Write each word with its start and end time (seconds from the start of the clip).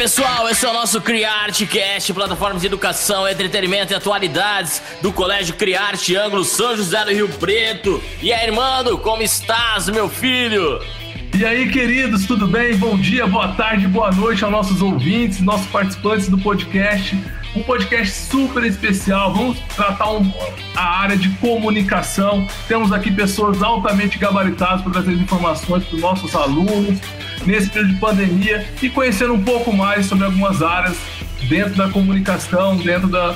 pessoal, 0.00 0.48
esse 0.48 0.64
é 0.64 0.70
o 0.70 0.72
nosso 0.72 0.98
Criarte 0.98 1.66
Cast, 1.66 2.14
plataforma 2.14 2.58
de 2.58 2.64
educação, 2.64 3.28
entretenimento 3.28 3.92
e 3.92 3.94
atualidades 3.94 4.80
do 5.02 5.12
Colégio 5.12 5.54
Criarte 5.54 6.16
Ângulo 6.16 6.42
São 6.42 6.74
José 6.74 7.04
do 7.04 7.10
Rio 7.10 7.28
Preto. 7.28 8.02
E 8.22 8.32
aí, 8.32 8.46
irmão, 8.46 8.96
como 8.96 9.22
estás, 9.22 9.90
meu 9.90 10.08
filho? 10.08 10.80
E 11.36 11.44
aí, 11.44 11.68
queridos, 11.70 12.24
tudo 12.24 12.46
bem? 12.46 12.74
Bom 12.78 12.96
dia, 12.96 13.26
boa 13.26 13.48
tarde, 13.48 13.86
boa 13.88 14.10
noite 14.10 14.42
aos 14.42 14.50
nossos 14.50 14.80
ouvintes, 14.80 15.42
nossos 15.42 15.66
participantes 15.66 16.30
do 16.30 16.38
podcast. 16.38 17.14
Um 17.54 17.62
podcast 17.62 18.10
super 18.10 18.64
especial. 18.64 19.34
Vamos 19.34 19.58
tratar 19.76 20.12
um, 20.12 20.32
a 20.76 21.00
área 21.00 21.16
de 21.18 21.28
comunicação. 21.36 22.48
Temos 22.66 22.90
aqui 22.90 23.10
pessoas 23.10 23.62
altamente 23.62 24.16
gabaritadas 24.16 24.80
para 24.80 24.92
trazer 24.92 25.12
informações 25.12 25.84
para 25.84 25.94
os 25.94 26.00
nossos 26.00 26.34
alunos 26.34 26.98
nesse 27.46 27.68
período 27.70 27.94
de 27.94 28.00
pandemia 28.00 28.66
e 28.82 28.88
conhecendo 28.88 29.34
um 29.34 29.42
pouco 29.42 29.72
mais 29.72 30.06
sobre 30.06 30.24
algumas 30.24 30.62
áreas 30.62 30.96
dentro 31.48 31.74
da 31.74 31.88
comunicação, 31.88 32.76
dentro 32.76 33.08
da, 33.08 33.34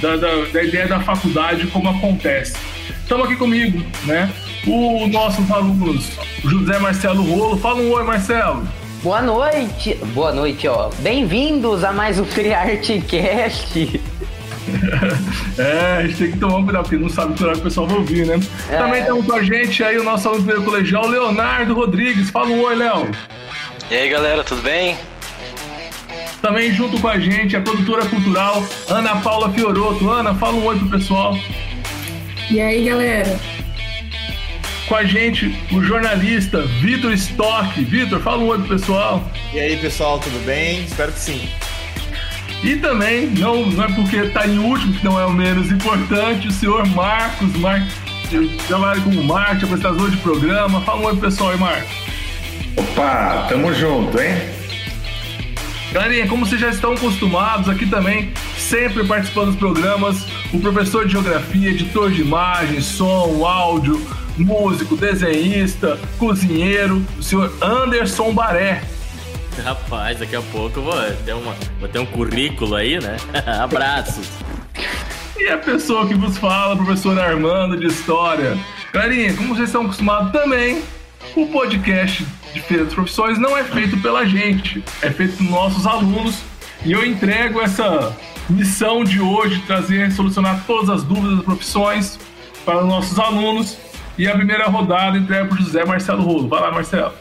da, 0.00 0.16
da, 0.16 0.44
da 0.52 0.62
ideia 0.62 0.86
da 0.86 1.00
faculdade, 1.00 1.66
como 1.68 1.88
acontece. 1.88 2.56
Estamos 3.02 3.26
aqui 3.26 3.36
comigo, 3.36 3.84
né? 4.04 4.32
Os 4.66 5.10
nossos 5.10 5.50
alunos, 5.50 6.10
José 6.44 6.78
Marcelo 6.78 7.22
Rolo. 7.22 7.56
Fala 7.56 7.80
um 7.80 7.90
oi, 7.90 8.04
Marcelo. 8.04 8.62
Boa 9.02 9.22
noite. 9.22 9.94
Boa 10.14 10.32
noite, 10.32 10.68
ó. 10.68 10.90
Bem-vindos 10.98 11.82
a 11.82 11.92
mais 11.92 12.18
um 12.18 12.24
FreeArtCast. 12.24 14.00
é, 15.58 15.96
a 15.98 16.06
gente 16.06 16.16
tem 16.16 16.32
que 16.32 16.38
tomar 16.38 16.62
cuidado, 16.64 16.82
porque 16.82 16.96
não 16.96 17.08
sabe 17.08 17.34
que 17.34 17.44
o 17.44 17.60
pessoal 17.60 17.86
vai 17.86 17.96
ouvir, 17.96 18.26
né? 18.26 18.38
É. 18.70 18.76
Também 18.76 19.00
estamos 19.00 19.26
com 19.26 19.32
a 19.32 19.42
gente 19.42 19.82
aí 19.82 19.98
o 19.98 20.04
nosso 20.04 20.28
aluno 20.28 20.44
do 20.44 20.62
colegial, 20.62 21.06
Leonardo 21.06 21.74
Rodrigues. 21.74 22.30
Fala 22.30 22.48
um 22.48 22.62
oi, 22.62 22.74
Léo. 22.76 23.10
E 23.90 23.96
aí, 23.96 24.08
galera, 24.08 24.44
tudo 24.44 24.62
bem? 24.62 24.96
Também 26.40 26.72
junto 26.72 26.98
com 27.00 27.08
a 27.08 27.18
gente, 27.18 27.54
a 27.54 27.60
produtora 27.60 28.06
cultural 28.06 28.64
Ana 28.88 29.16
Paula 29.16 29.52
Fioroto. 29.52 30.08
Ana, 30.08 30.34
fala 30.34 30.54
um 30.54 30.64
oi 30.64 30.78
pro 30.78 30.88
pessoal. 30.88 31.36
E 32.50 32.60
aí, 32.60 32.84
galera? 32.84 33.38
Com 34.88 34.96
a 34.96 35.04
gente, 35.04 35.54
o 35.70 35.82
jornalista 35.82 36.62
Vitor 36.62 37.12
Stock. 37.12 37.84
Vitor, 37.84 38.20
fala 38.20 38.42
um 38.42 38.46
oi 38.48 38.58
pro 38.58 38.68
pessoal. 38.68 39.22
E 39.52 39.60
aí, 39.60 39.76
pessoal, 39.76 40.18
tudo 40.18 40.44
bem? 40.44 40.84
Espero 40.84 41.12
que 41.12 41.20
sim. 41.20 41.48
E 42.62 42.76
também, 42.76 43.26
não, 43.26 43.66
não 43.66 43.84
é 43.84 43.92
porque 43.92 44.16
está 44.16 44.46
em 44.46 44.58
último 44.58 44.92
que 44.92 45.04
não 45.04 45.18
é 45.18 45.24
o 45.24 45.32
menos 45.32 45.70
importante, 45.72 46.48
o 46.48 46.52
senhor 46.52 46.86
Marcos, 46.88 47.56
Marcos 47.56 47.94
trabalha 48.66 49.00
como 49.00 49.22
marketing, 49.24 49.64
apresentador 49.64 50.10
de 50.10 50.16
programa. 50.18 50.80
Fala 50.82 51.00
um 51.00 51.06
oi 51.06 51.16
pessoal 51.16 51.50
aí, 51.50 51.58
Marcos. 51.58 51.90
Opa, 52.76 53.46
tamo 53.48 53.72
junto, 53.74 54.20
hein? 54.20 54.36
Galerinha, 55.92 56.28
como 56.28 56.46
vocês 56.46 56.60
já 56.60 56.68
estão 56.68 56.92
acostumados, 56.92 57.68
aqui 57.68 57.84
também, 57.84 58.32
sempre 58.56 59.04
participando 59.04 59.46
dos 59.46 59.56
programas, 59.56 60.24
o 60.52 60.60
professor 60.60 61.04
de 61.04 61.12
geografia, 61.12 61.70
editor 61.70 62.12
de 62.12 62.20
imagem, 62.20 62.80
som, 62.80 63.44
áudio, 63.44 64.00
músico, 64.38 64.96
desenhista, 64.96 65.98
cozinheiro, 66.16 67.04
o 67.18 67.22
senhor 67.22 67.52
Anderson 67.60 68.32
Baré. 68.32 68.82
Rapaz, 69.64 70.18
daqui 70.18 70.36
a 70.36 70.42
pouco 70.42 70.80
vou 70.80 70.94
ter, 71.24 71.32
uma, 71.32 71.54
vou 71.78 71.88
ter 71.88 71.98
um 71.98 72.06
currículo 72.06 72.74
aí, 72.74 73.00
né? 73.00 73.16
Abraços. 73.60 74.28
E 75.38 75.48
a 75.48 75.58
pessoa 75.58 76.06
que 76.06 76.14
vos 76.14 76.36
fala, 76.38 76.76
professor 76.76 77.18
Armando 77.18 77.76
de 77.76 77.86
História. 77.86 78.58
Galerinha, 78.92 79.34
como 79.34 79.54
vocês 79.54 79.68
estão 79.68 79.82
acostumados 79.82 80.32
também, 80.32 80.82
o 81.36 81.46
podcast 81.46 82.26
diferentes 82.52 82.92
profissões 82.94 83.38
não 83.38 83.56
é 83.56 83.64
feito 83.64 83.96
pela 83.98 84.26
gente, 84.26 84.82
é 85.02 85.10
feito 85.10 85.36
por 85.36 85.44
nossos 85.44 85.86
alunos. 85.86 86.42
E 86.84 86.92
eu 86.92 87.04
entrego 87.04 87.60
essa 87.60 88.16
missão 88.48 89.04
de 89.04 89.20
hoje, 89.20 89.62
trazer, 89.66 90.10
solucionar 90.12 90.64
todas 90.66 90.90
as 90.90 91.04
dúvidas 91.04 91.36
das 91.36 91.44
profissões 91.44 92.18
para 92.64 92.80
os 92.80 92.86
nossos 92.86 93.18
alunos. 93.18 93.76
E 94.18 94.26
a 94.28 94.34
primeira 94.34 94.66
rodada 94.66 95.16
entrega 95.16 95.46
para 95.46 95.54
o 95.54 95.58
José 95.58 95.84
Marcelo 95.84 96.22
Rolo. 96.22 96.48
Vai 96.48 96.60
lá, 96.60 96.70
Marcelo. 96.70 97.12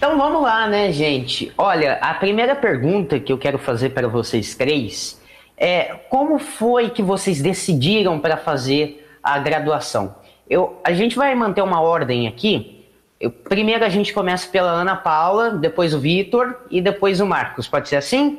Então 0.00 0.16
vamos 0.16 0.40
lá, 0.40 0.66
né, 0.66 0.90
gente? 0.90 1.52
Olha, 1.58 1.98
a 2.00 2.14
primeira 2.14 2.56
pergunta 2.56 3.20
que 3.20 3.30
eu 3.30 3.36
quero 3.36 3.58
fazer 3.58 3.90
para 3.90 4.08
vocês 4.08 4.54
três 4.54 5.20
é 5.58 5.94
como 6.08 6.38
foi 6.38 6.88
que 6.88 7.02
vocês 7.02 7.42
decidiram 7.42 8.18
para 8.18 8.38
fazer 8.38 9.06
a 9.22 9.38
graduação? 9.38 10.14
Eu, 10.48 10.80
a 10.82 10.94
gente 10.94 11.16
vai 11.16 11.34
manter 11.34 11.60
uma 11.60 11.82
ordem 11.82 12.26
aqui 12.26 12.80
eu, 13.20 13.30
primeiro 13.30 13.84
a 13.84 13.90
gente 13.90 14.14
começa 14.14 14.48
pela 14.48 14.70
Ana 14.70 14.96
Paula, 14.96 15.50
depois 15.50 15.92
o 15.92 16.00
Vitor 16.00 16.56
e 16.70 16.80
depois 16.80 17.20
o 17.20 17.26
Marcos. 17.26 17.68
Pode 17.68 17.86
ser 17.90 17.96
assim? 17.96 18.38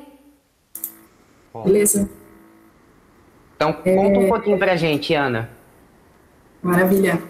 Beleza. 1.63 2.09
Então 3.55 3.71
conta 3.71 4.17
é... 4.17 4.19
um 4.19 4.27
pouquinho 4.27 4.57
pra 4.57 4.75
gente, 4.75 5.13
Ana. 5.13 5.47
Maravilha. 6.63 7.21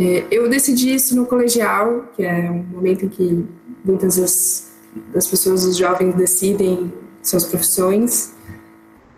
É, 0.00 0.24
eu 0.30 0.48
decidi 0.48 0.94
isso 0.94 1.14
no 1.14 1.26
colegial, 1.26 2.10
que 2.16 2.22
é 2.22 2.50
um 2.50 2.62
momento 2.62 3.04
em 3.04 3.08
que 3.10 3.44
muitas 3.84 4.16
das, 4.16 4.72
das 5.12 5.26
pessoas, 5.26 5.62
os 5.64 5.76
jovens, 5.76 6.14
decidem 6.14 6.90
suas 7.22 7.44
profissões. 7.44 8.32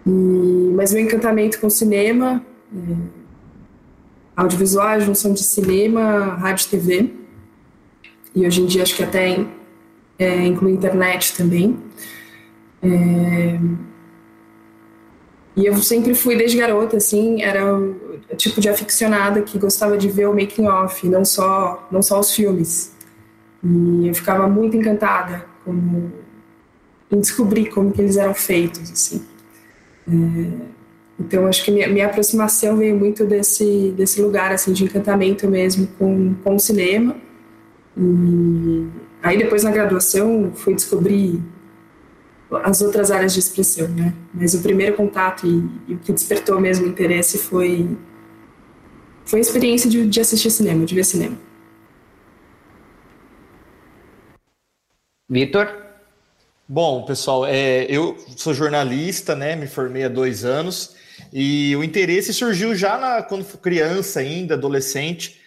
E, 0.04 0.10
mas 0.74 0.92
meu 0.92 1.04
encantamento 1.04 1.60
com 1.60 1.70
cinema 1.70 2.44
é, 2.74 2.96
audiovisual, 4.34 5.00
junção 5.00 5.32
de 5.32 5.44
cinema, 5.44 6.34
rádio 6.40 6.66
e 6.66 6.70
TV. 6.70 7.10
E 8.34 8.44
hoje 8.44 8.62
em 8.62 8.66
dia 8.66 8.82
acho 8.82 8.96
que 8.96 9.04
até 9.04 9.46
é, 10.18 10.46
inclui 10.46 10.72
internet 10.72 11.36
também. 11.36 11.78
É... 12.82 13.56
E 15.54 15.66
eu 15.66 15.76
sempre 15.76 16.14
fui 16.14 16.36
desde 16.36 16.56
garota, 16.56 16.96
assim, 16.96 17.42
era 17.42 17.76
o 17.76 18.36
tipo 18.36 18.60
de 18.60 18.68
aficionada 18.68 19.42
que 19.42 19.58
gostava 19.58 19.98
de 19.98 20.08
ver 20.08 20.26
o 20.26 20.34
making 20.34 20.66
off, 20.66 21.06
não 21.06 21.24
só 21.24 21.86
não 21.90 22.00
só 22.00 22.18
os 22.18 22.34
filmes. 22.34 22.92
E 23.62 24.08
eu 24.08 24.14
ficava 24.14 24.48
muito 24.48 24.76
encantada 24.76 25.44
como, 25.64 26.10
em 27.10 27.20
descobrir 27.20 27.66
como 27.66 27.92
que 27.92 28.00
eles 28.00 28.16
eram 28.16 28.34
feitos, 28.34 28.90
assim. 28.90 29.22
É... 30.08 30.72
Então, 31.20 31.46
acho 31.46 31.64
que 31.64 31.70
minha, 31.70 31.86
minha 31.86 32.06
aproximação 32.06 32.76
veio 32.76 32.96
muito 32.96 33.24
desse, 33.24 33.92
desse 33.96 34.20
lugar, 34.20 34.50
assim, 34.52 34.72
de 34.72 34.84
encantamento 34.84 35.46
mesmo 35.46 35.86
com, 35.98 36.34
com 36.42 36.56
o 36.56 36.58
cinema. 36.58 37.14
E 37.96 38.88
aí, 39.22 39.38
depois, 39.38 39.62
na 39.62 39.70
graduação, 39.70 40.50
fui 40.54 40.74
descobrir 40.74 41.40
as 42.64 42.82
outras 42.82 43.10
áreas 43.10 43.32
de 43.32 43.40
expressão, 43.40 43.88
né? 43.88 44.14
Mas 44.34 44.54
o 44.54 44.62
primeiro 44.62 44.96
contato 44.96 45.46
e, 45.46 45.92
e 45.92 45.94
o 45.94 45.98
que 45.98 46.12
despertou 46.12 46.60
mesmo 46.60 46.86
interesse 46.86 47.38
foi, 47.38 47.96
foi 49.24 49.38
a 49.38 49.42
experiência 49.42 49.88
de, 49.88 50.06
de 50.06 50.20
assistir 50.20 50.50
cinema, 50.50 50.84
de 50.84 50.94
ver 50.94 51.04
cinema. 51.04 51.38
Vitor? 55.28 55.82
Bom, 56.68 57.04
pessoal, 57.04 57.46
é, 57.46 57.84
eu 57.84 58.16
sou 58.36 58.52
jornalista, 58.52 59.34
né? 59.34 59.56
Me 59.56 59.66
formei 59.66 60.04
há 60.04 60.08
dois 60.08 60.44
anos 60.44 60.94
e 61.32 61.74
o 61.76 61.82
interesse 61.82 62.32
surgiu 62.32 62.74
já 62.74 62.98
na, 62.98 63.22
quando 63.22 63.44
fui 63.44 63.58
criança 63.58 64.20
ainda, 64.20 64.54
adolescente, 64.54 65.40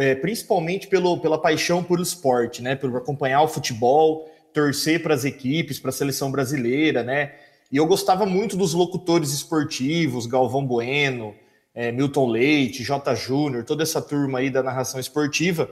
é, 0.00 0.14
principalmente 0.14 0.86
pelo, 0.88 1.18
pela 1.20 1.40
paixão 1.40 1.82
por 1.82 2.00
esporte, 2.00 2.62
né? 2.62 2.74
Por 2.74 2.96
acompanhar 2.96 3.42
o 3.42 3.48
futebol, 3.48 4.28
torcer 4.52 5.02
para 5.02 5.14
as 5.14 5.24
equipes, 5.24 5.78
para 5.78 5.90
a 5.90 5.92
seleção 5.92 6.30
brasileira, 6.30 7.02
né? 7.02 7.32
E 7.70 7.76
eu 7.76 7.86
gostava 7.86 8.26
muito 8.26 8.56
dos 8.56 8.74
locutores 8.74 9.32
esportivos, 9.32 10.26
Galvão 10.26 10.66
Bueno, 10.66 11.34
é, 11.74 11.92
Milton 11.92 12.28
Leite, 12.28 12.82
J. 12.82 13.14
Júnior, 13.14 13.64
toda 13.64 13.82
essa 13.82 14.02
turma 14.02 14.40
aí 14.40 14.50
da 14.50 14.62
narração 14.62 14.98
esportiva. 14.98 15.70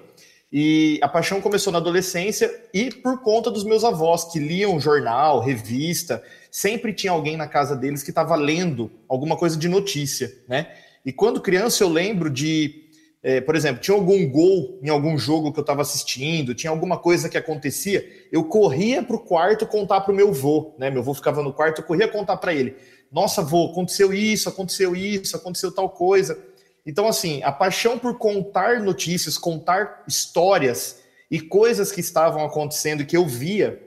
E 0.51 0.99
a 1.03 1.09
paixão 1.09 1.41
começou 1.41 1.73
na 1.73 1.79
adolescência 1.79 2.51
e 2.73 2.91
por 2.91 3.21
conta 3.21 3.51
dos 3.51 3.65
meus 3.65 3.85
avós 3.85 4.25
que 4.25 4.39
liam 4.39 4.81
jornal, 4.81 5.41
revista, 5.41 6.23
sempre 6.51 6.95
tinha 6.95 7.13
alguém 7.13 7.37
na 7.37 7.47
casa 7.47 7.77
deles 7.77 8.03
que 8.03 8.11
estava 8.11 8.35
lendo 8.35 8.91
alguma 9.07 9.37
coisa 9.37 9.59
de 9.59 9.69
notícia, 9.69 10.33
né? 10.49 10.69
E 11.05 11.13
quando 11.13 11.41
criança 11.41 11.85
eu 11.85 11.89
lembro 11.89 12.31
de, 12.31 12.88
é, 13.23 13.41
por 13.41 13.57
exemplo, 13.57 13.83
tinha 13.83 13.97
algum 13.97 14.29
gol 14.31 14.79
em 14.83 14.89
algum 14.89 15.19
jogo 15.19 15.53
que 15.53 15.59
eu 15.59 15.63
estava 15.63 15.83
assistindo, 15.83 16.55
tinha 16.55 16.71
alguma 16.71 16.97
coisa 16.97 17.29
que 17.29 17.37
acontecia, 17.37 18.07
eu 18.31 18.45
corria 18.45 19.03
para 19.03 19.17
o 19.17 19.21
quarto 19.21 19.67
contar 19.67 20.03
para 20.03 20.13
o 20.13 20.17
meu 20.17 20.29
avô, 20.29 20.75
né? 20.79 20.89
Meu 20.91 21.01
avô 21.01 21.13
ficava 21.13 21.43
no 21.43 21.53
quarto, 21.53 21.81
eu 21.81 21.85
corria 21.85 22.07
contar 22.07 22.37
para 22.37 22.55
ele. 22.55 22.77
Nossa, 23.11 23.41
avô, 23.41 23.71
aconteceu 23.71 24.13
isso, 24.15 24.49
aconteceu 24.49 24.95
isso, 24.95 25.37
aconteceu 25.37 25.73
tal 25.73 25.91
coisa. 25.91 26.39
Então, 26.87 27.09
assim, 27.09 27.43
a 27.43 27.51
paixão 27.51 27.99
por 27.99 28.17
contar 28.19 28.81
notícias, 28.81 29.37
contar 29.37 30.05
histórias 30.07 31.01
e 31.31 31.41
coisas 31.41 31.91
que 31.91 32.01
estavam 32.01 32.45
acontecendo 32.45 33.05
que 33.05 33.17
eu 33.17 33.27
via 33.27 33.83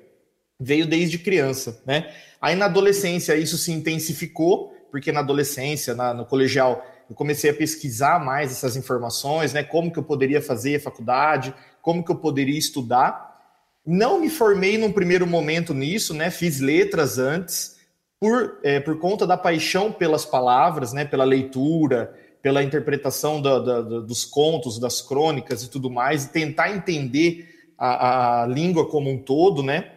veio 0.59 0.85
desde 0.85 1.17
criança, 1.17 1.81
né? 1.85 2.13
Aí 2.39 2.55
na 2.55 2.65
adolescência 2.65 3.35
isso 3.35 3.57
se 3.57 3.71
intensificou, 3.71 4.71
porque 4.91 5.11
na 5.11 5.21
adolescência, 5.21 5.95
na, 5.95 6.13
no 6.13 6.25
colegial, 6.25 6.85
eu 7.11 7.15
comecei 7.15 7.49
a 7.49 7.53
pesquisar 7.53 8.23
mais 8.23 8.53
essas 8.53 8.77
informações, 8.77 9.51
né? 9.51 9.61
Como 9.63 9.91
que 9.91 9.99
eu 9.99 10.03
poderia 10.03 10.41
fazer 10.41 10.77
a 10.77 10.79
faculdade, 10.79 11.53
como 11.81 12.05
que 12.05 12.09
eu 12.09 12.15
poderia 12.15 12.57
estudar. 12.57 13.37
Não 13.85 14.21
me 14.21 14.29
formei 14.29 14.77
num 14.77 14.93
primeiro 14.93 15.27
momento 15.27 15.73
nisso, 15.73 16.13
né? 16.13 16.31
Fiz 16.31 16.61
letras 16.61 17.17
antes, 17.17 17.75
por, 18.17 18.59
é, 18.63 18.79
por 18.79 18.97
conta 18.97 19.27
da 19.27 19.35
paixão 19.35 19.91
pelas 19.91 20.23
palavras, 20.23 20.93
né? 20.93 21.03
Pela 21.03 21.25
leitura, 21.25 22.17
pela 22.41 22.63
interpretação 22.63 23.41
da, 23.41 23.59
da, 23.59 23.81
da, 23.81 23.99
dos 23.99 24.23
contos, 24.23 24.79
das 24.79 25.01
crônicas 25.01 25.63
e 25.63 25.69
tudo 25.69 25.89
mais, 25.89 26.23
e 26.23 26.29
tentar 26.29 26.71
entender 26.71 27.49
a, 27.77 28.43
a 28.43 28.47
língua 28.47 28.87
como 28.87 29.11
um 29.11 29.17
todo, 29.17 29.61
né? 29.61 29.91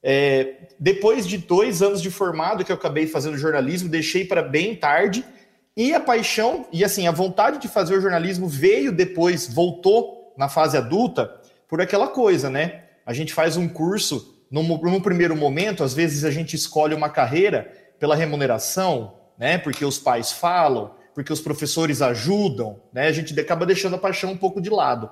É, 0.00 0.68
depois 0.78 1.26
de 1.26 1.36
dois 1.36 1.82
anos 1.82 2.00
de 2.00 2.12
formado 2.12 2.64
que 2.64 2.70
eu 2.70 2.76
acabei 2.76 3.08
fazendo 3.08 3.36
jornalismo, 3.36 3.88
deixei 3.88 4.24
para 4.24 4.40
bem 4.40 4.76
tarde, 4.76 5.24
e 5.76 5.94
a 5.94 6.00
paixão, 6.00 6.66
e 6.72 6.84
assim, 6.84 7.06
a 7.06 7.12
vontade 7.12 7.58
de 7.58 7.68
fazer 7.68 7.96
o 7.96 8.00
jornalismo 8.00 8.48
veio 8.48 8.92
depois, 8.92 9.52
voltou 9.52 10.34
na 10.36 10.48
fase 10.48 10.76
adulta, 10.76 11.40
por 11.68 11.80
aquela 11.80 12.08
coisa, 12.08 12.50
né? 12.50 12.84
A 13.06 13.12
gente 13.12 13.32
faz 13.32 13.56
um 13.56 13.68
curso, 13.68 14.44
num, 14.50 14.62
num 14.62 15.00
primeiro 15.00 15.36
momento, 15.36 15.84
às 15.84 15.94
vezes 15.94 16.24
a 16.24 16.30
gente 16.30 16.56
escolhe 16.56 16.94
uma 16.94 17.08
carreira 17.08 17.70
pela 17.98 18.16
remuneração, 18.16 19.14
né? 19.38 19.56
Porque 19.58 19.84
os 19.84 19.98
pais 19.98 20.32
falam, 20.32 20.92
porque 21.14 21.32
os 21.32 21.40
professores 21.40 22.02
ajudam, 22.02 22.80
né? 22.92 23.06
A 23.06 23.12
gente 23.12 23.38
acaba 23.38 23.64
deixando 23.64 23.94
a 23.94 23.98
paixão 23.98 24.32
um 24.32 24.36
pouco 24.36 24.60
de 24.60 24.68
lado. 24.68 25.08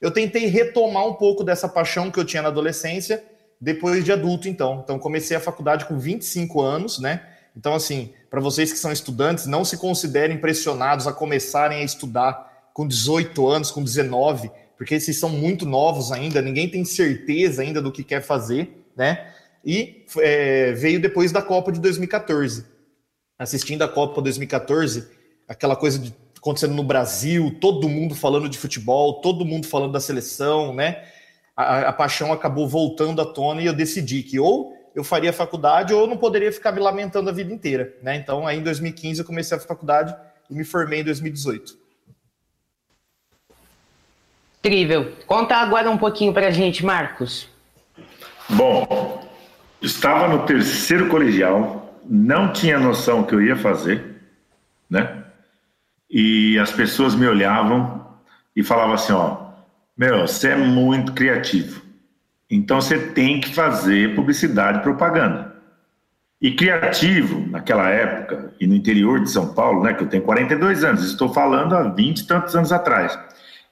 Eu 0.00 0.10
tentei 0.10 0.46
retomar 0.46 1.06
um 1.06 1.14
pouco 1.14 1.42
dessa 1.42 1.68
paixão 1.68 2.10
que 2.10 2.18
eu 2.18 2.24
tinha 2.24 2.42
na 2.42 2.48
adolescência, 2.48 3.24
depois 3.60 4.04
de 4.04 4.12
adulto, 4.12 4.48
então. 4.48 4.80
Então, 4.82 4.98
comecei 4.98 5.36
a 5.36 5.40
faculdade 5.40 5.84
com 5.84 5.98
25 5.98 6.60
anos, 6.60 6.98
né? 6.98 7.22
Então, 7.56 7.74
assim, 7.74 8.12
para 8.32 8.40
vocês 8.40 8.72
que 8.72 8.78
são 8.78 8.90
estudantes, 8.90 9.44
não 9.44 9.62
se 9.62 9.76
considerem 9.76 10.38
pressionados 10.38 11.06
a 11.06 11.12
começarem 11.12 11.82
a 11.82 11.84
estudar 11.84 12.70
com 12.72 12.88
18 12.88 13.46
anos, 13.46 13.70
com 13.70 13.84
19, 13.84 14.50
porque 14.74 14.94
esses 14.94 15.20
são 15.20 15.28
muito 15.28 15.66
novos 15.66 16.10
ainda, 16.10 16.40
ninguém 16.40 16.66
tem 16.66 16.82
certeza 16.82 17.60
ainda 17.60 17.82
do 17.82 17.92
que 17.92 18.02
quer 18.02 18.22
fazer, 18.22 18.86
né? 18.96 19.30
E 19.62 20.06
é, 20.16 20.72
veio 20.72 20.98
depois 20.98 21.30
da 21.30 21.42
Copa 21.42 21.70
de 21.70 21.78
2014. 21.78 22.64
Assistindo 23.38 23.82
a 23.82 23.88
Copa 23.88 24.22
2014, 24.22 25.10
aquela 25.46 25.76
coisa 25.76 25.98
de, 25.98 26.14
acontecendo 26.34 26.72
no 26.72 26.82
Brasil, 26.82 27.58
todo 27.60 27.86
mundo 27.86 28.14
falando 28.14 28.48
de 28.48 28.56
futebol, 28.56 29.20
todo 29.20 29.44
mundo 29.44 29.66
falando 29.66 29.92
da 29.92 30.00
seleção, 30.00 30.72
né? 30.72 31.04
A, 31.54 31.80
a 31.80 31.92
paixão 31.92 32.32
acabou 32.32 32.66
voltando 32.66 33.20
à 33.20 33.26
tona 33.26 33.60
e 33.60 33.66
eu 33.66 33.74
decidi 33.74 34.22
que 34.22 34.40
ou 34.40 34.72
eu 34.94 35.02
faria 35.02 35.32
faculdade 35.32 35.94
ou 35.94 36.06
não 36.06 36.16
poderia 36.16 36.52
ficar 36.52 36.72
me 36.72 36.80
lamentando 36.80 37.30
a 37.30 37.32
vida 37.32 37.52
inteira, 37.52 37.94
né? 38.02 38.16
Então, 38.16 38.46
aí 38.46 38.58
em 38.58 38.62
2015 38.62 39.20
eu 39.20 39.26
comecei 39.26 39.56
a 39.56 39.60
faculdade 39.60 40.14
e 40.50 40.54
me 40.54 40.64
formei 40.64 41.00
em 41.00 41.04
2018. 41.04 41.76
Incrível. 44.60 45.12
Conta 45.26 45.56
agora 45.56 45.90
um 45.90 45.98
pouquinho 45.98 46.32
para 46.32 46.48
a 46.48 46.50
gente, 46.50 46.84
Marcos. 46.84 47.48
Bom, 48.48 49.28
estava 49.80 50.28
no 50.28 50.46
terceiro 50.46 51.08
colegial, 51.08 51.98
não 52.04 52.52
tinha 52.52 52.78
noção 52.78 53.24
que 53.24 53.34
eu 53.34 53.42
ia 53.42 53.56
fazer, 53.56 54.20
né? 54.88 55.24
E 56.08 56.58
as 56.58 56.70
pessoas 56.70 57.14
me 57.14 57.26
olhavam 57.26 58.06
e 58.54 58.62
falavam 58.62 58.94
assim, 58.94 59.12
ó, 59.12 59.38
meu, 59.96 60.26
você 60.26 60.50
é 60.50 60.56
muito 60.56 61.12
criativo. 61.12 61.82
Então 62.54 62.80
você 62.80 62.98
tem 62.98 63.40
que 63.40 63.54
fazer 63.54 64.14
publicidade 64.14 64.78
e 64.78 64.82
propaganda. 64.82 65.52
E 66.40 66.52
criativo, 66.52 67.48
naquela 67.48 67.88
época, 67.88 68.52
e 68.60 68.66
no 68.66 68.74
interior 68.74 69.20
de 69.20 69.30
São 69.30 69.54
Paulo, 69.54 69.82
né, 69.82 69.94
que 69.94 70.02
eu 70.02 70.08
tenho 70.08 70.22
42 70.22 70.84
anos, 70.84 71.04
estou 71.04 71.32
falando 71.32 71.74
há 71.74 71.84
20 71.84 72.18
e 72.18 72.26
tantos 72.26 72.54
anos 72.54 72.72
atrás 72.72 73.18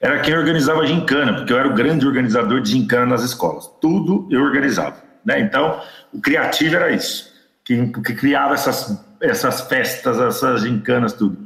era 0.01 0.19
quem 0.21 0.35
organizava 0.35 0.87
gincana, 0.87 1.35
porque 1.35 1.53
eu 1.53 1.59
era 1.59 1.69
o 1.69 1.75
grande 1.75 2.07
organizador 2.07 2.63
de 2.63 2.71
gincana 2.71 3.05
nas 3.05 3.23
escolas. 3.23 3.71
Tudo 3.81 4.27
eu 4.31 4.43
organizava. 4.43 4.97
Né? 5.23 5.41
Então, 5.41 5.79
o 6.11 6.21
criativo 6.21 6.77
era 6.77 6.91
isso, 6.91 7.31
que, 7.63 7.87
que 7.89 8.15
criava 8.15 8.55
essas, 8.55 8.99
essas 9.21 9.61
festas, 9.61 10.19
essas 10.19 10.63
gincanas, 10.63 11.13
tudo. 11.13 11.37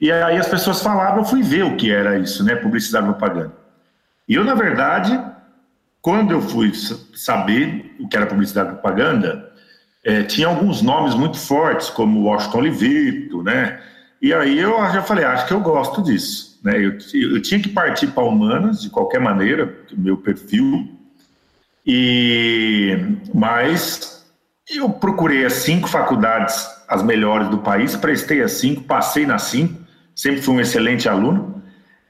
E 0.00 0.10
aí 0.10 0.36
as 0.38 0.48
pessoas 0.48 0.80
falavam, 0.80 1.18
eu 1.18 1.24
fui 1.24 1.42
ver 1.42 1.64
o 1.64 1.76
que 1.76 1.92
era 1.92 2.16
isso, 2.18 2.44
né? 2.44 2.54
Publicidade 2.54 3.06
e 3.06 3.10
propaganda. 3.10 3.52
E 4.26 4.34
eu, 4.34 4.44
na 4.44 4.54
verdade, 4.54 5.20
quando 6.02 6.32
eu 6.32 6.40
fui 6.40 6.72
saber 7.14 7.94
o 8.00 8.08
que 8.08 8.16
era 8.16 8.26
publicidade 8.26 8.70
e 8.70 8.72
propaganda, 8.72 9.50
é, 10.04 10.22
tinha 10.22 10.46
alguns 10.46 10.80
nomes 10.80 11.14
muito 11.14 11.38
fortes, 11.38 11.90
como 11.90 12.24
Washington 12.24 12.58
Oliveto, 12.58 13.42
né? 13.42 13.80
E 14.20 14.32
aí 14.32 14.58
eu 14.58 14.72
já 14.92 15.02
falei, 15.02 15.24
acho 15.24 15.46
que 15.46 15.52
eu 15.52 15.60
gosto 15.60 16.02
disso. 16.02 16.58
Né? 16.62 16.76
Eu, 16.76 16.98
eu 17.14 17.42
tinha 17.42 17.60
que 17.60 17.68
partir 17.68 18.08
para 18.08 18.22
humanas 18.22 18.82
de 18.82 18.90
qualquer 18.90 19.20
maneira, 19.20 19.74
meu 19.92 20.16
perfil, 20.16 20.88
e 21.86 22.98
mas 23.34 24.26
eu 24.68 24.88
procurei 24.90 25.44
as 25.44 25.54
cinco 25.54 25.88
faculdades, 25.88 26.66
as 26.88 27.02
melhores 27.02 27.48
do 27.48 27.58
país, 27.58 27.96
prestei 27.96 28.42
as 28.42 28.52
cinco, 28.52 28.82
passei 28.82 29.26
nas 29.26 29.42
cinco, 29.42 29.80
sempre 30.14 30.42
fui 30.42 30.54
um 30.54 30.60
excelente 30.60 31.08
aluno 31.08 31.62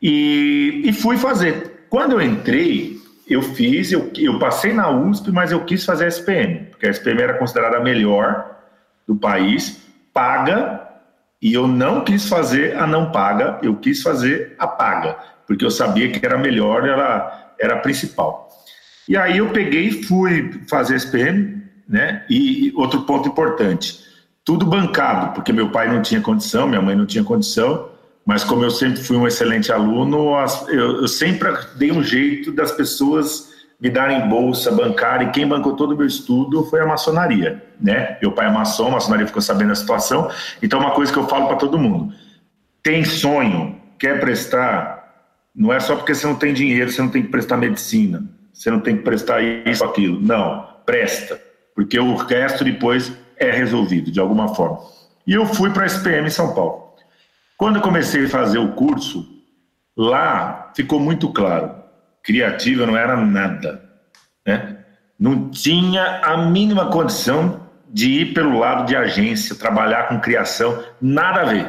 e, 0.02 0.82
e 0.84 0.92
fui 0.92 1.16
fazer. 1.16 1.86
Quando 1.88 2.12
eu 2.12 2.22
entrei, 2.22 2.99
eu 3.30 3.40
fiz, 3.40 3.92
eu, 3.92 4.10
eu 4.16 4.40
passei 4.40 4.72
na 4.72 4.90
USP, 4.90 5.30
mas 5.30 5.52
eu 5.52 5.64
quis 5.64 5.84
fazer 5.84 6.06
a 6.06 6.08
SPM, 6.08 6.66
porque 6.70 6.88
a 6.88 6.90
SPM 6.90 7.22
era 7.22 7.34
considerada 7.34 7.76
a 7.76 7.80
melhor 7.80 8.58
do 9.06 9.14
país, 9.14 9.86
paga 10.12 10.88
e 11.40 11.54
eu 11.54 11.68
não 11.68 12.02
quis 12.02 12.28
fazer 12.28 12.76
a 12.76 12.86
não 12.86 13.12
paga, 13.12 13.60
eu 13.62 13.76
quis 13.76 14.02
fazer 14.02 14.56
a 14.58 14.66
paga, 14.66 15.16
porque 15.46 15.64
eu 15.64 15.70
sabia 15.70 16.10
que 16.10 16.24
era 16.26 16.36
melhor, 16.36 16.86
era, 16.86 17.54
era 17.58 17.74
a 17.74 17.78
principal. 17.78 18.48
E 19.08 19.16
aí 19.16 19.38
eu 19.38 19.50
peguei 19.50 19.86
e 19.86 20.02
fui 20.02 20.60
fazer 20.68 20.96
SPM, 20.96 21.62
né? 21.88 22.24
E 22.28 22.72
outro 22.76 23.02
ponto 23.02 23.28
importante, 23.28 24.00
tudo 24.44 24.66
bancado, 24.66 25.34
porque 25.34 25.52
meu 25.52 25.70
pai 25.70 25.88
não 25.88 26.02
tinha 26.02 26.20
condição, 26.20 26.66
minha 26.66 26.82
mãe 26.82 26.96
não 26.96 27.06
tinha 27.06 27.22
condição, 27.22 27.88
mas 28.30 28.44
como 28.44 28.62
eu 28.62 28.70
sempre 28.70 29.02
fui 29.02 29.16
um 29.16 29.26
excelente 29.26 29.72
aluno, 29.72 30.36
eu, 30.68 31.08
sempre 31.08 31.52
dei 31.74 31.90
um 31.90 32.00
jeito 32.00 32.52
das 32.52 32.70
pessoas 32.70 33.50
me 33.80 33.90
darem 33.90 34.28
bolsa 34.28 34.70
bancária, 34.70 35.24
e 35.24 35.30
quem 35.32 35.48
bancou 35.48 35.74
todo 35.74 35.94
o 35.94 35.96
meu 35.96 36.06
estudo 36.06 36.64
foi 36.66 36.80
a 36.80 36.86
maçonaria, 36.86 37.60
né? 37.80 38.18
Meu 38.22 38.30
pai 38.30 38.46
é 38.46 38.48
maçom, 38.52 38.86
a 38.86 38.90
maçonaria 38.92 39.26
ficou 39.26 39.42
sabendo 39.42 39.70
da 39.70 39.74
situação, 39.74 40.30
então 40.62 40.78
uma 40.78 40.92
coisa 40.92 41.12
que 41.12 41.18
eu 41.18 41.26
falo 41.26 41.48
para 41.48 41.56
todo 41.56 41.76
mundo, 41.76 42.14
tem 42.84 43.04
sonho, 43.04 43.74
quer 43.98 44.20
prestar, 44.20 45.26
não 45.52 45.72
é 45.72 45.80
só 45.80 45.96
porque 45.96 46.14
você 46.14 46.24
não 46.24 46.36
tem 46.36 46.54
dinheiro, 46.54 46.88
você 46.88 47.02
não 47.02 47.08
tem 47.08 47.22
que 47.22 47.30
prestar 47.30 47.56
medicina, 47.56 48.22
você 48.52 48.70
não 48.70 48.78
tem 48.78 48.96
que 48.96 49.02
prestar 49.02 49.42
isso, 49.42 49.82
aquilo, 49.82 50.20
não, 50.20 50.68
presta, 50.86 51.42
porque 51.74 51.98
o 51.98 52.14
resto 52.14 52.62
depois 52.62 53.12
é 53.36 53.50
resolvido 53.50 54.08
de 54.08 54.20
alguma 54.20 54.54
forma. 54.54 54.78
E 55.26 55.34
eu 55.34 55.44
fui 55.46 55.70
para 55.70 55.82
a 55.82 55.86
SPM 55.86 56.28
em 56.28 56.30
São 56.30 56.54
Paulo. 56.54 56.89
Quando 57.60 57.76
eu 57.76 57.82
comecei 57.82 58.24
a 58.24 58.28
fazer 58.30 58.56
o 58.56 58.72
curso, 58.72 59.28
lá 59.94 60.72
ficou 60.74 60.98
muito 60.98 61.28
claro, 61.28 61.74
criativa 62.22 62.86
não 62.86 62.96
era 62.96 63.14
nada. 63.14 63.84
Né? 64.46 64.78
Não 65.18 65.50
tinha 65.50 66.22
a 66.24 66.38
mínima 66.38 66.90
condição 66.90 67.68
de 67.86 68.22
ir 68.22 68.32
pelo 68.32 68.58
lado 68.58 68.86
de 68.86 68.96
agência, 68.96 69.54
trabalhar 69.54 70.08
com 70.08 70.18
criação, 70.18 70.82
nada 71.02 71.42
a 71.42 71.44
ver. 71.44 71.68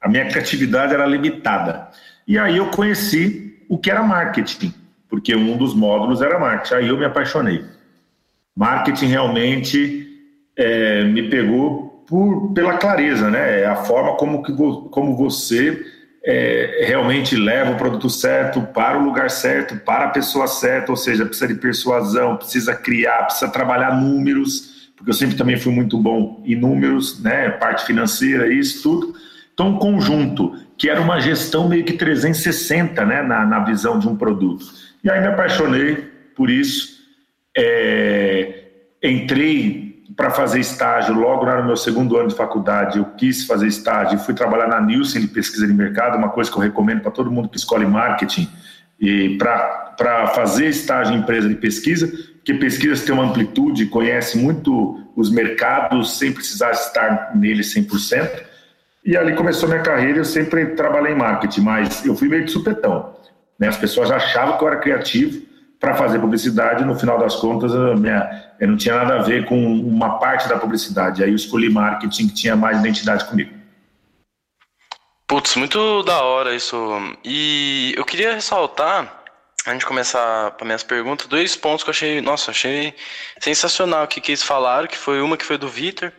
A 0.00 0.08
minha 0.08 0.26
criatividade 0.26 0.92
era 0.92 1.06
limitada. 1.06 1.86
E 2.26 2.36
aí 2.36 2.56
eu 2.56 2.66
conheci 2.66 3.64
o 3.68 3.78
que 3.78 3.88
era 3.88 4.02
marketing, 4.02 4.74
porque 5.08 5.32
um 5.36 5.56
dos 5.56 5.76
módulos 5.76 6.20
era 6.22 6.40
marketing. 6.40 6.74
Aí 6.74 6.88
eu 6.88 6.98
me 6.98 7.04
apaixonei. 7.04 7.64
Marketing 8.56 9.06
realmente 9.06 10.08
é, 10.56 11.04
me 11.04 11.30
pegou 11.30 11.89
por, 12.10 12.52
pela 12.52 12.76
clareza, 12.76 13.30
né? 13.30 13.60
É 13.60 13.66
a 13.66 13.76
forma 13.76 14.16
como, 14.16 14.42
que, 14.42 14.52
como 14.52 15.16
você 15.16 15.80
é, 16.24 16.84
realmente 16.88 17.36
leva 17.36 17.70
o 17.70 17.76
produto 17.76 18.10
certo 18.10 18.60
para 18.60 18.98
o 18.98 19.04
lugar 19.04 19.30
certo, 19.30 19.76
para 19.76 20.06
a 20.06 20.10
pessoa 20.10 20.48
certa, 20.48 20.90
ou 20.90 20.96
seja, 20.96 21.24
precisa 21.24 21.46
de 21.46 21.54
persuasão, 21.54 22.36
precisa 22.36 22.74
criar, 22.74 23.26
precisa 23.26 23.48
trabalhar 23.48 23.94
números, 23.94 24.90
porque 24.96 25.10
eu 25.10 25.14
sempre 25.14 25.36
também 25.36 25.56
fui 25.56 25.72
muito 25.72 25.96
bom 25.96 26.42
em 26.44 26.56
números, 26.56 27.22
né, 27.22 27.48
parte 27.50 27.86
financeira, 27.86 28.52
isso 28.52 28.82
tudo. 28.82 29.14
Então, 29.54 29.68
um 29.68 29.78
conjunto, 29.78 30.56
que 30.76 30.90
era 30.90 31.00
uma 31.00 31.20
gestão 31.20 31.68
meio 31.68 31.84
que 31.84 31.92
360 31.92 33.04
né, 33.04 33.22
na, 33.22 33.46
na 33.46 33.60
visão 33.60 33.98
de 33.98 34.08
um 34.08 34.16
produto. 34.16 34.66
E 35.04 35.10
aí 35.10 35.20
me 35.20 35.28
apaixonei 35.28 36.10
por 36.34 36.50
isso, 36.50 36.98
é, 37.56 38.64
entrei 39.02 39.89
para 40.20 40.30
fazer 40.30 40.60
estágio 40.60 41.14
logo 41.14 41.46
no 41.46 41.64
meu 41.64 41.78
segundo 41.78 42.18
ano 42.18 42.28
de 42.28 42.34
faculdade. 42.34 42.98
Eu 42.98 43.06
quis 43.06 43.46
fazer 43.46 43.66
estágio 43.66 44.18
fui 44.18 44.34
trabalhar 44.34 44.68
na 44.68 44.78
Nielsen 44.78 45.22
de 45.22 45.28
pesquisa 45.28 45.66
de 45.66 45.72
mercado, 45.72 46.18
uma 46.18 46.28
coisa 46.28 46.50
que 46.50 46.58
eu 46.58 46.60
recomendo 46.60 47.00
para 47.00 47.10
todo 47.10 47.30
mundo 47.30 47.48
que 47.48 47.56
escolhe 47.56 47.86
marketing 47.86 48.46
e 49.00 49.38
para 49.38 50.26
fazer 50.34 50.66
estágio 50.66 51.14
em 51.14 51.20
empresa 51.20 51.48
de 51.48 51.54
pesquisa, 51.54 52.06
porque 52.34 52.52
pesquisa 52.52 53.02
tem 53.02 53.14
uma 53.14 53.24
amplitude, 53.24 53.86
conhece 53.86 54.36
muito 54.36 55.02
os 55.16 55.30
mercados 55.30 56.18
sem 56.18 56.30
precisar 56.30 56.72
estar 56.72 57.34
neles 57.34 57.74
100%. 57.74 58.28
E 59.02 59.16
ali 59.16 59.34
começou 59.34 59.70
minha 59.70 59.80
carreira, 59.80 60.18
eu 60.18 60.24
sempre 60.26 60.66
trabalhei 60.66 61.14
em 61.14 61.16
marketing, 61.16 61.62
mas 61.62 62.04
eu 62.04 62.14
fui 62.14 62.28
meio 62.28 62.44
de 62.44 62.50
supetão. 62.50 63.16
Né? 63.58 63.68
As 63.68 63.78
pessoas 63.78 64.10
achavam 64.10 64.58
que 64.58 64.64
eu 64.64 64.68
era 64.68 64.76
criativo, 64.76 65.40
para 65.80 65.94
fazer 65.94 66.18
publicidade. 66.18 66.84
No 66.84 66.94
final 66.94 67.18
das 67.18 67.34
contas, 67.36 67.72
minha, 67.98 68.52
eu 68.60 68.68
não 68.68 68.76
tinha 68.76 68.94
nada 68.94 69.16
a 69.16 69.22
ver 69.22 69.46
com 69.46 69.58
uma 69.80 70.18
parte 70.18 70.46
da 70.48 70.58
publicidade. 70.58 71.24
Aí 71.24 71.30
eu 71.30 71.36
escolhi 71.36 71.70
marketing 71.70 72.28
que 72.28 72.34
tinha 72.34 72.54
mais 72.54 72.78
identidade 72.78 73.24
comigo. 73.24 73.58
Putz, 75.26 75.56
muito 75.56 76.02
da 76.02 76.22
hora 76.22 76.54
isso. 76.54 76.76
E 77.24 77.94
eu 77.96 78.04
queria 78.04 78.34
ressaltar, 78.34 79.22
antes 79.66 79.80
de 79.80 79.86
começar 79.86 80.50
para 80.50 80.66
minhas 80.66 80.82
perguntas, 80.82 81.26
dois 81.26 81.56
pontos 81.56 81.82
que 81.82 81.88
eu 81.88 81.92
achei, 81.92 82.20
nossa, 82.20 82.50
achei 82.50 82.94
sensacional 83.40 84.06
que, 84.06 84.20
que 84.20 84.32
eles 84.32 84.42
falaram, 84.42 84.86
que 84.86 84.98
foi 84.98 85.22
uma 85.22 85.36
que 85.36 85.44
foi 85.44 85.56
do 85.56 85.68
Vitor, 85.68 86.12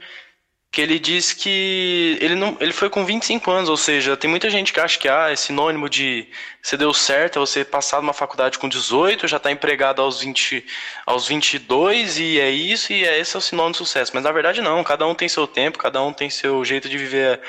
que 0.71 0.79
ele 0.79 0.97
disse 0.99 1.35
que 1.35 2.17
ele 2.21 2.33
não 2.33 2.55
ele 2.61 2.71
foi 2.71 2.89
com 2.89 3.03
25 3.03 3.51
anos, 3.51 3.69
ou 3.69 3.75
seja, 3.75 4.15
tem 4.15 4.29
muita 4.29 4.49
gente 4.49 4.71
que 4.71 4.79
acha 4.79 4.97
que 4.97 5.09
ah, 5.09 5.29
é 5.29 5.35
sinônimo 5.35 5.89
de 5.89 6.27
você 6.63 6.77
deu 6.77 6.93
certo, 6.93 7.37
é 7.37 7.39
você 7.41 7.65
passar 7.65 8.01
numa 8.01 8.13
faculdade 8.13 8.57
com 8.57 8.69
18, 8.69 9.27
já 9.27 9.35
está 9.35 9.51
empregado 9.51 10.01
aos 10.01 10.21
20 10.21 10.65
aos 11.05 11.27
22 11.27 12.19
e 12.19 12.39
é 12.39 12.49
isso 12.49 12.93
e 12.93 13.03
é 13.05 13.19
esse 13.19 13.35
é 13.35 13.39
o 13.39 13.41
sinônimo 13.41 13.73
de 13.73 13.79
sucesso. 13.79 14.11
Mas 14.13 14.23
na 14.23 14.31
verdade 14.31 14.61
não, 14.61 14.81
cada 14.83 15.05
um 15.05 15.13
tem 15.13 15.27
seu 15.27 15.45
tempo, 15.45 15.77
cada 15.77 16.01
um 16.01 16.13
tem 16.13 16.29
seu 16.29 16.63
jeito 16.63 16.87
de 16.87 16.97
viver 16.97 17.41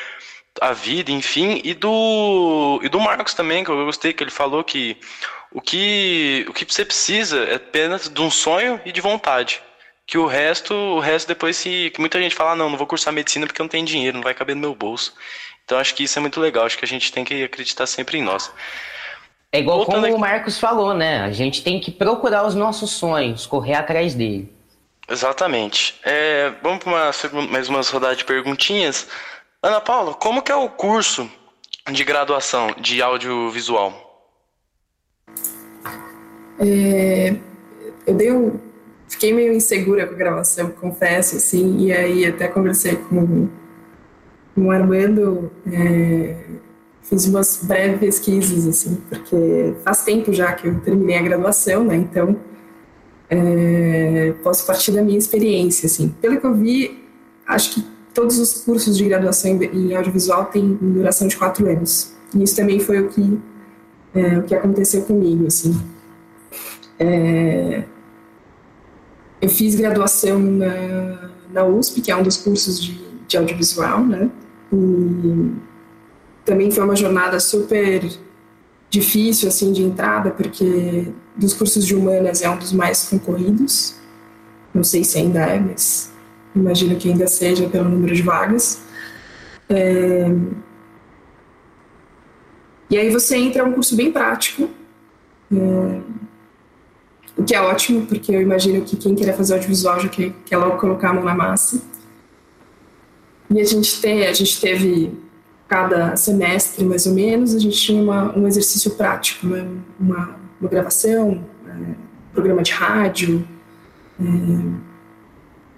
a 0.60 0.72
vida, 0.72 1.12
enfim, 1.12 1.60
e 1.64 1.74
do 1.74 2.80
e 2.82 2.88
do 2.88 3.00
Marcos 3.00 3.34
também, 3.34 3.62
que 3.64 3.70
eu 3.70 3.84
gostei 3.86 4.12
que 4.12 4.24
ele 4.24 4.30
falou 4.32 4.64
que 4.64 4.96
o 5.52 5.60
que 5.60 6.44
o 6.48 6.52
que 6.52 6.64
você 6.64 6.84
precisa 6.84 7.44
é 7.44 7.54
apenas 7.56 8.08
de 8.08 8.20
um 8.20 8.30
sonho 8.30 8.80
e 8.84 8.90
de 8.92 9.00
vontade 9.00 9.62
que 10.06 10.18
o 10.18 10.26
resto, 10.26 10.74
o 10.74 11.00
resto 11.00 11.28
depois 11.28 11.56
se. 11.56 11.90
Que 11.90 12.00
muita 12.00 12.20
gente 12.20 12.34
fala, 12.34 12.52
ah, 12.52 12.56
não, 12.56 12.70
não 12.70 12.78
vou 12.78 12.86
cursar 12.86 13.12
medicina 13.12 13.46
porque 13.46 13.60
eu 13.60 13.64
não 13.64 13.70
tenho 13.70 13.86
dinheiro, 13.86 14.16
não 14.16 14.24
vai 14.24 14.34
caber 14.34 14.54
no 14.54 14.60
meu 14.60 14.74
bolso. 14.74 15.14
Então 15.64 15.78
acho 15.78 15.94
que 15.94 16.04
isso 16.04 16.18
é 16.18 16.20
muito 16.20 16.40
legal, 16.40 16.66
acho 16.66 16.76
que 16.76 16.84
a 16.84 16.88
gente 16.88 17.12
tem 17.12 17.24
que 17.24 17.44
acreditar 17.44 17.86
sempre 17.86 18.18
em 18.18 18.22
nós. 18.22 18.52
É 19.52 19.60
igual 19.60 19.78
Voltando 19.78 19.96
como 19.96 20.06
aqui... 20.06 20.14
o 20.14 20.18
Marcos 20.18 20.58
falou, 20.58 20.94
né? 20.94 21.20
A 21.20 21.30
gente 21.30 21.62
tem 21.62 21.78
que 21.78 21.90
procurar 21.90 22.46
os 22.46 22.54
nossos 22.54 22.90
sonhos, 22.90 23.46
correr 23.46 23.74
atrás 23.74 24.14
dele. 24.14 24.50
Exatamente. 25.08 25.94
É, 26.02 26.52
vamos 26.62 26.82
para 26.82 27.12
uma, 27.32 27.42
mais 27.42 27.68
umas 27.68 27.88
rodadas 27.90 28.16
de 28.16 28.24
perguntinhas. 28.24 29.08
Ana 29.62 29.80
Paula, 29.80 30.14
como 30.14 30.42
que 30.42 30.50
é 30.50 30.56
o 30.56 30.68
curso 30.68 31.30
de 31.90 32.02
graduação 32.02 32.74
de 32.78 33.02
audiovisual? 33.02 34.30
É, 36.58 37.34
eu 38.06 38.14
dei 38.14 38.32
um, 38.32 38.58
fiquei 39.12 39.32
meio 39.32 39.52
insegura 39.52 40.06
com 40.06 40.14
a 40.14 40.16
gravação, 40.16 40.70
confesso, 40.70 41.36
assim, 41.36 41.78
e 41.78 41.92
aí 41.92 42.24
até 42.24 42.48
conversei 42.48 42.96
com, 42.96 43.48
o 44.56 44.70
Armando, 44.70 45.50
é, 45.70 46.36
fiz 47.02 47.26
umas 47.26 47.62
breves 47.62 48.00
pesquisas, 48.00 48.66
assim, 48.66 48.98
porque 49.08 49.74
faz 49.84 50.02
tempo 50.02 50.32
já 50.32 50.52
que 50.52 50.66
eu 50.66 50.80
terminei 50.80 51.16
a 51.16 51.22
graduação, 51.22 51.84
né, 51.84 51.96
então 51.96 52.36
é, 53.30 54.34
posso 54.42 54.66
partir 54.66 54.92
da 54.92 55.02
minha 55.02 55.18
experiência, 55.18 55.86
assim. 55.86 56.08
Pelo 56.20 56.38
que 56.38 56.46
eu 56.46 56.54
vi, 56.54 57.02
acho 57.46 57.74
que 57.74 57.86
todos 58.12 58.38
os 58.38 58.64
cursos 58.64 58.96
de 58.96 59.04
graduação 59.04 59.50
em 59.62 59.94
audiovisual 59.94 60.46
têm 60.46 60.74
duração 60.80 61.28
de 61.28 61.36
quatro 61.36 61.66
anos, 61.68 62.14
e 62.34 62.42
isso 62.42 62.56
também 62.56 62.80
foi 62.80 63.00
o 63.00 63.08
que, 63.08 63.40
é, 64.14 64.38
o 64.38 64.42
que 64.42 64.54
aconteceu 64.54 65.02
comigo, 65.02 65.46
assim. 65.46 65.78
É, 66.98 67.84
eu 69.42 69.48
fiz 69.48 69.74
graduação 69.74 70.38
na, 70.38 71.30
na 71.52 71.64
USP, 71.64 72.00
que 72.00 72.12
é 72.12 72.16
um 72.16 72.22
dos 72.22 72.36
cursos 72.36 72.80
de, 72.80 72.92
de 73.26 73.36
audiovisual, 73.36 74.04
né? 74.06 74.30
E 74.72 75.52
também 76.44 76.70
foi 76.70 76.84
uma 76.84 76.94
jornada 76.94 77.40
super 77.40 78.08
difícil, 78.88 79.48
assim, 79.48 79.72
de 79.72 79.82
entrada, 79.82 80.30
porque 80.30 81.08
dos 81.36 81.54
cursos 81.54 81.84
de 81.84 81.94
humanas 81.94 82.40
é 82.40 82.48
um 82.48 82.56
dos 82.56 82.72
mais 82.72 83.08
concorridos. 83.08 83.96
Não 84.72 84.84
sei 84.84 85.02
se 85.02 85.18
ainda 85.18 85.40
é, 85.40 85.58
mas 85.58 86.12
imagino 86.54 86.94
que 86.96 87.10
ainda 87.10 87.26
seja 87.26 87.68
pelo 87.68 87.88
número 87.88 88.14
de 88.14 88.22
vagas. 88.22 88.80
É... 89.68 90.26
E 92.88 92.96
aí 92.96 93.10
você 93.10 93.36
entra, 93.36 93.64
um 93.64 93.72
curso 93.72 93.96
bem 93.96 94.12
prático. 94.12 94.70
É 95.50 96.00
o 97.36 97.42
que 97.42 97.54
é 97.54 97.60
ótimo, 97.60 98.06
porque 98.06 98.34
eu 98.34 98.42
imagino 98.42 98.82
que 98.82 98.96
quem 98.96 99.14
quer 99.14 99.34
fazer 99.36 99.54
audiovisual 99.54 100.00
já 100.00 100.08
quer, 100.08 100.32
quer 100.44 100.56
logo 100.56 100.76
colocar 100.76 101.10
a 101.10 101.14
mão 101.14 101.24
na 101.24 101.34
massa. 101.34 101.80
E 103.50 103.60
a 103.60 103.64
gente, 103.64 104.00
tem, 104.00 104.26
a 104.26 104.32
gente 104.32 104.60
teve, 104.60 105.12
cada 105.68 106.16
semestre 106.16 106.84
mais 106.84 107.06
ou 107.06 107.14
menos, 107.14 107.54
a 107.54 107.58
gente 107.58 107.78
tinha 107.78 108.02
uma, 108.02 108.36
um 108.38 108.46
exercício 108.46 108.92
prático, 108.92 109.46
né? 109.46 109.66
uma, 109.98 110.36
uma 110.60 110.70
gravação, 110.70 111.44
é, 111.66 111.94
programa 112.32 112.62
de 112.62 112.72
rádio, 112.72 113.46
é, 114.20 114.24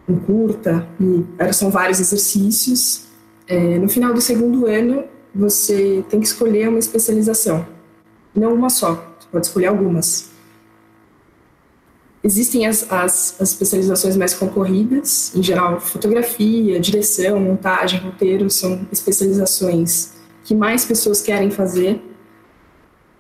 um 0.09 0.19
curta, 0.19 0.87
e 1.01 1.53
são 1.53 1.71
vários 1.71 2.01
exercícios. 2.01 3.07
É, 3.47 3.79
no 3.79 3.89
final 3.89 4.13
do 4.13 4.21
segundo 4.21 4.67
ano, 4.67 5.05
você 5.35 6.05
tem 6.09 6.21
que 6.21 6.27
escolher 6.27 6.69
uma 6.69 6.79
especialização, 6.79 7.67
não 8.35 8.55
uma 8.55 8.71
só, 8.71 8.95
você 9.19 9.29
pode 9.31 9.47
escolher 9.47 9.67
algumas. 9.67 10.34
Existem 12.27 12.67
as, 12.67 12.91
as, 12.91 13.39
as, 13.39 13.51
especializações 13.51 14.17
mais 14.17 14.33
concorridas, 14.33 15.31
em 15.37 15.43
geral, 15.43 15.79
fotografia, 15.79 16.81
direção, 16.81 17.39
montagem, 17.39 18.01
roteiro, 18.01 18.49
são 18.49 18.89
especializações 18.91 20.15
que 20.43 20.55
mais 20.55 20.87
pessoas 20.87 21.21
querem 21.21 21.51
fazer. 21.51 22.01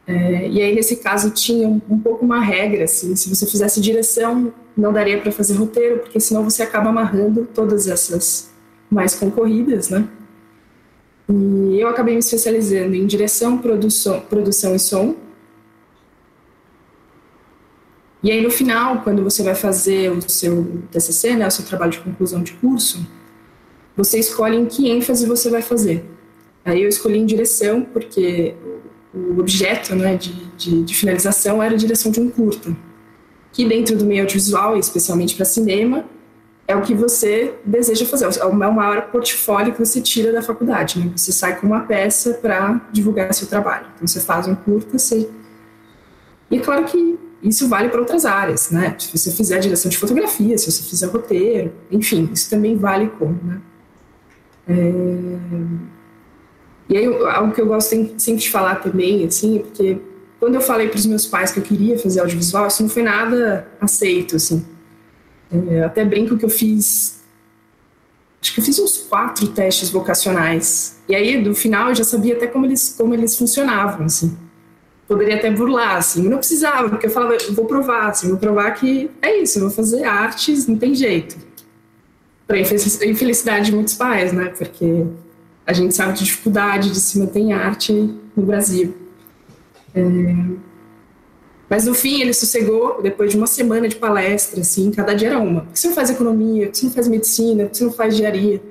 É, 0.06 0.48
e 0.48 0.62
aí, 0.62 0.74
nesse 0.74 0.96
caso, 0.96 1.30
tinha 1.30 1.68
um, 1.68 1.82
um, 1.86 1.98
pouco 1.98 2.24
uma 2.24 2.40
regra, 2.40 2.84
assim, 2.84 3.14
se 3.14 3.28
você 3.28 3.44
fizesse 3.44 3.78
direção, 3.78 4.50
não 4.74 4.90
daria 4.90 5.20
para 5.20 5.30
fazer 5.30 5.52
roteiro, 5.52 5.98
porque 5.98 6.18
senão 6.18 6.42
você 6.42 6.62
acaba 6.62 6.88
amarrando 6.88 7.46
todas 7.52 7.86
essas 7.86 8.50
mais 8.90 9.14
concorridas, 9.14 9.90
né? 9.90 10.08
E 11.28 11.78
eu 11.78 11.88
acabei 11.88 12.14
me 12.14 12.20
especializando 12.20 12.94
em 12.94 13.06
direção, 13.06 13.58
produção, 13.58 14.20
produção 14.20 14.74
e 14.74 14.78
som, 14.78 15.14
e 18.24 18.30
aí, 18.30 18.40
no 18.40 18.50
final, 18.50 19.02
quando 19.02 19.22
você 19.22 19.42
vai 19.42 19.54
fazer 19.54 20.10
o 20.10 20.18
seu 20.26 20.82
TCC, 20.90 21.36
né, 21.36 21.46
o 21.46 21.50
seu 21.50 21.62
trabalho 21.62 21.92
de 21.92 22.00
conclusão 22.00 22.42
de 22.42 22.54
curso, 22.54 23.06
você 23.94 24.18
escolhe 24.18 24.56
em 24.56 24.64
que 24.64 24.88
ênfase 24.88 25.26
você 25.26 25.50
vai 25.50 25.60
fazer. 25.60 26.02
Aí 26.64 26.82
eu 26.82 26.88
escolhi 26.88 27.18
em 27.18 27.26
direção, 27.26 27.82
porque 27.82 28.54
o 29.12 29.38
objeto 29.38 29.94
né, 29.94 30.16
de, 30.16 30.32
de, 30.56 30.82
de 30.84 30.94
finalização 30.94 31.62
era 31.62 31.74
a 31.74 31.76
direção 31.76 32.10
de 32.10 32.18
um 32.18 32.30
curta, 32.30 32.74
que 33.52 33.68
dentro 33.68 33.94
do 33.94 34.06
meio 34.06 34.22
audiovisual, 34.22 34.78
especialmente 34.78 35.34
para 35.34 35.44
cinema, 35.44 36.06
é 36.66 36.74
o 36.74 36.80
que 36.80 36.94
você 36.94 37.52
deseja 37.62 38.06
fazer, 38.06 38.24
é 38.40 38.44
o 38.46 38.54
maior 38.54 39.02
portfólio 39.10 39.74
que 39.74 39.78
você 39.78 40.00
tira 40.00 40.32
da 40.32 40.40
faculdade. 40.40 40.98
Né? 40.98 41.12
Você 41.14 41.30
sai 41.30 41.60
com 41.60 41.66
uma 41.66 41.80
peça 41.80 42.32
para 42.32 42.80
divulgar 42.90 43.34
seu 43.34 43.46
trabalho. 43.46 43.86
Então, 43.94 44.06
você 44.06 44.18
faz 44.18 44.48
um 44.48 44.54
curta, 44.54 44.98
você... 44.98 45.28
E 46.50 46.56
é 46.56 46.60
claro 46.60 46.84
que 46.86 47.18
isso 47.44 47.68
vale 47.68 47.90
para 47.90 48.00
outras 48.00 48.24
áreas, 48.24 48.70
né? 48.70 48.96
Se 48.98 49.16
você 49.16 49.30
fizer 49.30 49.58
direção 49.58 49.90
de 49.90 49.98
fotografia, 49.98 50.56
se 50.56 50.70
você 50.70 50.82
fizer 50.82 51.06
roteiro, 51.06 51.72
enfim, 51.90 52.30
isso 52.32 52.48
também 52.48 52.74
vale 52.76 53.08
como, 53.18 53.38
né? 53.44 53.60
É... 54.66 54.92
E 56.88 56.96
aí, 56.96 57.06
algo 57.06 57.52
que 57.52 57.60
eu 57.60 57.66
gosto 57.66 57.90
sempre 58.18 58.42
de 58.42 58.50
falar 58.50 58.76
também, 58.76 59.26
assim, 59.26 59.58
é 59.58 59.58
porque 59.60 59.98
quando 60.40 60.54
eu 60.54 60.60
falei 60.60 60.88
para 60.88 60.96
os 60.96 61.06
meus 61.06 61.26
pais 61.26 61.52
que 61.52 61.58
eu 61.58 61.62
queria 61.62 61.98
fazer 61.98 62.20
audiovisual, 62.20 62.66
isso 62.66 62.82
não 62.82 62.88
foi 62.88 63.02
nada 63.02 63.68
aceito, 63.78 64.36
assim. 64.36 64.64
É, 65.52 65.80
eu 65.80 65.86
até 65.86 66.04
brinco 66.04 66.38
que 66.38 66.44
eu 66.46 66.50
fiz, 66.50 67.22
acho 68.40 68.54
que 68.54 68.60
eu 68.60 68.64
fiz 68.64 68.78
uns 68.78 68.96
quatro 68.98 69.48
testes 69.48 69.90
vocacionais. 69.90 70.98
E 71.08 71.14
aí, 71.14 71.42
do 71.42 71.54
final, 71.54 71.90
eu 71.90 71.94
já 71.94 72.04
sabia 72.04 72.36
até 72.36 72.46
como 72.46 72.64
eles, 72.64 72.94
como 72.96 73.12
eles 73.12 73.36
funcionavam, 73.36 74.06
assim 74.06 74.34
poderia 75.06 75.36
até 75.36 75.50
burlar, 75.50 75.96
assim, 75.96 76.28
não 76.28 76.38
precisava, 76.38 76.88
porque 76.88 77.06
eu 77.06 77.10
falava, 77.10 77.36
vou 77.50 77.66
provar, 77.66 78.08
assim, 78.08 78.28
vou 78.28 78.38
provar 78.38 78.70
que 78.72 79.10
é 79.20 79.40
isso, 79.40 79.58
eu 79.58 79.62
vou 79.62 79.70
fazer 79.70 80.04
artes, 80.04 80.66
não 80.66 80.76
tem 80.76 80.94
jeito. 80.94 81.36
Para 82.46 82.58
infelicidade 82.58 83.66
de 83.66 83.72
muitos 83.74 83.94
pais, 83.94 84.32
né, 84.32 84.52
porque 84.56 85.06
a 85.66 85.72
gente 85.72 85.94
sabe 85.94 86.14
de 86.14 86.24
dificuldade 86.24 86.90
de 86.90 87.00
se 87.00 87.18
manter 87.18 87.40
em 87.40 87.52
arte 87.52 87.92
no 88.36 88.42
Brasil. 88.44 88.94
É... 89.94 90.04
Mas 91.68 91.86
no 91.86 91.94
fim 91.94 92.20
ele 92.20 92.34
sossegou, 92.34 93.00
depois 93.02 93.30
de 93.30 93.36
uma 93.36 93.46
semana 93.46 93.88
de 93.88 93.96
palestra, 93.96 94.60
assim, 94.60 94.90
cada 94.90 95.14
dia 95.14 95.28
era 95.28 95.38
uma. 95.38 95.62
Por 95.62 95.72
que 95.72 95.78
você 95.78 95.88
não 95.88 95.94
faz 95.94 96.10
economia? 96.10 96.66
Por 96.66 96.72
que 96.72 96.78
você 96.78 96.86
não 96.86 96.92
faz 96.92 97.08
medicina? 97.08 97.64
Por 97.64 97.70
que 97.70 97.78
você 97.78 97.84
não 97.84 97.92
faz 97.92 98.14
engenharia? 98.14 98.62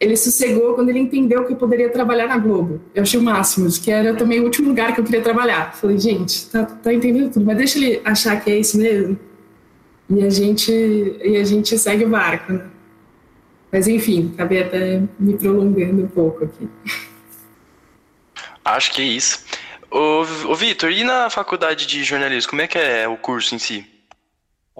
Ele 0.00 0.16
sossegou 0.16 0.74
quando 0.74 0.90
ele 0.90 1.00
entendeu 1.00 1.44
que 1.44 1.52
eu 1.52 1.56
poderia 1.56 1.90
trabalhar 1.90 2.28
na 2.28 2.38
Globo. 2.38 2.80
Eu 2.94 3.02
achei 3.02 3.18
o 3.18 3.22
máximo, 3.22 3.68
que 3.82 3.90
era 3.90 4.14
também 4.14 4.40
o 4.40 4.44
último 4.44 4.68
lugar 4.68 4.94
que 4.94 5.00
eu 5.00 5.04
queria 5.04 5.22
trabalhar. 5.22 5.74
Falei, 5.74 5.98
gente, 5.98 6.46
tá, 6.50 6.64
tá 6.64 6.94
entendendo 6.94 7.32
tudo, 7.32 7.44
mas 7.44 7.56
deixa 7.56 7.78
ele 7.78 8.00
achar 8.04 8.40
que 8.40 8.50
é 8.50 8.58
isso 8.58 8.78
mesmo. 8.78 9.18
E 10.10 10.24
a 10.24 10.30
gente, 10.30 10.72
e 10.72 11.36
a 11.36 11.44
gente 11.44 11.76
segue 11.76 12.04
o 12.04 12.08
barco, 12.08 12.52
né? 12.52 12.64
Mas 13.72 13.86
enfim, 13.88 14.30
acabei 14.34 14.62
até 14.62 15.02
me 15.18 15.36
prolongando 15.36 16.04
um 16.04 16.08
pouco 16.08 16.44
aqui. 16.44 16.68
Acho 18.64 18.92
que 18.92 19.02
é 19.02 19.04
isso. 19.04 19.44
Ô, 19.90 20.20
ô 20.46 20.54
Vitor, 20.54 20.90
e 20.90 21.02
na 21.02 21.28
faculdade 21.28 21.86
de 21.86 22.04
jornalismo, 22.04 22.50
como 22.50 22.62
é 22.62 22.66
que 22.66 22.78
é 22.78 23.08
o 23.08 23.16
curso 23.16 23.54
em 23.54 23.58
si? 23.58 23.84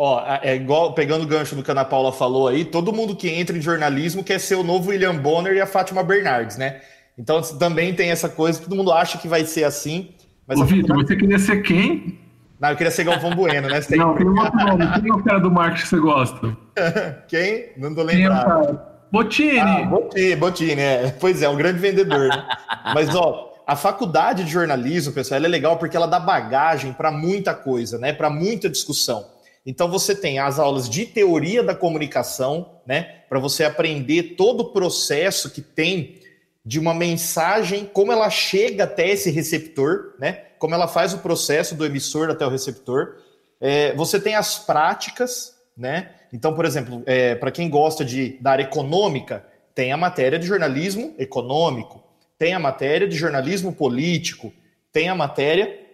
Ó, 0.00 0.22
é 0.42 0.54
igual, 0.54 0.92
pegando 0.92 1.24
o 1.24 1.26
gancho 1.26 1.56
do 1.56 1.62
que 1.64 1.68
a 1.72 1.74
Ana 1.74 1.84
Paula 1.84 2.12
falou 2.12 2.46
aí, 2.46 2.64
todo 2.64 2.92
mundo 2.92 3.16
que 3.16 3.28
entra 3.28 3.58
em 3.58 3.60
jornalismo 3.60 4.22
quer 4.22 4.38
ser 4.38 4.54
o 4.54 4.62
novo 4.62 4.90
William 4.90 5.16
Bonner 5.16 5.54
e 5.54 5.60
a 5.60 5.66
Fátima 5.66 6.04
Bernardes, 6.04 6.56
né? 6.56 6.80
Então 7.18 7.42
também 7.42 7.92
tem 7.92 8.08
essa 8.08 8.28
coisa, 8.28 8.62
todo 8.62 8.76
mundo 8.76 8.92
acha 8.92 9.18
que 9.18 9.26
vai 9.26 9.44
ser 9.44 9.64
assim. 9.64 10.10
Mas 10.46 10.60
Ô, 10.60 10.64
Vitor, 10.64 10.96
você 10.98 11.16
queria 11.16 11.36
ser 11.40 11.62
quem? 11.62 12.16
Não, 12.60 12.70
eu 12.70 12.76
queria 12.76 12.92
ser 12.92 13.02
Galvão 13.02 13.34
Bueno, 13.34 13.66
né? 13.68 13.80
Você. 13.82 13.96
Não, 13.96 14.14
tem 14.14 14.28
outro 14.28 14.56
nome. 14.56 15.00
Quem 15.00 15.10
é 15.10 15.14
o 15.14 15.22
cara 15.24 15.40
do 15.40 15.50
marketing 15.50 15.82
que 15.82 15.88
você 15.88 15.98
gosta? 15.98 16.56
quem? 17.26 17.72
Não 17.76 17.92
tô 17.92 18.04
lembrado. 18.04 18.80
Botini. 19.10 19.58
Ah, 19.58 19.82
Botini, 19.82 20.36
Botini, 20.36 20.80
é. 20.80 21.14
Pois 21.18 21.42
é, 21.42 21.48
um 21.48 21.56
grande 21.56 21.80
vendedor. 21.80 22.28
Né? 22.28 22.48
Mas, 22.94 23.12
ó, 23.16 23.52
a 23.66 23.74
faculdade 23.74 24.44
de 24.44 24.50
jornalismo, 24.52 25.12
pessoal, 25.12 25.42
é 25.42 25.48
legal 25.48 25.76
porque 25.76 25.96
ela 25.96 26.06
dá 26.06 26.20
bagagem 26.20 26.92
para 26.92 27.10
muita 27.10 27.52
coisa, 27.52 27.98
né? 27.98 28.12
Para 28.12 28.30
muita 28.30 28.70
discussão. 28.70 29.24
Então 29.68 29.86
você 29.86 30.14
tem 30.14 30.38
as 30.38 30.58
aulas 30.58 30.88
de 30.88 31.04
teoria 31.04 31.62
da 31.62 31.74
comunicação, 31.74 32.80
né? 32.86 33.16
Para 33.28 33.38
você 33.38 33.64
aprender 33.64 34.34
todo 34.34 34.62
o 34.62 34.72
processo 34.72 35.50
que 35.50 35.60
tem 35.60 36.22
de 36.64 36.78
uma 36.78 36.94
mensagem, 36.94 37.84
como 37.84 38.10
ela 38.10 38.30
chega 38.30 38.84
até 38.84 39.10
esse 39.10 39.30
receptor, 39.30 40.14
né? 40.18 40.44
Como 40.58 40.74
ela 40.74 40.88
faz 40.88 41.12
o 41.12 41.18
processo 41.18 41.74
do 41.74 41.84
emissor 41.84 42.30
até 42.30 42.46
o 42.46 42.48
receptor. 42.48 43.16
É, 43.60 43.94
você 43.94 44.18
tem 44.18 44.34
as 44.34 44.58
práticas, 44.58 45.54
né? 45.76 46.12
Então, 46.32 46.54
por 46.54 46.64
exemplo, 46.64 47.02
é, 47.04 47.34
para 47.34 47.50
quem 47.50 47.68
gosta 47.68 48.02
de 48.02 48.38
da 48.40 48.52
área 48.52 48.62
econômica, 48.62 49.44
tem 49.74 49.92
a 49.92 49.98
matéria 49.98 50.38
de 50.38 50.46
jornalismo 50.46 51.14
econômico, 51.18 52.02
tem 52.38 52.54
a 52.54 52.58
matéria 52.58 53.06
de 53.06 53.18
jornalismo 53.18 53.70
político, 53.70 54.50
tem 54.90 55.10
a 55.10 55.14
matéria 55.14 55.87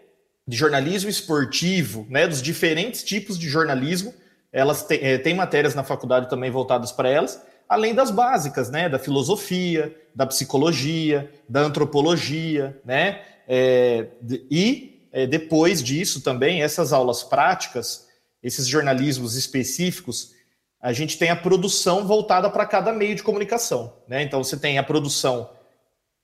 de 0.46 0.56
jornalismo 0.56 1.10
esportivo, 1.10 2.06
né? 2.08 2.26
Dos 2.26 2.42
diferentes 2.42 3.02
tipos 3.02 3.38
de 3.38 3.48
jornalismo. 3.48 4.14
Elas 4.52 4.84
têm, 4.84 4.98
é, 5.02 5.18
têm 5.18 5.34
matérias 5.34 5.74
na 5.74 5.82
faculdade 5.82 6.28
também 6.30 6.50
voltadas 6.50 6.92
para 6.92 7.08
elas, 7.08 7.42
além 7.68 7.94
das 7.94 8.10
básicas, 8.10 8.70
né? 8.70 8.88
Da 8.88 8.98
filosofia, 8.98 9.94
da 10.14 10.26
psicologia, 10.26 11.30
da 11.48 11.60
antropologia, 11.60 12.80
né? 12.84 13.22
É, 13.48 14.06
e 14.50 15.08
é, 15.12 15.26
depois 15.26 15.82
disso 15.82 16.20
também, 16.20 16.62
essas 16.62 16.92
aulas 16.92 17.22
práticas 17.22 18.04
esses 18.44 18.66
jornalismos 18.68 19.36
específicos, 19.36 20.34
a 20.78 20.92
gente 20.92 21.16
tem 21.16 21.30
a 21.30 21.36
produção 21.36 22.06
voltada 22.06 22.50
para 22.50 22.66
cada 22.66 22.92
meio 22.92 23.14
de 23.14 23.22
comunicação. 23.22 23.96
Né? 24.06 24.22
Então 24.22 24.44
você 24.44 24.58
tem 24.58 24.76
a 24.76 24.82
produção 24.82 25.48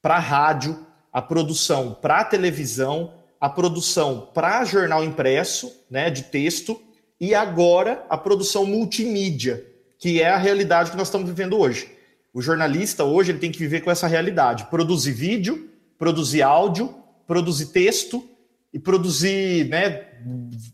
para 0.02 0.18
rádio, 0.18 0.86
a 1.10 1.22
produção 1.22 1.94
para 1.94 2.22
televisão, 2.22 3.14
a 3.40 3.48
produção 3.48 4.28
para 4.34 4.64
jornal 4.64 5.02
impresso, 5.02 5.72
né, 5.90 6.10
de 6.10 6.24
texto, 6.24 6.80
e 7.18 7.34
agora 7.34 8.04
a 8.08 8.16
produção 8.16 8.66
multimídia, 8.66 9.64
que 9.98 10.20
é 10.20 10.28
a 10.28 10.36
realidade 10.36 10.90
que 10.90 10.96
nós 10.96 11.08
estamos 11.08 11.28
vivendo 11.28 11.58
hoje. 11.58 11.90
O 12.32 12.42
jornalista 12.42 13.04
hoje 13.04 13.32
ele 13.32 13.38
tem 13.38 13.50
que 13.50 13.58
viver 13.58 13.80
com 13.80 13.90
essa 13.90 14.06
realidade, 14.06 14.66
produzir 14.66 15.12
vídeo, 15.12 15.68
produzir 15.98 16.42
áudio, 16.42 16.94
produzir 17.26 17.66
texto 17.66 18.28
e 18.72 18.78
produzir 18.78 19.68
né, 19.68 20.04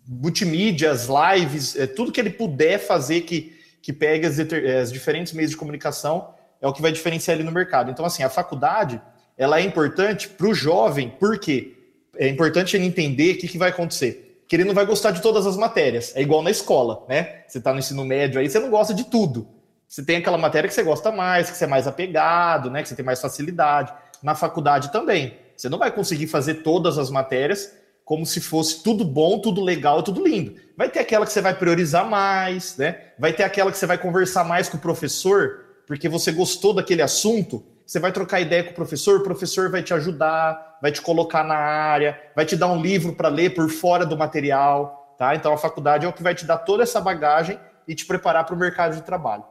multimídias, 0.07 1.09
lives, 1.09 1.77
é, 1.77 1.87
tudo 1.87 2.13
que 2.13 2.21
ele 2.21 2.31
puder 2.31 2.79
fazer 2.79 3.23
que, 3.23 3.57
que 3.81 3.93
pegue 3.93 4.27
as, 4.27 4.39
as 4.39 4.93
diferentes 4.93 5.33
meios 5.33 5.53
de 5.53 5.57
comunicação 5.57 6.35
é 6.61 6.67
o 6.67 6.73
que 6.73 6.83
vai 6.83 6.93
diferenciar 6.93 7.37
ele 7.37 7.45
no 7.45 7.53
mercado. 7.53 7.91
Então, 7.91 8.05
assim, 8.05 8.23
a 8.23 8.29
faculdade 8.29 9.01
ela 9.37 9.59
é 9.61 9.63
importante 9.63 10.29
para 10.29 10.47
o 10.47 10.55
jovem, 10.55 11.13
porque 11.19 11.76
é 12.19 12.29
importante 12.29 12.77
ele 12.77 12.87
entender 12.87 13.35
o 13.35 13.39
que, 13.39 13.49
que 13.49 13.59
vai 13.59 13.71
acontecer. 13.71 14.43
Que 14.49 14.57
ele 14.57 14.65
não 14.65 14.75
vai 14.75 14.87
gostar 14.87 15.11
de 15.11 15.21
todas 15.21 15.47
as 15.47 15.57
matérias. 15.57 16.15
É 16.15 16.23
igual 16.23 16.43
na 16.43 16.51
escola, 16.51 17.05
né? 17.09 17.43
Você 17.47 17.59
está 17.59 17.73
no 17.73 17.79
ensino 17.79 18.05
médio 18.05 18.41
aí, 18.41 18.49
você 18.49 18.59
não 18.59 18.71
gosta 18.71 18.95
de 18.95 19.05
tudo. 19.05 19.49
Você 19.89 20.05
tem 20.05 20.17
aquela 20.17 20.39
matéria 20.39 20.69
que 20.69 20.75
você 20.75 20.83
gosta 20.83 21.11
mais, 21.13 21.51
que 21.51 21.57
você 21.57 21.65
é 21.65 21.69
mais 21.69 21.87
apegado, 21.87 22.71
né? 22.71 22.83
Que 22.83 22.89
você 22.89 22.95
tem 22.95 23.05
mais 23.05 23.21
facilidade. 23.21 23.93
Na 24.23 24.35
faculdade 24.35 24.91
também. 24.93 25.35
Você 25.57 25.69
não 25.69 25.79
vai 25.79 25.91
conseguir 25.91 26.27
fazer 26.27 26.57
todas 26.57 26.99
as 26.99 27.11
matérias 27.11 27.73
como 28.07 28.25
se 28.25 28.41
fosse 28.41 28.85
tudo 28.85 29.05
bom, 29.05 29.41
tudo 29.41 29.61
legal, 29.61 30.01
tudo 30.01 30.25
lindo. 30.25 30.55
Vai 30.77 30.89
ter 30.89 31.01
aquela 31.01 31.27
que 31.27 31.33
você 31.33 31.41
vai 31.41 31.55
priorizar 31.59 32.09
mais, 32.09 32.77
né? 32.77 33.01
Vai 33.19 33.33
ter 33.33 33.43
aquela 33.43 33.73
que 33.73 33.77
você 33.77 33.85
vai 33.85 33.99
conversar 33.99 34.45
mais 34.45 34.69
com 34.69 34.77
o 34.77 34.81
professor, 34.81 35.65
porque 35.89 36.09
você 36.09 36.31
gostou 36.31 36.73
daquele 36.73 37.03
assunto. 37.03 37.65
Você 37.87 38.01
vai 38.01 38.11
trocar 38.11 38.41
ideia 38.41 38.65
com 38.65 38.73
o 38.73 38.75
professor, 38.75 39.21
o 39.21 39.23
professor 39.23 39.71
vai 39.71 39.81
te 39.81 39.95
ajudar, 39.95 40.79
vai 40.83 40.91
te 40.91 41.01
colocar 41.01 41.45
na 41.45 41.57
área, 41.57 42.21
vai 42.35 42.45
te 42.45 42.57
dar 42.57 42.67
um 42.67 42.83
livro 42.83 43.15
para 43.15 43.29
ler 43.29 43.55
por 43.55 43.71
fora 43.71 44.05
do 44.05 44.17
material, 44.17 45.15
tá? 45.17 45.37
Então 45.37 45.53
a 45.53 45.57
faculdade 45.57 46.05
é 46.05 46.09
o 46.09 46.13
que 46.13 46.23
vai 46.23 46.35
te 46.35 46.45
dar 46.45 46.59
toda 46.59 46.83
essa 46.83 47.01
bagagem 47.01 47.61
e 47.87 47.95
te 47.95 48.05
preparar 48.05 48.45
para 48.45 48.57
o 48.57 48.59
mercado 48.59 48.97
de 48.97 49.03
trabalho. 49.03 49.45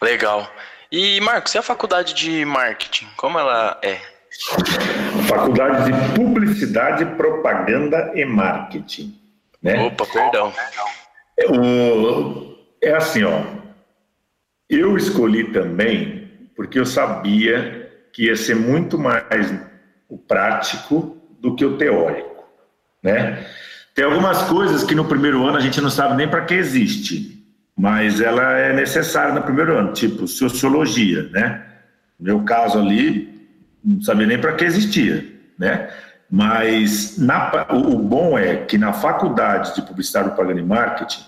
Legal. 0.00 0.50
E 0.90 1.20
Marcos, 1.20 1.54
e 1.54 1.58
a 1.58 1.62
faculdade 1.62 2.14
de 2.14 2.44
marketing, 2.46 3.08
como 3.16 3.38
ela 3.38 3.78
é? 3.82 4.00
Faculdade 5.28 5.92
de 5.92 6.14
Publicidade, 6.14 7.04
Propaganda 7.16 8.10
e 8.14 8.24
Marketing. 8.24 9.20
Né? 9.62 9.82
Opa, 9.82 10.06
perdão. 10.06 10.52
O, 11.50 12.56
é 12.82 12.94
assim, 12.94 13.22
ó. 13.22 13.42
Eu 14.68 14.96
escolhi 14.96 15.52
também 15.52 16.23
porque 16.56 16.78
eu 16.78 16.86
sabia 16.86 17.90
que 18.12 18.26
ia 18.26 18.36
ser 18.36 18.54
muito 18.54 18.98
mais 18.98 19.52
o 20.08 20.16
prático 20.16 21.16
do 21.40 21.54
que 21.54 21.64
o 21.64 21.76
teórico, 21.76 22.44
né? 23.02 23.44
Tem 23.94 24.04
algumas 24.04 24.42
coisas 24.44 24.82
que 24.82 24.94
no 24.94 25.04
primeiro 25.04 25.44
ano 25.44 25.56
a 25.56 25.60
gente 25.60 25.80
não 25.80 25.90
sabe 25.90 26.16
nem 26.16 26.28
para 26.28 26.44
que 26.44 26.54
existe, 26.54 27.44
mas 27.76 28.20
ela 28.20 28.58
é 28.58 28.72
necessária 28.72 29.34
no 29.34 29.42
primeiro 29.42 29.76
ano, 29.76 29.92
tipo 29.92 30.26
sociologia, 30.26 31.28
né? 31.30 31.64
No 32.18 32.26
meu 32.26 32.44
caso 32.44 32.78
ali, 32.78 33.48
não 33.84 34.00
sabia 34.02 34.26
nem 34.26 34.40
para 34.40 34.54
que 34.54 34.64
existia, 34.64 35.24
né? 35.58 35.90
Mas 36.30 37.18
na, 37.18 37.52
o, 37.70 37.98
bom 37.98 38.38
é 38.38 38.56
que 38.56 38.78
na 38.78 38.92
faculdade 38.92 39.74
de 39.74 39.82
publicidade, 39.82 40.30
propaganda 40.30 40.60
e 40.60 40.64
marketing, 40.64 41.22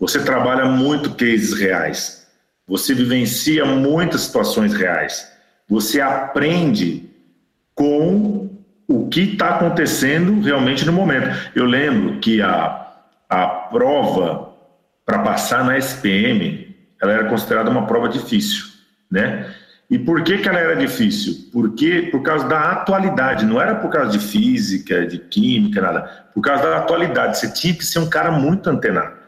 você 0.00 0.24
trabalha 0.24 0.64
muito 0.64 1.14
cases 1.14 1.52
reais, 1.52 2.21
você 2.66 2.94
vivencia 2.94 3.64
muitas 3.64 4.22
situações 4.22 4.72
reais, 4.74 5.30
você 5.68 6.00
aprende 6.00 7.10
com 7.74 8.50
o 8.86 9.08
que 9.08 9.32
está 9.32 9.56
acontecendo 9.56 10.40
realmente 10.40 10.84
no 10.84 10.92
momento. 10.92 11.50
Eu 11.54 11.64
lembro 11.64 12.18
que 12.20 12.42
a, 12.42 12.86
a 13.28 13.46
prova 13.46 14.52
para 15.04 15.18
passar 15.20 15.64
na 15.64 15.76
SPM, 15.78 16.76
ela 17.00 17.12
era 17.12 17.28
considerada 17.28 17.70
uma 17.70 17.86
prova 17.86 18.08
difícil, 18.08 18.64
né? 19.10 19.52
E 19.90 19.98
por 19.98 20.22
que, 20.22 20.38
que 20.38 20.48
ela 20.48 20.58
era 20.58 20.74
difícil? 20.74 21.50
Porque 21.52 22.08
por 22.10 22.22
causa 22.22 22.48
da 22.48 22.70
atualidade, 22.70 23.44
não 23.44 23.60
era 23.60 23.74
por 23.74 23.90
causa 23.90 24.10
de 24.10 24.18
física, 24.18 25.06
de 25.06 25.18
química, 25.18 25.82
nada. 25.82 26.28
Por 26.32 26.40
causa 26.40 26.62
da 26.62 26.78
atualidade. 26.78 27.38
Você 27.38 27.52
tinha 27.52 27.74
que 27.74 27.84
ser 27.84 27.98
um 27.98 28.08
cara 28.08 28.30
muito 28.30 28.70
antenado. 28.70 29.21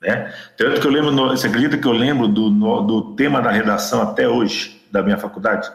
Né? 0.00 0.32
Tanto 0.56 0.80
que 0.80 0.86
eu 0.86 0.90
lembro, 0.90 1.12
você 1.28 1.46
acredita 1.46 1.76
que 1.76 1.86
eu 1.86 1.92
lembro 1.92 2.26
do, 2.26 2.50
do 2.82 3.14
tema 3.14 3.42
da 3.42 3.50
redação 3.50 4.02
até 4.02 4.28
hoje, 4.28 4.80
da 4.90 5.02
minha 5.02 5.18
faculdade? 5.18 5.70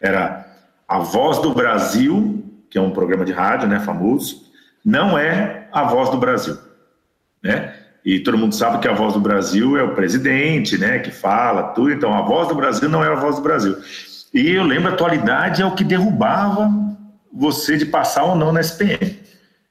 Era 0.00 0.46
A 0.86 0.98
Voz 0.98 1.38
do 1.38 1.54
Brasil, 1.54 2.44
que 2.70 2.76
é 2.76 2.80
um 2.80 2.90
programa 2.90 3.24
de 3.24 3.32
rádio 3.32 3.68
né, 3.68 3.80
famoso, 3.80 4.48
não 4.84 5.18
é 5.18 5.68
a 5.72 5.84
voz 5.84 6.10
do 6.10 6.16
Brasil. 6.16 6.56
Né? 7.42 7.74
E 8.04 8.20
todo 8.20 8.38
mundo 8.38 8.54
sabe 8.54 8.78
que 8.78 8.88
a 8.88 8.94
voz 8.94 9.14
do 9.14 9.20
Brasil 9.20 9.76
é 9.76 9.82
o 9.82 9.94
presidente, 9.94 10.78
né, 10.78 10.98
que 10.98 11.10
fala 11.10 11.74
tudo. 11.74 11.92
Então, 11.92 12.14
a 12.14 12.22
voz 12.22 12.48
do 12.48 12.54
Brasil 12.54 12.88
não 12.88 13.04
é 13.04 13.08
a 13.08 13.14
voz 13.14 13.36
do 13.36 13.42
Brasil. 13.42 13.76
E 14.32 14.50
eu 14.50 14.64
lembro, 14.64 14.88
a 14.88 14.92
atualidade 14.92 15.62
é 15.62 15.66
o 15.66 15.74
que 15.74 15.84
derrubava 15.84 16.70
você 17.32 17.76
de 17.76 17.86
passar 17.86 18.24
ou 18.24 18.36
não 18.36 18.52
na 18.52 18.60
SPM. 18.60 19.18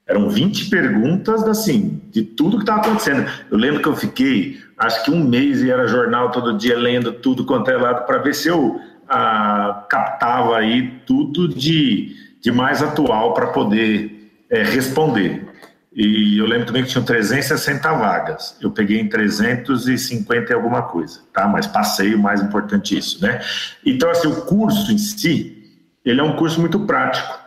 Eram 0.08 0.30
20 0.30 0.70
perguntas, 0.70 1.44
assim, 1.44 2.00
de 2.10 2.22
tudo 2.22 2.56
que 2.56 2.62
estava 2.62 2.80
acontecendo. 2.80 3.28
Eu 3.50 3.58
lembro 3.58 3.82
que 3.82 3.88
eu 3.88 3.94
fiquei, 3.94 4.58
acho 4.78 5.04
que 5.04 5.10
um 5.10 5.22
mês 5.22 5.62
e 5.62 5.70
era 5.70 5.86
jornal 5.86 6.30
todo 6.30 6.56
dia 6.56 6.78
lendo 6.78 7.12
tudo 7.12 7.44
quanto 7.44 7.70
é 7.70 7.76
lado 7.76 8.06
para 8.06 8.16
ver 8.16 8.34
se 8.34 8.48
eu 8.48 8.80
ah, 9.06 9.84
captava 9.88 10.56
aí 10.56 11.00
tudo 11.06 11.46
de, 11.46 12.16
de 12.40 12.50
mais 12.50 12.82
atual 12.82 13.34
para 13.34 13.48
poder 13.48 14.32
é, 14.48 14.62
responder. 14.62 15.46
E 15.94 16.38
eu 16.38 16.46
lembro 16.46 16.66
também 16.66 16.84
que 16.84 16.90
tinham 16.90 17.04
360 17.04 17.92
vagas. 17.94 18.56
Eu 18.60 18.70
peguei 18.70 19.00
em 19.00 19.08
350 19.08 20.52
e 20.52 20.54
alguma 20.54 20.82
coisa, 20.82 21.20
tá? 21.32 21.46
Mas 21.48 21.66
passei, 21.66 22.14
o 22.14 22.18
mais 22.18 22.40
importante 22.40 22.96
isso, 22.96 23.20
né? 23.20 23.40
Então, 23.84 24.10
assim, 24.10 24.28
o 24.28 24.42
curso 24.42 24.92
em 24.92 24.98
si, 24.98 25.82
ele 26.04 26.20
é 26.20 26.24
um 26.24 26.36
curso 26.36 26.60
muito 26.60 26.80
prático. 26.86 27.37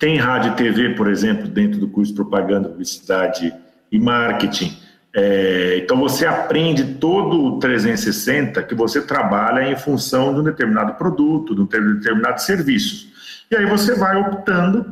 Tem 0.00 0.16
rádio 0.16 0.52
e 0.52 0.56
TV, 0.56 0.94
por 0.94 1.10
exemplo, 1.10 1.46
dentro 1.46 1.78
do 1.78 1.86
curso 1.86 2.12
de 2.12 2.16
propaganda, 2.16 2.70
publicidade 2.70 3.52
e 3.92 3.98
marketing. 3.98 4.74
É, 5.14 5.78
então, 5.84 5.98
você 5.98 6.24
aprende 6.24 6.94
todo 6.94 7.44
o 7.44 7.58
360 7.58 8.62
que 8.62 8.74
você 8.74 9.02
trabalha 9.02 9.70
em 9.70 9.76
função 9.76 10.32
de 10.32 10.40
um 10.40 10.42
determinado 10.42 10.94
produto, 10.94 11.54
de 11.54 11.60
um 11.60 11.66
determinado 11.66 12.40
serviço. 12.40 13.10
E 13.50 13.56
aí 13.56 13.66
você 13.66 13.94
vai 13.94 14.16
optando 14.16 14.86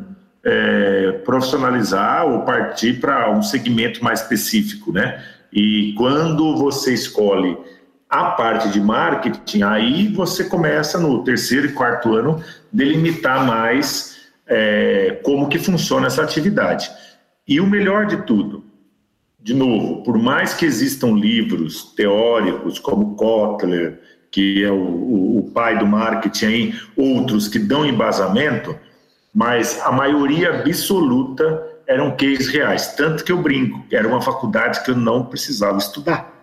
é, 0.44 1.12
profissionalizar 1.24 2.26
ou 2.26 2.42
partir 2.42 3.00
para 3.00 3.30
um 3.30 3.42
segmento 3.42 4.04
mais 4.04 4.20
específico, 4.20 4.92
né? 4.92 5.24
E 5.50 5.94
quando 5.96 6.54
você 6.54 6.92
escolhe 6.92 7.56
a 8.10 8.32
parte 8.32 8.68
de 8.68 8.78
marketing, 8.78 9.62
aí 9.62 10.08
você 10.08 10.44
começa 10.44 10.98
no 10.98 11.24
terceiro 11.24 11.68
e 11.68 11.72
quarto 11.72 12.14
ano 12.14 12.42
delimitar 12.70 13.46
mais 13.46 14.17
é, 14.48 15.20
como 15.22 15.48
que 15.48 15.58
funciona 15.58 16.06
essa 16.06 16.22
atividade. 16.22 16.90
E 17.46 17.60
o 17.60 17.66
melhor 17.66 18.06
de 18.06 18.16
tudo, 18.22 18.64
de 19.40 19.54
novo, 19.54 20.02
por 20.02 20.18
mais 20.18 20.54
que 20.54 20.64
existam 20.64 21.12
livros 21.12 21.92
teóricos 21.94 22.78
como 22.78 23.14
Kotler, 23.14 24.00
que 24.30 24.64
é 24.64 24.70
o, 24.70 24.74
o, 24.74 25.38
o 25.38 25.50
pai 25.50 25.78
do 25.78 25.86
marketing, 25.86 26.46
aí, 26.46 26.74
outros 26.96 27.48
que 27.48 27.58
dão 27.58 27.86
embasamento, 27.86 28.76
mas 29.34 29.80
a 29.84 29.92
maioria 29.92 30.60
absoluta 30.60 31.62
eram 31.86 32.16
cases 32.16 32.48
reais. 32.48 32.94
Tanto 32.94 33.24
que 33.24 33.32
eu 33.32 33.40
brinco, 33.40 33.84
era 33.90 34.06
uma 34.06 34.20
faculdade 34.20 34.82
que 34.84 34.90
eu 34.90 34.96
não 34.96 35.24
precisava 35.24 35.78
estudar. 35.78 36.34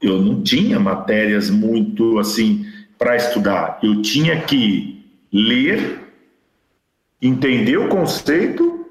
Eu 0.00 0.20
não 0.20 0.42
tinha 0.42 0.78
matérias 0.78 1.50
muito 1.50 2.18
assim 2.18 2.66
para 2.98 3.16
estudar. 3.16 3.78
Eu 3.82 4.00
tinha 4.00 4.40
que 4.40 5.04
ler, 5.32 6.03
entender 7.26 7.78
o 7.78 7.88
conceito 7.88 8.86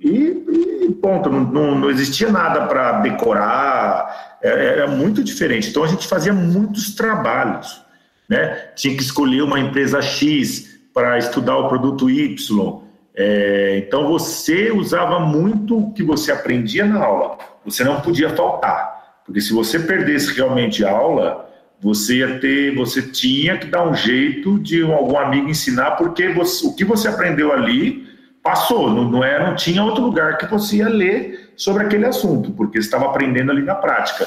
e, 0.00 0.86
e 0.88 0.92
ponto. 1.02 1.28
Não, 1.28 1.40
não, 1.40 1.74
não, 1.74 1.90
existia 1.90 2.30
nada 2.30 2.66
para 2.66 3.00
decorar, 3.00 4.38
era, 4.42 4.62
era 4.62 4.86
muito 4.86 5.22
diferente. 5.22 5.68
Então 5.68 5.84
a 5.84 5.88
gente 5.88 6.06
fazia 6.06 6.32
muitos 6.32 6.94
trabalhos. 6.94 7.82
Né? 8.28 8.70
Tinha 8.74 8.96
que 8.96 9.02
escolher 9.02 9.42
uma 9.42 9.60
empresa 9.60 10.00
X 10.00 10.78
para 10.92 11.18
estudar 11.18 11.56
o 11.56 11.68
produto 11.68 12.10
Y. 12.10 12.80
É, 13.14 13.82
então 13.86 14.06
você 14.08 14.70
usava 14.70 15.18
muito 15.20 15.78
o 15.78 15.92
que 15.92 16.02
você 16.02 16.30
aprendia 16.30 16.84
na 16.84 17.04
aula. 17.04 17.38
Você 17.64 17.84
não 17.84 18.00
podia 18.00 18.30
faltar, 18.30 19.22
porque 19.26 19.40
se 19.40 19.52
você 19.52 19.78
perdesse 19.78 20.32
realmente 20.34 20.84
a 20.84 20.90
aula, 20.90 21.47
você 21.80 22.18
ia 22.18 22.38
ter, 22.38 22.74
você 22.74 23.02
tinha 23.02 23.56
que 23.56 23.66
dar 23.66 23.88
um 23.88 23.94
jeito 23.94 24.58
de 24.58 24.82
algum 24.82 25.18
amigo 25.18 25.48
ensinar, 25.48 25.92
porque 25.92 26.28
você, 26.28 26.66
o 26.66 26.74
que 26.74 26.84
você 26.84 27.08
aprendeu 27.08 27.52
ali 27.52 28.06
passou, 28.42 28.90
não, 28.90 29.08
não, 29.08 29.24
é, 29.24 29.44
não 29.44 29.54
tinha 29.54 29.84
outro 29.84 30.02
lugar 30.02 30.38
que 30.38 30.46
você 30.46 30.76
ia 30.76 30.88
ler 30.88 31.52
sobre 31.56 31.84
aquele 31.84 32.06
assunto, 32.06 32.50
porque 32.52 32.78
estava 32.78 33.06
aprendendo 33.06 33.52
ali 33.52 33.62
na 33.62 33.74
prática. 33.74 34.26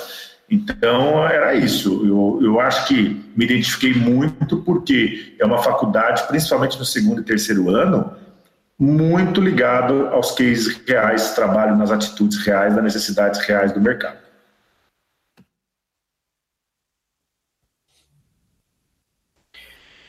Então, 0.49 1.25
era 1.27 1.53
isso. 1.55 2.05
Eu, 2.05 2.39
eu 2.41 2.59
acho 2.59 2.87
que 2.87 3.21
me 3.35 3.45
identifiquei 3.45 3.93
muito 3.93 4.57
porque 4.57 5.35
é 5.39 5.45
uma 5.45 5.59
faculdade, 5.59 6.27
principalmente 6.27 6.77
no 6.77 6.83
segundo 6.83 7.21
e 7.21 7.23
terceiro 7.23 7.69
ano, 7.69 8.11
muito 8.77 9.39
ligado 9.39 10.07
aos 10.07 10.31
cases 10.31 10.81
reais, 10.87 11.31
trabalho 11.31 11.77
nas 11.77 11.91
atitudes 11.91 12.37
reais, 12.45 12.75
das 12.75 12.83
necessidades 12.83 13.39
reais 13.41 13.71
do 13.71 13.79
mercado. 13.79 14.17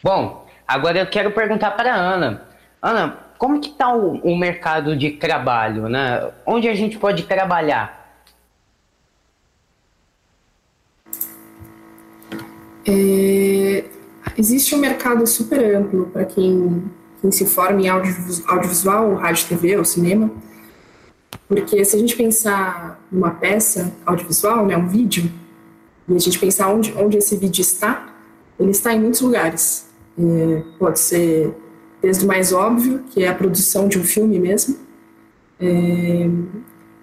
Bom, 0.02 0.46
agora 0.66 0.98
eu 0.98 1.06
quero 1.06 1.30
perguntar 1.30 1.72
para 1.72 1.94
a 1.94 1.96
Ana. 1.96 2.42
Ana, 2.80 3.18
como 3.38 3.60
que 3.60 3.70
está 3.70 3.94
o, 3.94 4.16
o, 4.18 4.36
mercado 4.36 4.96
de 4.96 5.12
trabalho, 5.12 5.88
né? 5.88 6.30
Onde 6.44 6.68
a 6.68 6.74
gente 6.74 6.98
pode 6.98 7.24
trabalhar? 7.24 8.00
É, 12.86 13.84
existe 14.36 14.74
um 14.74 14.78
mercado 14.78 15.26
super 15.26 15.76
amplo 15.76 16.06
para 16.06 16.24
quem 16.24 16.90
quem 17.22 17.30
se 17.30 17.46
forma 17.46 17.80
em 17.80 17.88
audiovisual, 17.88 19.14
rádio, 19.14 19.46
TV 19.46 19.76
ou 19.76 19.84
cinema. 19.84 20.28
Porque 21.46 21.84
se 21.84 21.94
a 21.94 21.98
gente 21.98 22.16
pensar 22.16 23.00
numa 23.12 23.30
peça 23.30 23.92
audiovisual, 24.04 24.66
né, 24.66 24.76
um 24.76 24.88
vídeo, 24.88 25.30
e 26.08 26.16
a 26.16 26.18
gente 26.18 26.36
pensar 26.40 26.68
onde, 26.68 26.92
onde 26.98 27.16
esse 27.18 27.36
vídeo 27.36 27.60
está, 27.60 28.12
ele 28.58 28.72
está 28.72 28.92
em 28.92 29.00
muitos 29.00 29.20
lugares. 29.20 29.91
É, 30.18 30.62
pode 30.78 30.98
ser 30.98 31.54
desde 32.00 32.24
o 32.24 32.28
mais 32.28 32.52
óbvio, 32.52 33.04
que 33.10 33.22
é 33.22 33.28
a 33.28 33.34
produção 33.34 33.88
de 33.88 33.98
um 33.98 34.04
filme 34.04 34.38
mesmo, 34.38 34.76
é, 35.60 36.28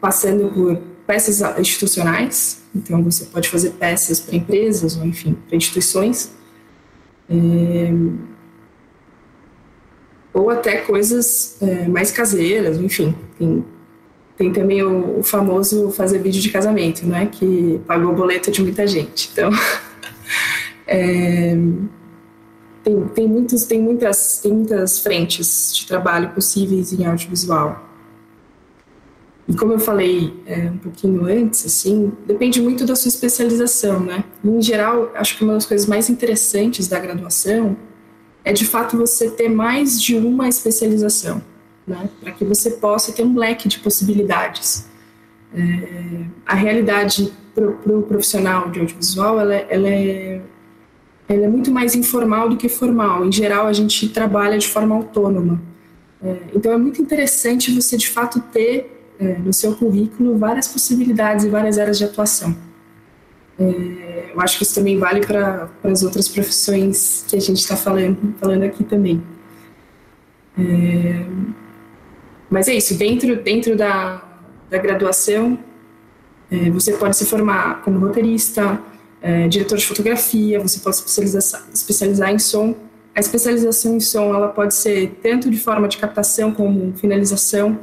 passando 0.02 0.52
por 0.54 0.78
peças 1.08 1.41
institucionais, 1.58 2.62
então 2.76 3.04
você 3.04 3.26
pode 3.26 3.50
fazer 3.50 3.72
peças 3.72 4.19
para 4.19 4.36
empresas 4.36 4.98
ou, 4.98 5.06
enfim, 5.06 5.36
para 5.48 5.56
instituições. 5.56 6.32
É, 7.30 7.91
ou 10.34 10.50
até 10.50 10.78
coisas 10.78 11.58
é, 11.62 11.88
mais 11.88 12.12
caseiras, 12.12 12.78
enfim. 12.80 13.15
Tem, 13.38 13.65
tem 14.38 14.54
também 14.54 14.84
o, 14.84 15.19
o, 15.19 15.24
famoso 15.24 15.89
fazer 15.91 16.19
vídeo 16.19 16.41
de 16.41 16.50
casamento, 16.50 17.06
né? 17.06 17.28
Que 17.32 17.82
pagou 17.88 18.12
o 18.12 18.15
boleto 18.15 18.52
de 18.52 18.62
muita 18.62 18.86
gente. 18.86 19.30
Então, 19.34 19.50
é, 20.86 21.58
tem, 22.89 23.08
tem, 23.10 23.28
muitos, 23.28 23.63
tem, 23.65 23.82
muitas, 23.82 24.39
tem 24.41 24.52
muitas 24.52 24.99
frentes 24.99 25.75
de 25.75 25.86
trabalho 25.86 26.30
possíveis 26.30 26.91
em 26.91 27.06
audiovisual. 27.06 27.88
E 29.47 29.54
como 29.56 29.73
eu 29.73 29.80
falei 29.80 30.34
é, 30.45 30.69
um 30.69 30.78
pouquinho 30.78 31.25
antes, 31.25 31.65
assim, 31.65 32.12
depende 32.25 32.62
muito 32.62 32.86
da 32.86 32.95
sua 32.95 33.10
especialização, 33.10 33.99
né? 33.99 34.23
Em 34.43 34.62
geral, 34.62 35.12
acho 35.15 35.38
que 35.38 35.43
uma 35.43 35.54
das 35.54 35.65
coisas 35.65 35.88
mais 35.88 36.10
interessantes 36.10 36.88
da 36.88 36.99
graduação 36.99 37.75
é 38.43 38.54
de 38.54 38.65
fato 38.65 38.95
você 38.95 39.30
ter 39.30 39.49
mais 39.49 40.02
de 40.02 40.15
uma 40.15 40.47
especialização, 40.47 41.41
né? 41.86 42.10
para 42.21 42.32
que 42.32 42.45
você 42.45 42.71
possa 42.71 43.12
ter 43.12 43.23
um 43.23 43.38
leque 43.38 43.67
de 43.67 43.80
possibilidades. 43.80 44.88
É, 45.54 46.25
a 46.45 46.54
realidade 46.54 47.34
para 47.56 47.67
o 47.67 47.73
pro 47.73 48.04
profissional 48.04 48.69
de 48.69 48.80
audiovisual 48.80 49.39
ela, 49.39 49.56
é, 49.56 49.67
ela, 49.69 49.89
é, 49.89 50.41
ela 51.30 51.46
é 51.46 51.48
muito 51.48 51.72
mais 51.72 51.94
informal 51.94 52.50
do 52.50 52.58
que 52.58 52.68
formal. 52.68 53.24
Em 53.24 53.32
geral, 53.32 53.68
a 53.68 53.74
gente 53.74 54.10
trabalha 54.10 54.58
de 54.58 54.68
forma 54.68 54.96
autônoma. 54.96 55.62
É, 56.22 56.38
então, 56.56 56.74
é 56.74 56.78
muito 56.78 57.00
interessante 57.00 57.72
você, 57.72 57.96
de 57.96 58.10
fato, 58.10 58.42
ter 58.52 59.13
é, 59.20 59.38
no 59.38 59.54
seu 59.54 59.76
currículo 59.76 60.38
várias 60.39 60.68
possibilidades 60.68 61.46
e 61.46 61.50
várias 61.50 61.78
áreas 61.78 62.00
de 62.00 62.04
atuação. 62.04 62.58
É, 63.60 64.32
eu 64.34 64.42
acho 64.42 64.58
que 64.58 64.63
isso 64.63 64.74
também 64.74 64.98
vale 64.98 65.20
para 65.22 65.70
as 65.84 66.02
outras 66.02 66.28
profissões 66.28 67.26
que 67.28 67.36
a 67.36 67.39
gente 67.39 67.60
está 67.60 67.78
falando, 67.78 68.34
falando 68.39 68.63
aqui 68.63 68.84
também. 68.84 69.22
É, 70.58 71.26
mas 72.50 72.68
é 72.68 72.74
isso, 72.74 72.98
dentro, 72.98 73.36
dentro 73.36 73.78
da, 73.78 74.24
da 74.68 74.80
graduação, 74.80 75.60
é, 76.50 76.72
você 76.72 76.94
pode 76.94 77.15
se 77.15 77.26
formar 77.26 77.84
como 77.84 78.00
roteirista, 78.00 78.82
é, 79.21 79.47
diretor 79.47 79.77
de 79.77 79.86
fotografia, 79.86 80.60
você 80.60 80.79
pode 80.79 80.95
especializar, 80.97 81.65
especializar 81.73 82.32
em 82.32 82.39
som. 82.39 82.75
A 83.15 83.19
especialização 83.19 83.95
em 83.95 83.99
som 83.99 84.34
ela 84.34 84.47
pode 84.47 84.73
ser 84.73 85.19
tanto 85.21 85.49
de 85.49 85.58
forma 85.58 85.88
de 85.88 85.97
captação 85.97 86.53
como 86.53 86.93
finalização. 86.95 87.79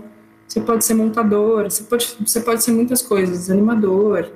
Você 0.48 0.60
pode 0.60 0.84
ser 0.84 0.94
montador, 0.94 1.64
você 1.64 1.82
pode, 1.82 2.16
você 2.24 2.40
pode 2.40 2.62
ser 2.62 2.70
muitas 2.70 3.02
coisas, 3.02 3.50
animador, 3.50 4.30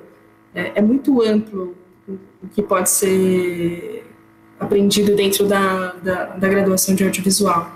é, 0.53 0.73
é 0.75 0.81
muito 0.81 1.21
amplo 1.21 1.75
o 2.07 2.47
que 2.49 2.61
pode 2.61 2.89
ser 2.89 4.05
aprendido 4.59 5.15
dentro 5.15 5.47
da, 5.47 5.93
da, 6.03 6.25
da, 6.25 6.47
graduação 6.47 6.93
de 6.93 7.03
audiovisual. 7.03 7.71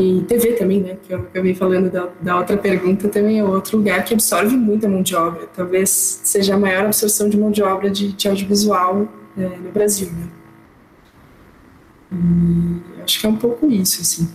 E 0.00 0.22
TV 0.22 0.52
também, 0.52 0.80
né, 0.80 0.96
que 1.02 1.12
eu 1.12 1.18
acabei 1.18 1.54
falando 1.54 1.90
da, 1.90 2.08
da 2.22 2.38
outra 2.38 2.56
pergunta, 2.56 3.06
também 3.08 3.38
é 3.38 3.44
outro 3.44 3.76
lugar 3.76 4.02
que 4.02 4.14
absorve 4.14 4.56
muita 4.56 4.88
mão 4.88 5.02
de 5.02 5.14
obra. 5.14 5.46
Talvez 5.54 5.90
seja 5.90 6.54
a 6.54 6.58
maior 6.58 6.86
absorção 6.86 7.28
de 7.28 7.36
mão 7.36 7.50
de 7.50 7.62
obra 7.62 7.90
de, 7.90 8.12
de 8.12 8.26
audiovisual 8.26 9.06
é, 9.36 9.42
no 9.42 9.70
Brasil. 9.70 10.10
Né? 10.10 10.28
E 12.12 13.02
acho 13.02 13.20
que 13.20 13.26
é 13.26 13.28
um 13.28 13.36
pouco 13.36 13.70
isso, 13.70 14.00
assim. 14.00 14.26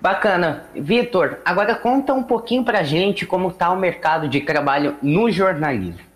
Bacana. 0.00 0.64
Vitor, 0.74 1.38
agora 1.44 1.74
conta 1.74 2.14
um 2.14 2.22
pouquinho 2.22 2.64
pra 2.64 2.82
gente 2.82 3.26
como 3.26 3.48
está 3.48 3.70
o 3.70 3.78
mercado 3.78 4.26
de 4.26 4.40
trabalho 4.40 4.96
no 5.02 5.30
jornalismo. 5.30 6.13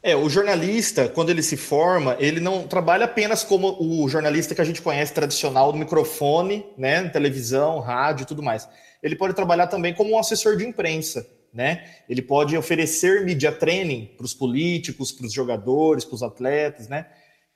É, 0.00 0.14
o 0.14 0.28
jornalista, 0.28 1.08
quando 1.08 1.30
ele 1.30 1.42
se 1.42 1.56
forma, 1.56 2.16
ele 2.20 2.38
não 2.38 2.68
trabalha 2.68 3.04
apenas 3.04 3.42
como 3.42 3.76
o 3.80 4.08
jornalista 4.08 4.54
que 4.54 4.60
a 4.60 4.64
gente 4.64 4.80
conhece 4.80 5.12
tradicional 5.12 5.72
do 5.72 5.78
microfone, 5.78 6.64
né, 6.76 7.08
televisão, 7.08 7.80
rádio 7.80 8.22
e 8.22 8.26
tudo 8.26 8.42
mais. 8.42 8.68
Ele 9.02 9.16
pode 9.16 9.34
trabalhar 9.34 9.66
também 9.66 9.92
como 9.92 10.12
um 10.12 10.18
assessor 10.18 10.56
de 10.56 10.64
imprensa, 10.64 11.26
né? 11.52 11.84
Ele 12.08 12.22
pode 12.22 12.56
oferecer 12.56 13.24
media 13.24 13.50
training 13.50 14.10
para 14.16 14.24
os 14.24 14.34
políticos, 14.34 15.12
para 15.12 15.26
os 15.26 15.32
jogadores, 15.32 16.04
para 16.04 16.14
os 16.14 16.22
atletas, 16.22 16.88
né? 16.88 17.06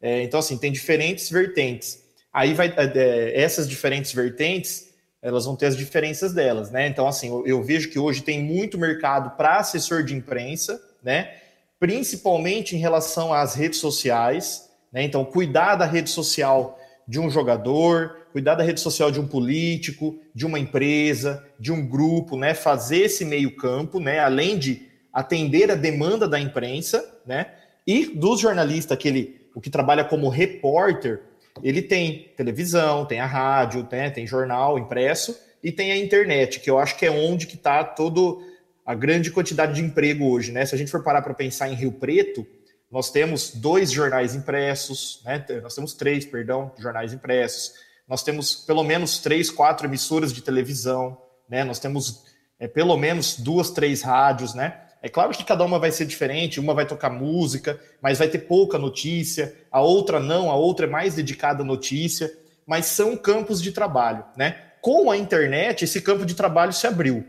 É, 0.00 0.22
então, 0.22 0.40
assim, 0.40 0.58
tem 0.58 0.72
diferentes 0.72 1.30
vertentes. 1.30 2.02
Aí 2.32 2.54
vai, 2.54 2.68
é, 2.76 2.84
é 2.94 3.40
essas 3.40 3.68
diferentes 3.68 4.12
vertentes 4.12 4.90
elas 5.20 5.44
vão 5.44 5.54
ter 5.54 5.66
as 5.66 5.76
diferenças 5.76 6.32
delas, 6.34 6.72
né? 6.72 6.88
Então, 6.88 7.06
assim, 7.06 7.28
eu, 7.28 7.46
eu 7.46 7.62
vejo 7.62 7.88
que 7.88 7.98
hoje 7.98 8.22
tem 8.22 8.42
muito 8.42 8.76
mercado 8.76 9.36
para 9.36 9.58
assessor 9.58 10.02
de 10.02 10.14
imprensa, 10.16 10.82
né? 11.00 11.36
Principalmente 11.82 12.76
em 12.76 12.78
relação 12.78 13.34
às 13.34 13.56
redes 13.56 13.80
sociais, 13.80 14.70
né? 14.92 15.02
Então, 15.02 15.24
cuidar 15.24 15.74
da 15.74 15.84
rede 15.84 16.10
social 16.10 16.78
de 17.08 17.18
um 17.18 17.28
jogador, 17.28 18.18
cuidar 18.30 18.54
da 18.54 18.62
rede 18.62 18.80
social 18.80 19.10
de 19.10 19.18
um 19.18 19.26
político, 19.26 20.16
de 20.32 20.46
uma 20.46 20.60
empresa, 20.60 21.44
de 21.58 21.72
um 21.72 21.84
grupo, 21.84 22.36
né? 22.36 22.54
Fazer 22.54 22.98
esse 22.98 23.24
meio 23.24 23.56
campo, 23.56 23.98
né? 23.98 24.20
Além 24.20 24.56
de 24.56 24.86
atender 25.12 25.72
a 25.72 25.74
demanda 25.74 26.28
da 26.28 26.38
imprensa, 26.38 27.20
né? 27.26 27.46
E 27.84 28.06
dos 28.14 28.38
jornalistas, 28.38 28.96
aquele 28.96 29.40
o 29.52 29.60
que 29.60 29.68
trabalha 29.68 30.04
como 30.04 30.28
repórter, 30.28 31.20
ele 31.64 31.82
tem 31.82 32.30
televisão, 32.36 33.04
tem 33.04 33.18
a 33.18 33.26
rádio, 33.26 33.88
né? 33.90 34.08
tem 34.08 34.24
jornal 34.24 34.78
impresso 34.78 35.36
e 35.64 35.72
tem 35.72 35.90
a 35.90 35.96
internet, 35.96 36.60
que 36.60 36.70
eu 36.70 36.78
acho 36.78 36.96
que 36.96 37.04
é 37.04 37.10
onde 37.10 37.48
que 37.48 37.56
está 37.56 37.82
todo 37.82 38.40
a 38.84 38.94
grande 38.94 39.30
quantidade 39.30 39.74
de 39.74 39.82
emprego 39.82 40.26
hoje, 40.26 40.52
né? 40.52 40.66
Se 40.66 40.74
a 40.74 40.78
gente 40.78 40.90
for 40.90 41.02
parar 41.02 41.22
para 41.22 41.34
pensar 41.34 41.68
em 41.68 41.74
Rio 41.74 41.92
Preto, 41.92 42.46
nós 42.90 43.10
temos 43.10 43.52
dois 43.54 43.90
jornais 43.90 44.34
impressos, 44.34 45.22
né? 45.24 45.44
Nós 45.62 45.74
temos 45.74 45.94
três, 45.94 46.24
perdão, 46.24 46.72
jornais 46.78 47.12
impressos 47.12 47.72
nós 48.12 48.22
temos 48.22 48.54
pelo 48.54 48.82
menos 48.82 49.18
três, 49.20 49.50
quatro 49.50 49.86
emissoras 49.86 50.32
de 50.32 50.42
televisão, 50.42 51.16
né? 51.48 51.64
Nós 51.64 51.78
temos 51.78 52.24
é, 52.58 52.68
pelo 52.68 52.96
menos 52.96 53.38
duas, 53.38 53.70
três 53.70 54.02
rádios, 54.02 54.54
né? 54.54 54.80
É 55.00 55.08
claro 55.08 55.30
que 55.30 55.42
cada 55.42 55.64
uma 55.64 55.78
vai 55.78 55.90
ser 55.90 56.04
diferente, 56.04 56.60
uma 56.60 56.74
vai 56.74 56.86
tocar 56.86 57.10
música, 57.10 57.80
mas 58.00 58.18
vai 58.18 58.28
ter 58.28 58.40
pouca 58.40 58.78
notícia, 58.78 59.56
a 59.70 59.80
outra 59.80 60.20
não, 60.20 60.50
a 60.50 60.54
outra 60.54 60.86
é 60.86 60.88
mais 60.88 61.14
dedicada 61.14 61.62
à 61.62 61.66
notícia, 61.66 62.30
mas 62.66 62.86
são 62.86 63.16
campos 63.16 63.62
de 63.62 63.72
trabalho, 63.72 64.24
né? 64.36 64.56
Com 64.80 65.10
a 65.10 65.16
internet, 65.16 65.84
esse 65.84 66.00
campo 66.00 66.26
de 66.26 66.34
trabalho 66.34 66.72
se 66.72 66.86
abriu. 66.86 67.24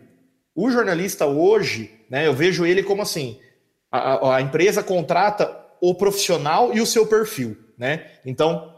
O 0.56 0.70
jornalista 0.70 1.26
hoje, 1.26 1.92
né, 2.10 2.28
eu 2.28 2.34
vejo 2.34 2.66
ele 2.66 2.84
como 2.84 3.02
assim: 3.02 3.39
a, 3.92 4.36
a 4.36 4.42
empresa 4.42 4.84
contrata 4.84 5.63
o 5.82 5.94
profissional 5.94 6.74
e 6.74 6.80
o 6.80 6.86
seu 6.86 7.06
perfil, 7.06 7.58
né? 7.78 8.06
Então, 8.26 8.74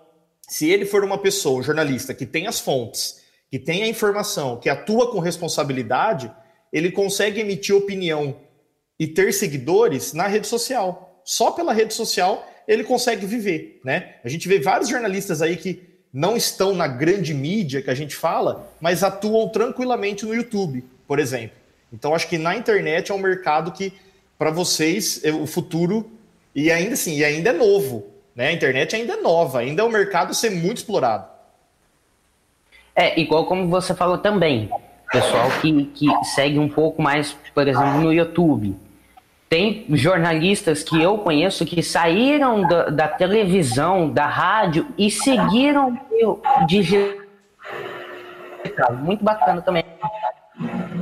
se 0.48 0.70
ele 0.70 0.86
for 0.86 1.04
uma 1.04 1.18
pessoa, 1.18 1.60
um 1.60 1.64
jornalista 1.64 2.14
que 2.14 2.26
tem 2.26 2.48
as 2.48 2.60
fontes, 2.60 3.22
que 3.50 3.60
tem 3.60 3.84
a 3.84 3.88
informação, 3.88 4.58
que 4.58 4.70
atua 4.70 5.12
com 5.12 5.20
responsabilidade, 5.20 6.32
ele 6.74 6.92
consegue 6.92 7.42
emitir 7.42 7.76
opinião 7.76 8.36
e 9.00 9.08
ter 9.08 9.32
seguidores 9.34 10.14
na 10.14 10.28
rede 10.28 10.48
social. 10.48 11.22
Só 11.24 11.52
pela 11.52 11.74
rede 11.74 11.94
social 11.94 12.48
ele 12.68 12.84
consegue 12.84 13.26
viver, 13.26 13.80
né? 13.84 14.16
A 14.24 14.30
gente 14.30 14.48
vê 14.48 14.60
vários 14.60 14.90
jornalistas 14.90 15.42
aí 15.42 15.56
que 15.56 15.84
não 16.12 16.36
estão 16.36 16.74
na 16.74 16.88
grande 16.88 17.34
mídia 17.34 17.82
que 17.82 17.90
a 17.92 17.96
gente 17.96 18.16
fala, 18.16 18.72
mas 18.80 19.04
atuam 19.04 19.50
tranquilamente 19.50 20.26
no 20.26 20.34
YouTube, 20.34 20.84
por 21.08 21.20
exemplo. 21.20 21.65
Então 21.96 22.14
acho 22.14 22.28
que 22.28 22.38
na 22.38 22.56
internet 22.56 23.12
é 23.12 23.16
um 23.16 23.20
mercado 23.20 23.72
que 23.72 23.94
para 24.38 24.52
vocês 24.52 25.24
é 25.24 25.32
o 25.32 25.48
futuro 25.48 26.12
e 26.54 26.70
ainda 26.70 26.94
assim, 26.94 27.16
e 27.18 27.24
ainda 27.24 27.52
é 27.52 27.54
novo. 27.54 28.06
Né? 28.36 28.50
A 28.50 28.52
internet 28.52 28.96
ainda 28.96 29.14
é 29.14 29.22
nova, 29.22 29.60
ainda 29.60 29.82
é 29.82 29.86
um 29.86 29.90
mercado 29.90 30.34
ser 30.34 30.52
muito 30.52 30.78
explorado. 30.78 31.26
É, 32.94 33.18
igual 33.20 33.46
como 33.46 33.68
você 33.70 33.96
falou 33.96 34.18
também, 34.18 34.70
pessoal 35.10 35.50
que, 35.62 35.86
que 35.86 36.08
segue 36.26 36.60
um 36.60 36.68
pouco 36.68 37.02
mais, 37.02 37.32
por 37.54 37.66
exemplo, 37.68 38.02
no 38.02 38.14
YouTube. 38.14 38.76
Tem 39.48 39.86
jornalistas 39.90 40.84
que 40.84 41.02
eu 41.02 41.18
conheço 41.20 41.66
que 41.66 41.82
saíram 41.82 42.68
da, 42.68 42.90
da 42.90 43.08
televisão, 43.08 44.10
da 44.10 44.26
rádio 44.26 44.88
e 44.98 45.10
seguiram 45.10 45.98
o 46.12 46.42
digital. 46.66 47.26
Muito 49.02 49.24
bacana 49.24 49.62
também. 49.62 49.86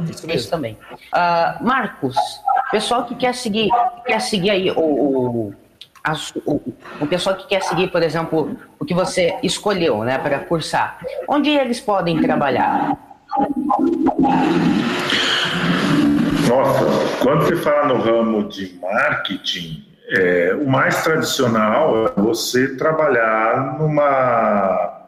Isso, 0.10 0.30
Isso 0.30 0.50
também. 0.50 0.78
Uh, 1.14 1.64
Marcos, 1.64 2.16
pessoal 2.72 3.06
que 3.06 3.16
quer 3.16 3.34
seguir, 3.34 3.70
quer 4.06 4.20
seguir 4.20 4.50
aí 4.50 4.72
o, 4.72 4.80
o 4.80 5.54
a, 6.04 6.14
o, 6.46 6.62
o 7.00 7.08
pessoal 7.08 7.36
que 7.36 7.48
quer 7.48 7.64
seguir, 7.64 7.90
por 7.90 8.04
exemplo, 8.04 8.58
o 8.78 8.84
que 8.84 8.94
você 8.94 9.38
escolheu 9.42 10.04
né, 10.04 10.18
para 10.18 10.40
cursar, 10.40 11.00
onde 11.28 11.50
eles 11.50 11.80
podem 11.80 12.22
trabalhar? 12.22 12.98
Nossa, 16.48 16.86
quando 17.24 17.46
você 17.46 17.56
fala 17.56 17.94
no 17.94 18.02
ramo 18.02 18.50
de 18.50 18.78
marketing, 18.82 19.86
é, 20.10 20.54
o 20.60 20.70
mais 20.70 21.02
tradicional 21.04 22.08
é 22.08 22.22
você 22.22 22.76
trabalhar 22.76 23.80
numa, 23.80 25.03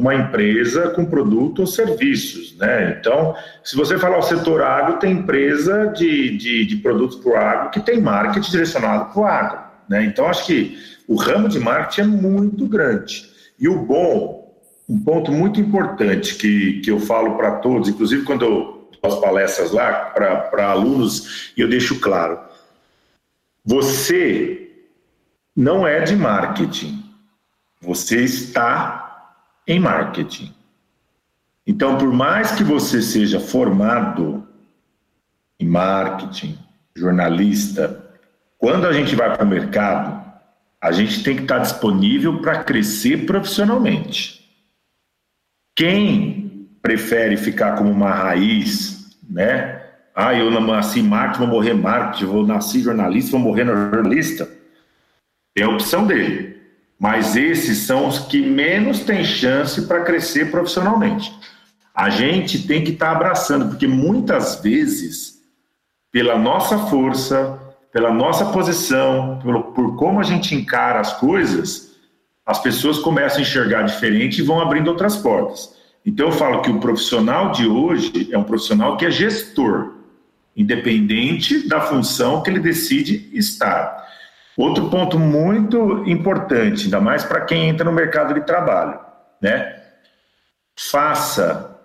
numa 0.00 0.14
empresa 0.14 0.88
com 0.90 1.04
produto 1.04 1.60
ou 1.60 1.66
serviços, 1.66 2.56
né? 2.56 2.96
Então, 2.98 3.36
se 3.62 3.76
você 3.76 3.98
falar 3.98 4.18
o 4.18 4.22
setor 4.22 4.62
agro, 4.62 4.98
tem 4.98 5.12
empresa 5.12 5.88
de, 5.88 6.36
de, 6.38 6.64
de 6.64 6.76
produtos 6.76 7.18
para 7.18 7.30
o 7.30 7.36
agro 7.36 7.70
que 7.70 7.80
tem 7.80 8.00
marketing 8.00 8.50
direcionado 8.50 9.12
para 9.12 9.20
o 9.20 9.24
agro. 9.26 9.58
Né? 9.88 10.06
Então, 10.06 10.26
acho 10.26 10.46
que 10.46 10.78
o 11.06 11.16
ramo 11.16 11.48
de 11.48 11.60
marketing 11.60 12.00
é 12.00 12.04
muito 12.04 12.66
grande. 12.66 13.28
E 13.58 13.68
o 13.68 13.76
bom, 13.84 14.56
um 14.88 14.98
ponto 14.98 15.30
muito 15.30 15.60
importante 15.60 16.34
que, 16.36 16.80
que 16.80 16.90
eu 16.90 16.98
falo 16.98 17.36
para 17.36 17.56
todos, 17.56 17.90
inclusive 17.90 18.24
quando 18.24 18.44
eu 18.44 18.50
dou 18.50 18.90
as 19.02 19.20
palestras 19.20 19.70
lá 19.70 19.92
para 19.92 20.70
alunos, 20.70 21.52
eu 21.56 21.68
deixo 21.68 22.00
claro: 22.00 22.38
você 23.62 24.70
não 25.54 25.86
é 25.86 26.00
de 26.00 26.16
marketing, 26.16 27.04
você 27.82 28.22
está 28.22 29.09
em 29.66 29.78
marketing. 29.78 30.54
Então, 31.66 31.98
por 31.98 32.12
mais 32.12 32.52
que 32.52 32.64
você 32.64 33.00
seja 33.00 33.38
formado 33.38 34.46
em 35.58 35.66
marketing, 35.66 36.58
jornalista, 36.96 38.10
quando 38.58 38.86
a 38.86 38.92
gente 38.92 39.14
vai 39.14 39.34
para 39.34 39.44
o 39.44 39.48
mercado, 39.48 40.20
a 40.80 40.92
gente 40.92 41.22
tem 41.22 41.36
que 41.36 41.42
estar 41.42 41.58
disponível 41.58 42.40
para 42.40 42.64
crescer 42.64 43.26
profissionalmente. 43.26 44.40
Quem 45.76 46.68
prefere 46.82 47.36
ficar 47.36 47.76
como 47.76 47.90
uma 47.90 48.10
raiz, 48.10 49.16
né? 49.28 49.80
Ah, 50.14 50.34
eu 50.34 50.50
nasci 50.50 51.02
marketing, 51.02 51.38
vou 51.38 51.48
morrer 51.48 51.74
marketing, 51.74 52.24
vou 52.26 52.46
nasci 52.46 52.80
jornalista, 52.80 53.30
vou 53.32 53.40
morrer 53.40 53.64
jornalista. 53.64 54.48
É 55.56 55.62
a 55.62 55.68
opção 55.68 56.06
dele. 56.06 56.59
Mas 57.00 57.34
esses 57.34 57.78
são 57.78 58.06
os 58.06 58.18
que 58.18 58.42
menos 58.42 59.00
têm 59.00 59.24
chance 59.24 59.86
para 59.86 60.04
crescer 60.04 60.50
profissionalmente. 60.50 61.34
A 61.94 62.10
gente 62.10 62.66
tem 62.66 62.84
que 62.84 62.92
estar 62.92 63.12
abraçando, 63.12 63.68
porque 63.68 63.86
muitas 63.86 64.56
vezes, 64.56 65.40
pela 66.12 66.38
nossa 66.38 66.76
força, 66.76 67.58
pela 67.90 68.12
nossa 68.12 68.44
posição, 68.52 69.38
por, 69.42 69.62
por 69.72 69.96
como 69.96 70.20
a 70.20 70.22
gente 70.22 70.54
encara 70.54 71.00
as 71.00 71.14
coisas, 71.14 71.96
as 72.44 72.60
pessoas 72.60 72.98
começam 72.98 73.38
a 73.38 73.42
enxergar 73.42 73.82
diferente 73.82 74.40
e 74.40 74.44
vão 74.44 74.60
abrindo 74.60 74.88
outras 74.88 75.16
portas. 75.16 75.74
Então 76.04 76.26
eu 76.26 76.32
falo 76.32 76.60
que 76.60 76.70
o 76.70 76.80
profissional 76.80 77.50
de 77.50 77.66
hoje 77.66 78.28
é 78.30 78.36
um 78.36 78.44
profissional 78.44 78.98
que 78.98 79.06
é 79.06 79.10
gestor, 79.10 79.94
independente 80.54 81.66
da 81.66 81.80
função 81.80 82.42
que 82.42 82.50
ele 82.50 82.60
decide 82.60 83.30
estar. 83.32 84.09
Outro 84.60 84.90
ponto 84.90 85.18
muito 85.18 86.04
importante, 86.06 86.84
ainda 86.84 87.00
mais 87.00 87.24
para 87.24 87.40
quem 87.42 87.68
entra 87.68 87.84
no 87.84 87.92
mercado 87.92 88.34
de 88.34 88.40
trabalho, 88.42 88.98
né? 89.40 89.80
Faça, 90.76 91.78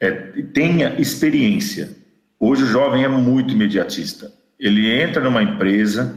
é, 0.00 0.10
tenha 0.52 1.00
experiência. 1.00 1.90
Hoje 2.38 2.64
o 2.64 2.66
jovem 2.66 3.04
é 3.04 3.08
muito 3.08 3.52
imediatista 3.52 4.32
ele 4.62 4.88
entra 5.02 5.20
numa 5.20 5.42
empresa, 5.42 6.14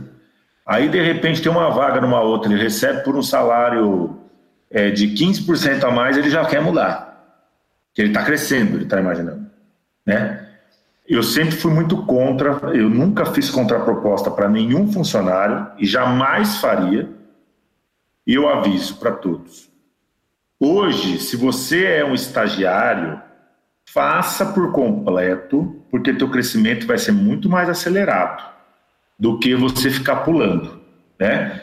aí 0.63 0.87
de 0.87 1.01
repente 1.01 1.41
tem 1.41 1.51
uma 1.51 1.71
vaga 1.71 1.99
numa 1.99 2.21
outra, 2.21 2.53
ele 2.53 2.61
recebe 2.61 3.03
por 3.03 3.15
um 3.15 3.23
salário 3.23 4.19
é, 4.69 4.91
de 4.91 5.07
15% 5.07 5.83
a 5.83 5.89
mais, 5.89 6.15
ele 6.15 6.29
já 6.29 6.45
quer 6.45 6.61
mudar. 6.61 7.03
Que 7.91 8.03
ele 8.03 8.09
está 8.09 8.23
crescendo, 8.23 8.75
ele 8.75 8.83
está 8.83 8.99
imaginando. 8.99 9.49
Né? 10.05 10.44
Eu 11.07 11.21
sempre 11.21 11.55
fui 11.55 11.71
muito 11.71 12.03
contra, 12.05 12.51
eu 12.73 12.89
nunca 12.89 13.25
fiz 13.27 13.49
contraproposta 13.49 14.31
para 14.31 14.49
nenhum 14.49 14.91
funcionário 14.91 15.67
e 15.77 15.85
jamais 15.85 16.57
faria. 16.57 17.09
E 18.25 18.33
eu 18.33 18.49
aviso 18.49 18.97
para 18.97 19.11
todos. 19.11 19.69
Hoje, 20.59 21.19
se 21.19 21.37
você 21.37 21.85
é 21.85 22.05
um 22.05 22.15
estagiário, 22.15 23.21
faça 23.85 24.47
por 24.47 24.71
completo, 24.71 25.79
porque 25.91 26.13
teu 26.13 26.29
crescimento 26.29 26.87
vai 26.87 26.97
ser 26.97 27.11
muito 27.11 27.47
mais 27.47 27.69
acelerado 27.69 28.43
do 29.17 29.37
que 29.37 29.55
você 29.55 29.91
ficar 29.91 30.17
pulando, 30.17 30.81
né? 31.19 31.61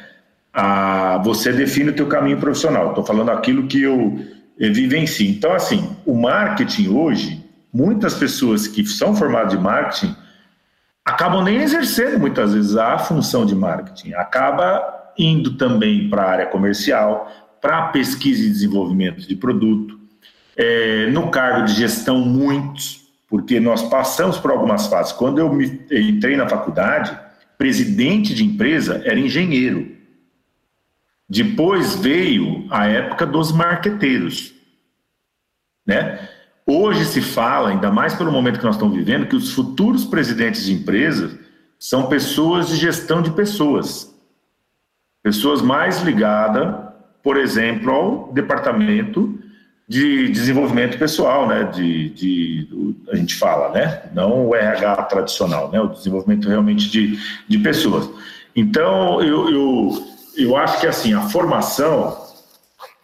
Ah, 0.52 1.20
você 1.24 1.52
define 1.52 1.90
o 1.90 1.94
teu 1.96 2.06
caminho 2.06 2.38
profissional. 2.38 2.90
Estou 2.90 3.04
falando 3.04 3.30
aquilo 3.30 3.66
que 3.66 3.82
eu, 3.82 4.18
vivencio. 4.58 5.28
Então, 5.28 5.52
assim, 5.52 5.96
o 6.06 6.14
marketing 6.14 6.88
hoje, 6.88 7.41
muitas 7.72 8.14
pessoas 8.14 8.66
que 8.66 8.84
são 8.84 9.14
formadas 9.16 9.52
de 9.52 9.58
marketing 9.58 10.14
acabam 11.04 11.42
nem 11.42 11.56
exercendo 11.56 12.18
muitas 12.18 12.54
vezes 12.54 12.76
a 12.76 12.98
função 12.98 13.44
de 13.44 13.54
marketing. 13.54 14.12
Acaba 14.14 15.12
indo 15.18 15.56
também 15.56 16.08
para 16.08 16.22
a 16.22 16.30
área 16.30 16.46
comercial, 16.46 17.30
para 17.60 17.88
pesquisa 17.88 18.42
e 18.42 18.50
desenvolvimento 18.50 19.26
de 19.26 19.36
produto, 19.36 19.98
é, 20.56 21.06
no 21.10 21.30
cargo 21.30 21.66
de 21.66 21.74
gestão, 21.74 22.18
muitos, 22.18 23.08
porque 23.28 23.58
nós 23.58 23.82
passamos 23.82 24.38
por 24.38 24.50
algumas 24.50 24.86
fases. 24.86 25.12
Quando 25.12 25.38
eu 25.38 25.52
me, 25.52 25.80
entrei 25.90 26.36
na 26.36 26.48
faculdade, 26.48 27.16
presidente 27.56 28.34
de 28.34 28.44
empresa 28.44 29.02
era 29.04 29.18
engenheiro. 29.18 29.96
Depois 31.28 31.94
veio 31.94 32.66
a 32.70 32.86
época 32.86 33.24
dos 33.24 33.52
marqueteiros. 33.52 34.52
né? 35.86 36.28
Hoje 36.74 37.04
se 37.04 37.20
fala, 37.20 37.68
ainda 37.68 37.90
mais 37.90 38.14
pelo 38.14 38.32
momento 38.32 38.58
que 38.58 38.64
nós 38.64 38.76
estamos 38.76 38.96
vivendo, 38.96 39.26
que 39.26 39.36
os 39.36 39.52
futuros 39.52 40.06
presidentes 40.06 40.64
de 40.64 40.72
empresas 40.72 41.36
são 41.78 42.06
pessoas 42.06 42.66
de 42.66 42.76
gestão 42.76 43.20
de 43.20 43.30
pessoas. 43.30 44.10
Pessoas 45.22 45.60
mais 45.60 46.00
ligadas, 46.00 46.74
por 47.22 47.36
exemplo, 47.36 47.90
ao 47.90 48.32
departamento 48.32 49.38
de 49.86 50.30
desenvolvimento 50.30 50.96
pessoal, 50.98 51.46
né? 51.46 51.64
De, 51.64 52.08
de, 52.08 52.94
a 53.10 53.16
gente 53.16 53.34
fala, 53.34 53.68
né? 53.72 54.04
Não 54.14 54.48
o 54.48 54.54
RH 54.54 55.02
tradicional, 55.02 55.70
né? 55.70 55.78
O 55.78 55.88
desenvolvimento 55.88 56.48
realmente 56.48 56.88
de, 56.88 57.18
de 57.46 57.58
pessoas. 57.58 58.08
Então, 58.56 59.20
eu, 59.20 59.50
eu, 59.50 60.06
eu 60.38 60.56
acho 60.56 60.80
que 60.80 60.86
assim, 60.86 61.12
a 61.12 61.20
formação 61.20 62.16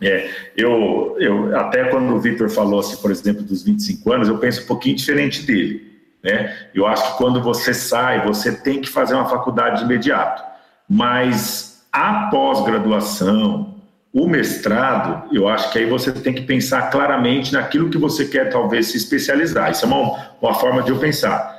é, 0.00 0.30
eu, 0.56 1.16
eu 1.18 1.56
até 1.56 1.84
quando 1.84 2.14
o 2.14 2.20
Vitor 2.20 2.48
falou 2.48 2.80
assim, 2.80 2.96
por 2.96 3.11
exemplo, 3.11 3.42
dos 3.42 3.64
25 3.64 4.12
anos, 4.12 4.28
eu 4.28 4.38
penso 4.38 4.62
um 4.62 4.66
pouquinho 4.66 4.96
diferente 4.96 5.42
dele. 5.42 5.88
Né? 6.22 6.56
Eu 6.74 6.87
acho 6.87 7.12
que 7.12 7.18
quando 7.18 7.42
você 7.42 7.74
sai, 7.74 8.24
você 8.24 8.52
tem 8.52 8.80
que 8.80 8.88
fazer 8.88 9.14
uma 9.14 9.28
faculdade 9.28 9.78
de 9.78 9.84
imediato. 9.84 10.42
Mas 10.88 11.84
a 11.92 12.28
pós-graduação, 12.30 13.74
o 14.12 14.28
mestrado, 14.28 15.34
eu 15.34 15.48
acho 15.48 15.70
que 15.72 15.78
aí 15.78 15.87
você 15.87 16.12
tem 16.12 16.32
que 16.32 16.42
pensar 16.42 16.90
claramente 16.90 17.52
naquilo 17.52 17.90
que 17.90 17.98
você 17.98 18.24
quer 18.24 18.50
talvez 18.50 18.87
se 18.87 18.96
especializar. 18.96 19.70
Isso 19.70 19.84
é 19.84 19.88
uma, 19.88 20.30
uma 20.40 20.54
forma 20.54 20.82
de 20.82 20.90
eu 20.90 20.98
pensar. 20.98 21.56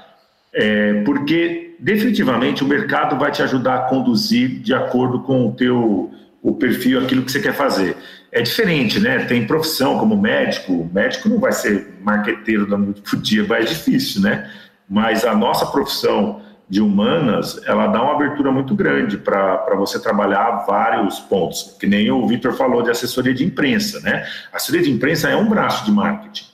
É, 0.53 1.03
porque 1.03 1.75
definitivamente 1.77 2.63
o 2.63 2.67
mercado 2.67 3.17
vai 3.17 3.31
te 3.31 3.43
ajudar 3.43 3.75
a 3.75 3.81
conduzir 3.81 4.61
de 4.61 4.73
acordo 4.73 5.19
com 5.23 5.45
o 5.45 5.51
teu 5.51 6.11
o 6.41 6.55
perfil, 6.55 7.01
aquilo 7.01 7.23
que 7.23 7.33
você 7.33 7.41
quer 7.41 7.53
fazer 7.53 7.97
é 8.31 8.41
diferente, 8.41 8.99
né? 8.99 9.25
Tem 9.25 9.45
profissão 9.45 9.97
como 9.97 10.15
médico, 10.15 10.73
o 10.73 10.89
médico 10.93 11.29
não 11.29 11.39
vai 11.39 11.51
ser 11.51 11.99
marqueteiro 12.01 12.67
da 12.67 12.77
noite 12.77 13.01
pro 13.01 13.17
dia, 13.17 13.43
vai 13.43 13.61
é 13.61 13.65
difícil, 13.65 14.21
né? 14.21 14.49
Mas 14.87 15.25
a 15.25 15.35
nossa 15.35 15.65
profissão 15.65 16.41
de 16.69 16.81
humanas, 16.81 17.59
ela 17.65 17.87
dá 17.87 18.01
uma 18.01 18.13
abertura 18.13 18.51
muito 18.51 18.75
grande 18.75 19.17
para 19.17 19.75
você 19.75 19.99
trabalhar 19.99 20.65
vários 20.67 21.19
pontos, 21.19 21.75
que 21.79 21.87
nem 21.87 22.11
o 22.11 22.27
Vitor 22.27 22.53
falou 22.53 22.83
de 22.83 22.91
assessoria 22.91 23.33
de 23.33 23.43
imprensa, 23.43 23.99
né? 24.01 24.23
A 24.53 24.57
assessoria 24.57 24.83
de 24.83 24.91
imprensa 24.91 25.29
é 25.29 25.35
um 25.35 25.49
braço 25.49 25.83
de 25.83 25.91
marketing, 25.91 26.45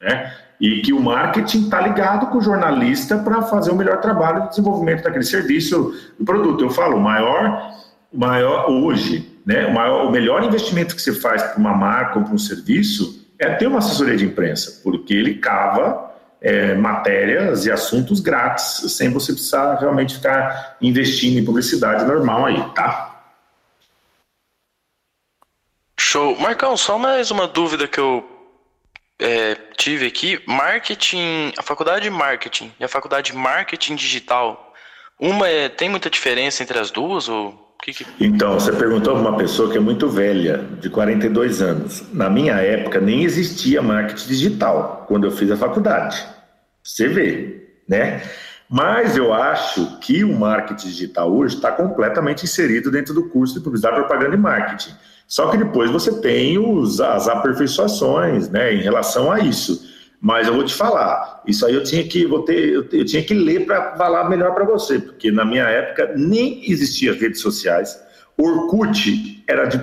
né? 0.00 0.32
E 0.60 0.80
que 0.82 0.92
o 0.92 1.00
marketing 1.00 1.64
está 1.64 1.80
ligado 1.80 2.26
com 2.28 2.38
o 2.38 2.40
jornalista 2.40 3.18
para 3.18 3.42
fazer 3.42 3.72
o 3.72 3.76
melhor 3.76 4.00
trabalho 4.00 4.42
de 4.42 4.50
desenvolvimento 4.50 5.02
daquele 5.02 5.24
serviço, 5.24 5.94
do 6.18 6.24
produto. 6.24 6.64
Eu 6.64 6.70
falo, 6.70 7.00
maior, 7.00 7.72
maior 8.12 8.70
hoje, 8.70 9.37
né? 9.48 9.64
O, 9.64 9.72
maior, 9.72 10.04
o 10.04 10.10
melhor 10.10 10.44
investimento 10.44 10.94
que 10.94 11.00
você 11.00 11.14
faz 11.14 11.42
para 11.42 11.56
uma 11.56 11.72
marca 11.72 12.18
ou 12.18 12.24
para 12.26 12.34
um 12.34 12.38
serviço 12.38 13.26
é 13.38 13.54
ter 13.54 13.66
uma 13.66 13.78
assessoria 13.78 14.14
de 14.14 14.26
imprensa, 14.26 14.82
porque 14.84 15.14
ele 15.14 15.36
cava 15.36 16.12
é, 16.38 16.74
matérias 16.74 17.64
e 17.64 17.72
assuntos 17.72 18.20
grátis, 18.20 18.92
sem 18.92 19.10
você 19.10 19.32
precisar 19.32 19.76
realmente 19.76 20.16
ficar 20.16 20.76
investindo 20.82 21.38
em 21.38 21.44
publicidade 21.46 22.04
normal 22.04 22.44
aí, 22.44 22.62
tá? 22.74 23.22
Show. 25.98 26.38
Marcão, 26.38 26.76
só 26.76 26.98
mais 26.98 27.30
uma 27.30 27.48
dúvida 27.48 27.88
que 27.88 27.98
eu 27.98 28.22
é, 29.18 29.54
tive 29.78 30.08
aqui. 30.08 30.42
Marketing, 30.46 31.54
a 31.56 31.62
faculdade 31.62 32.02
de 32.02 32.10
marketing 32.10 32.70
e 32.78 32.84
a 32.84 32.88
faculdade 32.88 33.32
de 33.32 33.38
marketing 33.38 33.94
digital, 33.94 34.74
uma 35.18 35.48
é, 35.48 35.70
tem 35.70 35.88
muita 35.88 36.10
diferença 36.10 36.62
entre 36.62 36.78
as 36.78 36.90
duas 36.90 37.30
ou 37.30 37.67
que 37.82 37.92
que... 37.92 38.06
Então, 38.20 38.54
você 38.54 38.72
perguntou 38.72 39.14
para 39.14 39.22
uma 39.28 39.36
pessoa 39.36 39.70
que 39.70 39.76
é 39.76 39.80
muito 39.80 40.08
velha, 40.08 40.64
de 40.80 40.90
42 40.90 41.62
anos. 41.62 42.04
Na 42.12 42.28
minha 42.28 42.54
época, 42.54 43.00
nem 43.00 43.24
existia 43.24 43.80
marketing 43.80 44.28
digital 44.28 45.04
quando 45.06 45.24
eu 45.24 45.30
fiz 45.30 45.50
a 45.50 45.56
faculdade. 45.56 46.24
Você 46.82 47.08
vê, 47.08 47.68
né? 47.88 48.22
Mas 48.68 49.16
eu 49.16 49.32
acho 49.32 49.98
que 50.00 50.22
o 50.24 50.38
marketing 50.38 50.88
digital 50.88 51.32
hoje 51.32 51.56
está 51.56 51.72
completamente 51.72 52.44
inserido 52.44 52.90
dentro 52.90 53.14
do 53.14 53.28
curso 53.30 53.54
de 53.54 53.60
publicidade, 53.60 53.96
propaganda 53.96 54.34
e 54.34 54.38
marketing. 54.38 54.90
Só 55.26 55.50
que 55.50 55.56
depois 55.56 55.90
você 55.90 56.20
tem 56.20 56.58
os, 56.58 57.00
as 57.00 57.28
aperfeiçoações 57.28 58.48
né, 58.50 58.74
em 58.74 58.82
relação 58.82 59.32
a 59.32 59.40
isso. 59.40 59.87
Mas 60.20 60.48
eu 60.48 60.54
vou 60.54 60.64
te 60.64 60.74
falar, 60.74 61.42
isso 61.46 61.64
aí 61.64 61.74
eu 61.74 61.84
tinha 61.84 62.02
que, 62.02 62.26
vou 62.26 62.42
ter, 62.42 62.72
eu, 62.72 63.04
tinha 63.04 63.22
que 63.22 63.32
ler 63.32 63.64
para 63.64 63.96
falar 63.96 64.28
melhor 64.28 64.52
para 64.52 64.64
você, 64.64 64.98
porque 64.98 65.30
na 65.30 65.44
minha 65.44 65.62
época 65.62 66.12
nem 66.16 66.68
existia 66.68 67.12
redes 67.12 67.40
sociais. 67.40 68.02
Orkut 68.36 69.44
era 69.46 69.66
de, 69.66 69.78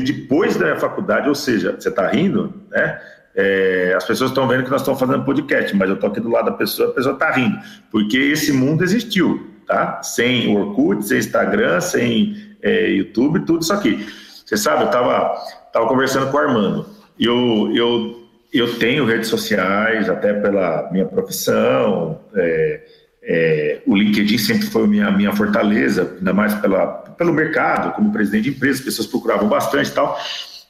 depois 0.00 0.56
da 0.56 0.66
minha 0.66 0.76
faculdade, 0.76 1.28
ou 1.28 1.34
seja, 1.34 1.76
você 1.78 1.90
está 1.90 2.08
rindo, 2.08 2.54
né? 2.70 2.98
É, 3.36 3.92
as 3.96 4.04
pessoas 4.04 4.30
estão 4.30 4.46
vendo 4.46 4.64
que 4.64 4.70
nós 4.70 4.80
estamos 4.80 4.98
fazendo 4.98 5.24
podcast, 5.24 5.74
mas 5.76 5.88
eu 5.88 5.96
estou 5.96 6.08
aqui 6.08 6.20
do 6.20 6.30
lado 6.30 6.46
da 6.46 6.52
pessoa, 6.52 6.90
a 6.90 6.92
pessoa 6.92 7.14
está 7.14 7.32
rindo, 7.32 7.58
porque 7.90 8.16
esse 8.16 8.52
mundo 8.52 8.84
existiu, 8.84 9.50
tá? 9.66 10.00
Sem 10.02 10.56
Orkut, 10.56 11.04
sem 11.04 11.18
Instagram, 11.18 11.80
sem 11.80 12.56
é, 12.62 12.90
YouTube, 12.90 13.40
tudo 13.40 13.62
isso 13.62 13.72
aqui. 13.72 14.06
Você 14.46 14.56
sabe, 14.56 14.82
eu 14.82 14.86
estava 14.86 15.34
tava 15.72 15.88
conversando 15.88 16.30
com 16.30 16.36
o 16.36 16.40
Armando, 16.40 16.86
eu, 17.18 17.74
eu 17.74 18.23
eu 18.58 18.78
tenho 18.78 19.04
redes 19.04 19.28
sociais, 19.28 20.08
até 20.08 20.32
pela 20.32 20.88
minha 20.92 21.06
profissão. 21.06 22.20
É, 22.34 22.84
é, 23.22 23.82
o 23.86 23.96
LinkedIn 23.96 24.38
sempre 24.38 24.66
foi 24.66 24.86
minha 24.86 25.10
minha 25.10 25.32
fortaleza, 25.32 26.14
ainda 26.18 26.32
mais 26.32 26.54
pela, 26.54 26.86
pelo 26.86 27.32
mercado, 27.32 27.94
como 27.94 28.12
presidente 28.12 28.44
de 28.44 28.50
empresa, 28.50 28.78
as 28.78 28.84
pessoas 28.84 29.08
procuravam 29.08 29.48
bastante 29.48 29.88
e 29.88 29.92
tal. 29.92 30.18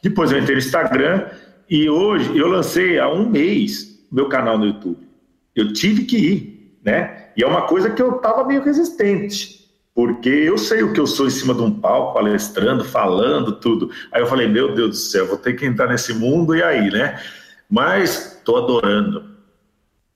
Depois 0.03 0.31
eu 0.31 0.39
entrei 0.39 0.57
no 0.57 0.63
Instagram 0.63 1.27
e 1.69 1.89
hoje 1.89 2.37
eu 2.37 2.47
lancei 2.47 2.99
há 2.99 3.09
um 3.09 3.29
mês 3.29 3.95
meu 4.11 4.29
canal 4.29 4.57
no 4.57 4.67
YouTube. 4.67 5.09
Eu 5.55 5.73
tive 5.73 6.05
que 6.05 6.17
ir, 6.17 6.79
né? 6.85 7.31
E 7.37 7.43
é 7.43 7.47
uma 7.47 7.63
coisa 7.63 7.91
que 7.91 8.01
eu 8.01 8.17
estava 8.17 8.45
meio 8.45 8.63
resistente, 8.63 9.69
porque 9.93 10.29
eu 10.29 10.57
sei 10.57 10.83
o 10.83 10.93
que 10.93 11.01
eu 11.01 11.07
sou 11.07 11.27
em 11.27 11.31
cima 11.31 11.53
de 11.53 11.63
um 11.63 11.71
palco, 11.71 12.15
palestrando, 12.15 12.85
falando 12.85 13.53
tudo. 13.53 13.91
Aí 14.13 14.23
eu 14.23 14.27
falei, 14.27 14.47
meu 14.47 14.75
Deus 14.75 14.91
do 14.91 14.97
céu, 14.97 15.27
vou 15.27 15.37
ter 15.37 15.55
que 15.55 15.67
entrar 15.67 15.89
nesse 15.89 16.15
mundo 16.15 16.55
e 16.55 16.63
aí, 16.63 16.91
né? 16.91 17.19
Mas 17.71 18.37
estou 18.37 18.59
adorando 18.59 19.35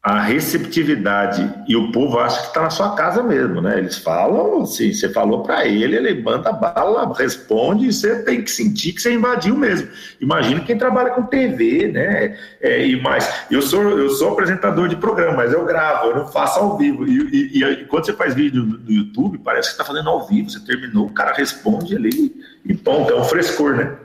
a 0.09 0.23
receptividade 0.23 1.53
e 1.67 1.77
o 1.77 1.91
povo 1.91 2.19
acha 2.19 2.41
que 2.41 2.47
está 2.47 2.63
na 2.63 2.71
sua 2.71 2.95
casa 2.95 3.23
mesmo, 3.23 3.61
né? 3.61 3.79
Eles 3.79 3.99
falam 3.99 4.63
assim, 4.63 4.93
você 4.93 5.09
falou 5.09 5.43
para 5.43 5.67
ele, 5.67 5.97
ele 5.97 6.23
manda 6.23 6.53
bala, 6.53 7.13
responde, 7.15 7.87
e 7.87 7.93
você 7.93 8.23
tem 8.23 8.41
que 8.41 8.51
sentir 8.51 8.93
que 8.93 9.03
você 9.03 9.13
invadiu 9.13 9.57
mesmo. 9.57 9.89
Imagina 10.21 10.61
quem 10.61 10.79
trabalha 10.79 11.11
com 11.11 11.25
TV, 11.25 11.89
né? 11.89 12.39
É, 12.61 12.87
e 12.87 13.01
mais, 13.03 13.29
eu 13.51 13.61
sou 13.61 13.83
eu 13.99 14.09
sou 14.11 14.33
apresentador 14.33 14.89
de 14.89 14.97
programa, 14.97 15.37
mas 15.37 15.53
eu 15.53 15.67
gravo, 15.67 16.07
eu 16.07 16.17
não 16.17 16.29
faço 16.29 16.61
ao 16.61 16.79
vivo. 16.79 17.07
E, 17.07 17.59
e, 17.59 17.65
e 17.65 17.85
quando 17.85 18.07
você 18.07 18.13
faz 18.13 18.35
vídeo 18.35 18.65
no 18.65 18.91
YouTube, 18.91 19.39
parece 19.39 19.69
que 19.69 19.73
está 19.73 19.85
fazendo 19.85 20.09
ao 20.09 20.27
vivo. 20.27 20.49
Você 20.49 20.61
terminou, 20.61 21.07
o 21.07 21.13
cara 21.13 21.35
responde 21.35 21.95
ali 21.97 22.33
e 22.65 22.73
ponto, 22.73 23.13
é 23.13 23.17
um 23.17 23.25
frescor, 23.25 23.75
né? 23.77 23.97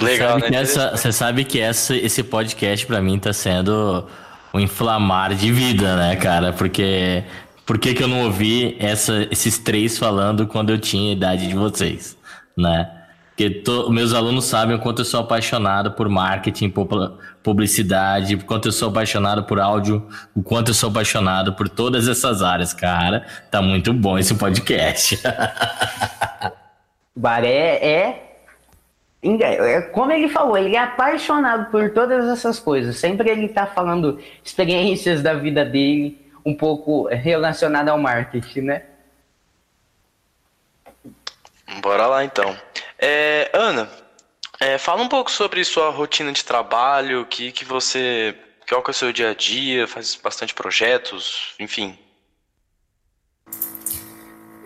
Legal, 0.00 0.38
né? 0.38 0.48
Essa, 0.52 0.90
você 0.90 1.12
sabe 1.12 1.44
que 1.44 1.60
essa, 1.60 1.94
esse 1.94 2.22
podcast 2.22 2.86
para 2.86 3.00
mim 3.00 3.18
tá 3.18 3.32
sendo 3.32 4.06
um 4.52 4.60
inflamar 4.60 5.34
de 5.34 5.52
vida, 5.52 5.96
né, 5.96 6.16
cara? 6.16 6.52
Porque 6.52 7.24
por 7.64 7.78
que, 7.78 7.94
que 7.94 8.02
eu 8.02 8.08
não 8.08 8.24
ouvi 8.24 8.76
essa, 8.78 9.26
esses 9.30 9.58
três 9.58 9.98
falando 9.98 10.46
quando 10.46 10.70
eu 10.70 10.78
tinha 10.78 11.10
a 11.10 11.12
idade 11.12 11.48
de 11.48 11.54
vocês, 11.54 12.16
né? 12.56 12.90
Porque 13.30 13.50
to, 13.50 13.90
meus 13.90 14.12
alunos 14.14 14.44
sabem 14.44 14.76
o 14.76 14.78
quanto 14.78 15.00
eu 15.00 15.04
sou 15.04 15.18
apaixonado 15.20 15.90
por 15.92 16.08
marketing, 16.08 16.70
por 16.70 17.18
publicidade, 17.42 18.36
o 18.36 18.44
quanto 18.44 18.68
eu 18.68 18.72
sou 18.72 18.90
apaixonado 18.90 19.42
por 19.42 19.58
áudio, 19.58 20.06
o 20.36 20.42
quanto 20.42 20.68
eu 20.68 20.74
sou 20.74 20.88
apaixonado 20.90 21.52
por 21.54 21.68
todas 21.68 22.06
essas 22.06 22.42
áreas, 22.42 22.72
cara. 22.72 23.26
Tá 23.50 23.60
muito 23.60 23.92
bom 23.92 24.16
esse 24.16 24.34
podcast. 24.36 25.18
Baré 27.16 27.48
é 27.48 27.86
é, 27.88 28.33
como 29.92 30.12
ele 30.12 30.28
falou, 30.28 30.56
ele 30.56 30.76
é 30.76 30.78
apaixonado 30.78 31.70
por 31.70 31.90
todas 31.90 32.26
essas 32.28 32.58
coisas. 32.58 32.96
Sempre 32.96 33.30
ele 33.30 33.46
está 33.46 33.66
falando 33.66 34.20
experiências 34.44 35.22
da 35.22 35.34
vida 35.34 35.64
dele, 35.64 36.18
um 36.44 36.54
pouco 36.54 37.06
relacionada 37.08 37.90
ao 37.90 37.98
marketing, 37.98 38.60
né? 38.60 38.82
Bora 41.80 42.06
lá 42.06 42.24
então. 42.24 42.56
É, 42.98 43.50
Ana, 43.54 43.88
é, 44.60 44.78
fala 44.78 45.02
um 45.02 45.08
pouco 45.08 45.30
sobre 45.30 45.64
sua 45.64 45.90
rotina 45.90 46.32
de 46.32 46.44
trabalho, 46.44 47.26
que, 47.26 47.50
que 47.50 47.64
você. 47.64 48.36
Qual 48.68 48.82
que 48.82 48.90
é 48.90 48.92
o 48.92 48.94
seu 48.94 49.12
dia 49.12 49.30
a 49.30 49.34
dia, 49.34 49.86
faz 49.86 50.14
bastante 50.16 50.54
projetos, 50.54 51.54
enfim. 51.58 51.98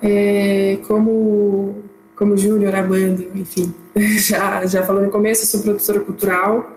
É, 0.01 0.79
como 0.87 1.85
como 2.19 2.37
Júnior, 2.37 2.75
Armando, 2.75 3.27
enfim, 3.35 3.73
já, 4.19 4.67
já 4.67 4.83
falou 4.83 5.03
no 5.03 5.11
começo, 5.11 5.45
eu 5.45 5.47
sou 5.47 5.61
produtora 5.61 6.01
cultural 6.01 6.73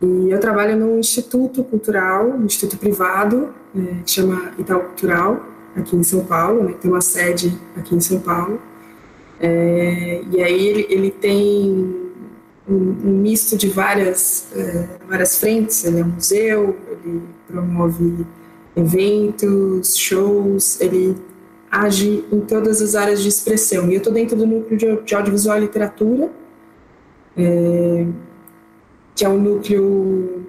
e 0.00 0.30
eu 0.30 0.40
trabalho 0.40 0.76
num 0.76 0.98
instituto 0.98 1.62
cultural, 1.62 2.26
um 2.30 2.46
instituto 2.46 2.78
privado, 2.78 3.50
é, 3.76 4.02
que 4.02 4.10
chama 4.10 4.52
Itaú 4.58 4.80
Cultural, 4.80 5.44
aqui 5.76 5.94
em 5.94 6.02
São 6.02 6.24
Paulo, 6.24 6.64
né, 6.64 6.74
tem 6.80 6.90
uma 6.90 7.02
sede 7.02 7.56
aqui 7.76 7.94
em 7.94 8.00
São 8.00 8.18
Paulo. 8.18 8.60
É, 9.38 10.22
e 10.30 10.42
aí 10.42 10.66
ele, 10.66 10.86
ele 10.88 11.10
tem 11.10 11.94
um, 12.66 12.74
um 13.04 13.20
misto 13.20 13.56
de 13.56 13.68
várias, 13.68 14.48
é, 14.54 14.88
várias 15.06 15.38
frentes. 15.38 15.84
Ele 15.84 16.00
é 16.00 16.04
um 16.04 16.08
museu, 16.08 16.76
ele 16.90 17.22
promove 17.46 18.26
eventos, 18.74 19.96
shows, 19.96 20.80
ele 20.80 21.16
age 21.70 22.24
em 22.32 22.40
todas 22.40 22.80
as 22.80 22.94
áreas 22.94 23.22
de 23.22 23.28
expressão. 23.28 23.88
E 23.88 23.94
eu 23.94 23.98
estou 23.98 24.12
dentro 24.12 24.36
do 24.36 24.46
núcleo 24.46 24.76
de, 25.04 25.14
audiovisual 25.14 25.58
e 25.58 25.60
literatura, 25.60 26.30
é, 27.36 28.06
que 29.14 29.24
é 29.24 29.28
um 29.28 29.38
núcleo 29.38 30.46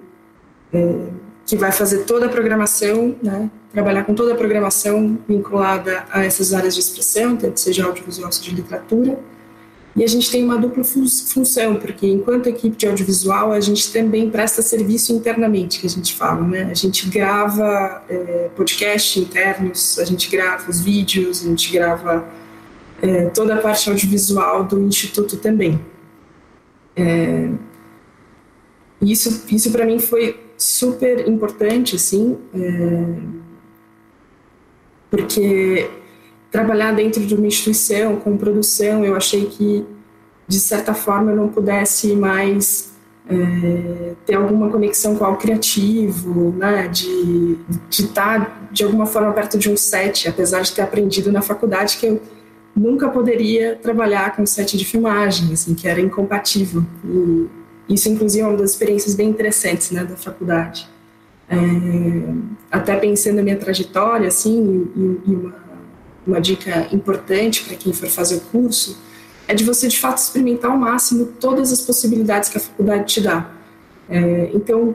é, 0.72 1.06
que 1.46 1.56
vai 1.56 1.72
fazer 1.72 2.04
toda 2.04 2.26
a 2.26 2.28
programação, 2.28 3.16
né, 3.22 3.50
trabalhar 3.72 4.04
com 4.04 4.14
toda 4.14 4.32
a 4.32 4.36
programação 4.36 5.18
vinculada 5.26 6.04
a 6.10 6.24
essas 6.24 6.52
áreas 6.52 6.74
de 6.74 6.80
expressão, 6.80 7.36
tanto 7.36 7.58
seja 7.60 7.84
audiovisual, 7.84 8.30
seja 8.30 8.54
literatura. 8.54 9.18
E 9.98 10.04
a 10.04 10.06
gente 10.06 10.30
tem 10.30 10.44
uma 10.44 10.56
dupla 10.56 10.84
função, 10.84 11.74
porque 11.74 12.06
enquanto 12.06 12.46
equipe 12.46 12.76
de 12.76 12.86
audiovisual, 12.86 13.50
a 13.50 13.60
gente 13.60 13.92
também 13.92 14.30
presta 14.30 14.62
serviço 14.62 15.12
internamente, 15.12 15.80
que 15.80 15.86
a 15.86 15.90
gente 15.90 16.14
fala, 16.14 16.40
né? 16.46 16.68
A 16.70 16.74
gente 16.74 17.08
grava 17.08 18.04
é, 18.08 18.48
podcast 18.54 19.18
internos, 19.18 19.98
a 19.98 20.04
gente 20.04 20.30
grava 20.30 20.70
os 20.70 20.80
vídeos, 20.80 21.44
a 21.44 21.48
gente 21.48 21.72
grava 21.72 22.24
é, 23.02 23.24
toda 23.30 23.56
a 23.56 23.60
parte 23.60 23.90
audiovisual 23.90 24.64
do 24.64 24.80
Instituto 24.80 25.36
também. 25.36 25.80
É, 26.94 27.50
isso 29.02 29.46
isso 29.50 29.72
para 29.72 29.84
mim 29.84 29.98
foi 29.98 30.38
super 30.56 31.26
importante, 31.28 31.96
assim, 31.96 32.38
é, 32.54 33.14
porque 35.10 35.90
trabalhar 36.50 36.92
dentro 36.92 37.24
de 37.24 37.34
uma 37.34 37.46
instituição 37.46 38.16
com 38.16 38.36
produção, 38.36 39.04
eu 39.04 39.14
achei 39.14 39.46
que 39.46 39.84
de 40.46 40.58
certa 40.58 40.94
forma 40.94 41.32
eu 41.32 41.36
não 41.36 41.48
pudesse 41.48 42.14
mais 42.14 42.92
é, 43.28 44.14
ter 44.24 44.34
alguma 44.34 44.70
conexão 44.70 45.14
com 45.14 45.24
algo 45.24 45.38
criativo, 45.38 46.54
né, 46.56 46.88
de, 46.88 47.58
de 47.90 48.02
estar 48.04 48.68
de 48.72 48.82
alguma 48.82 49.04
forma 49.04 49.32
perto 49.32 49.58
de 49.58 49.70
um 49.70 49.76
set, 49.76 50.26
apesar 50.28 50.62
de 50.62 50.72
ter 50.72 50.82
aprendido 50.82 51.30
na 51.30 51.42
faculdade 51.42 51.98
que 51.98 52.06
eu 52.06 52.20
nunca 52.74 53.08
poderia 53.08 53.76
trabalhar 53.76 54.34
com 54.34 54.46
set 54.46 54.76
de 54.76 54.84
filmagem, 54.84 55.52
assim, 55.52 55.74
que 55.74 55.86
era 55.86 56.00
incompatível. 56.00 56.84
E 57.04 57.48
isso, 57.94 58.08
inclusive, 58.08 58.44
é 58.44 58.46
uma 58.46 58.56
das 58.56 58.70
experiências 58.70 59.14
bem 59.14 59.28
interessantes, 59.28 59.90
né, 59.90 60.04
da 60.04 60.16
faculdade. 60.16 60.88
É, 61.50 61.56
até 62.70 62.96
pensando 62.96 63.36
na 63.36 63.42
minha 63.42 63.56
trajetória, 63.56 64.28
assim, 64.28 64.88
e, 64.94 65.30
e 65.30 65.34
uma 65.34 65.67
uma 66.28 66.40
dica 66.40 66.86
importante 66.92 67.64
para 67.64 67.74
quem 67.76 67.92
for 67.92 68.08
fazer 68.08 68.36
o 68.36 68.40
curso 68.40 68.98
é 69.48 69.54
de 69.54 69.64
você 69.64 69.88
de 69.88 69.98
fato 69.98 70.18
experimentar 70.18 70.70
ao 70.70 70.76
máximo 70.76 71.24
todas 71.40 71.72
as 71.72 71.80
possibilidades 71.80 72.50
que 72.50 72.58
a 72.58 72.60
faculdade 72.60 73.06
te 73.06 73.20
dá. 73.22 73.50
É, 74.08 74.50
então, 74.52 74.94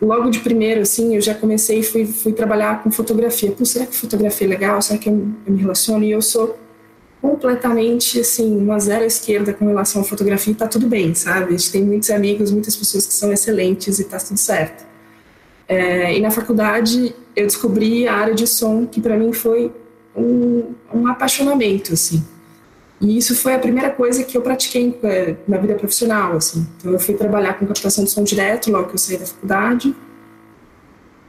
logo 0.00 0.30
de 0.30 0.38
primeiro, 0.38 0.82
assim, 0.82 1.16
eu 1.16 1.20
já 1.20 1.34
comecei 1.34 1.80
e 1.80 1.82
fui, 1.82 2.06
fui 2.06 2.32
trabalhar 2.32 2.80
com 2.82 2.92
fotografia. 2.92 3.50
Pô, 3.50 3.64
será 3.64 3.84
que 3.84 3.96
fotografia 3.96 4.46
é 4.46 4.50
legal? 4.50 4.80
Será 4.80 4.98
que 5.00 5.08
eu, 5.08 5.28
eu 5.44 5.52
me 5.52 5.60
relaciono? 5.60 6.04
E 6.04 6.12
eu 6.12 6.22
sou 6.22 6.56
completamente, 7.20 8.20
assim, 8.20 8.56
uma 8.56 8.78
zero 8.78 9.04
esquerda 9.04 9.52
com 9.52 9.66
relação 9.66 10.02
à 10.02 10.04
fotografia 10.04 10.52
e 10.52 10.56
tá 10.56 10.68
tudo 10.68 10.86
bem, 10.86 11.12
sabe? 11.14 11.48
A 11.48 11.50
gente 11.50 11.72
tem 11.72 11.82
muitos 11.82 12.10
amigos, 12.10 12.52
muitas 12.52 12.76
pessoas 12.76 13.04
que 13.04 13.12
são 13.12 13.32
excelentes 13.32 13.98
e 13.98 14.04
tá 14.04 14.18
tudo 14.18 14.38
certo. 14.38 14.84
É, 15.68 16.16
e 16.16 16.20
na 16.20 16.30
faculdade 16.30 17.14
eu 17.34 17.46
descobri 17.46 18.06
a 18.06 18.14
área 18.14 18.34
de 18.34 18.46
som 18.46 18.86
que 18.86 19.00
para 19.00 19.16
mim 19.16 19.32
foi 19.32 19.72
um, 20.16 20.74
um 20.92 21.06
apaixonamento, 21.06 21.92
assim. 21.92 22.22
E 23.00 23.18
isso 23.18 23.34
foi 23.34 23.54
a 23.54 23.58
primeira 23.58 23.90
coisa 23.90 24.22
que 24.22 24.36
eu 24.36 24.42
pratiquei 24.42 24.96
é, 25.02 25.34
na 25.48 25.58
vida 25.58 25.74
profissional, 25.74 26.36
assim. 26.36 26.66
Então 26.78 26.92
eu 26.92 27.00
fui 27.00 27.14
trabalhar 27.14 27.54
com 27.54 27.66
captação 27.66 28.04
de 28.04 28.10
som 28.10 28.22
direto 28.22 28.70
logo 28.70 28.88
que 28.88 28.94
eu 28.94 28.98
saí 28.98 29.18
da 29.18 29.26
faculdade. 29.26 29.94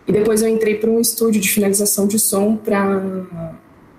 E 0.07 0.11
depois 0.11 0.41
eu 0.41 0.49
entrei 0.49 0.75
para 0.75 0.89
um 0.89 0.99
estúdio 0.99 1.41
de 1.41 1.49
finalização 1.49 2.05
de 2.05 2.19
som 2.19 2.55
para 2.55 3.01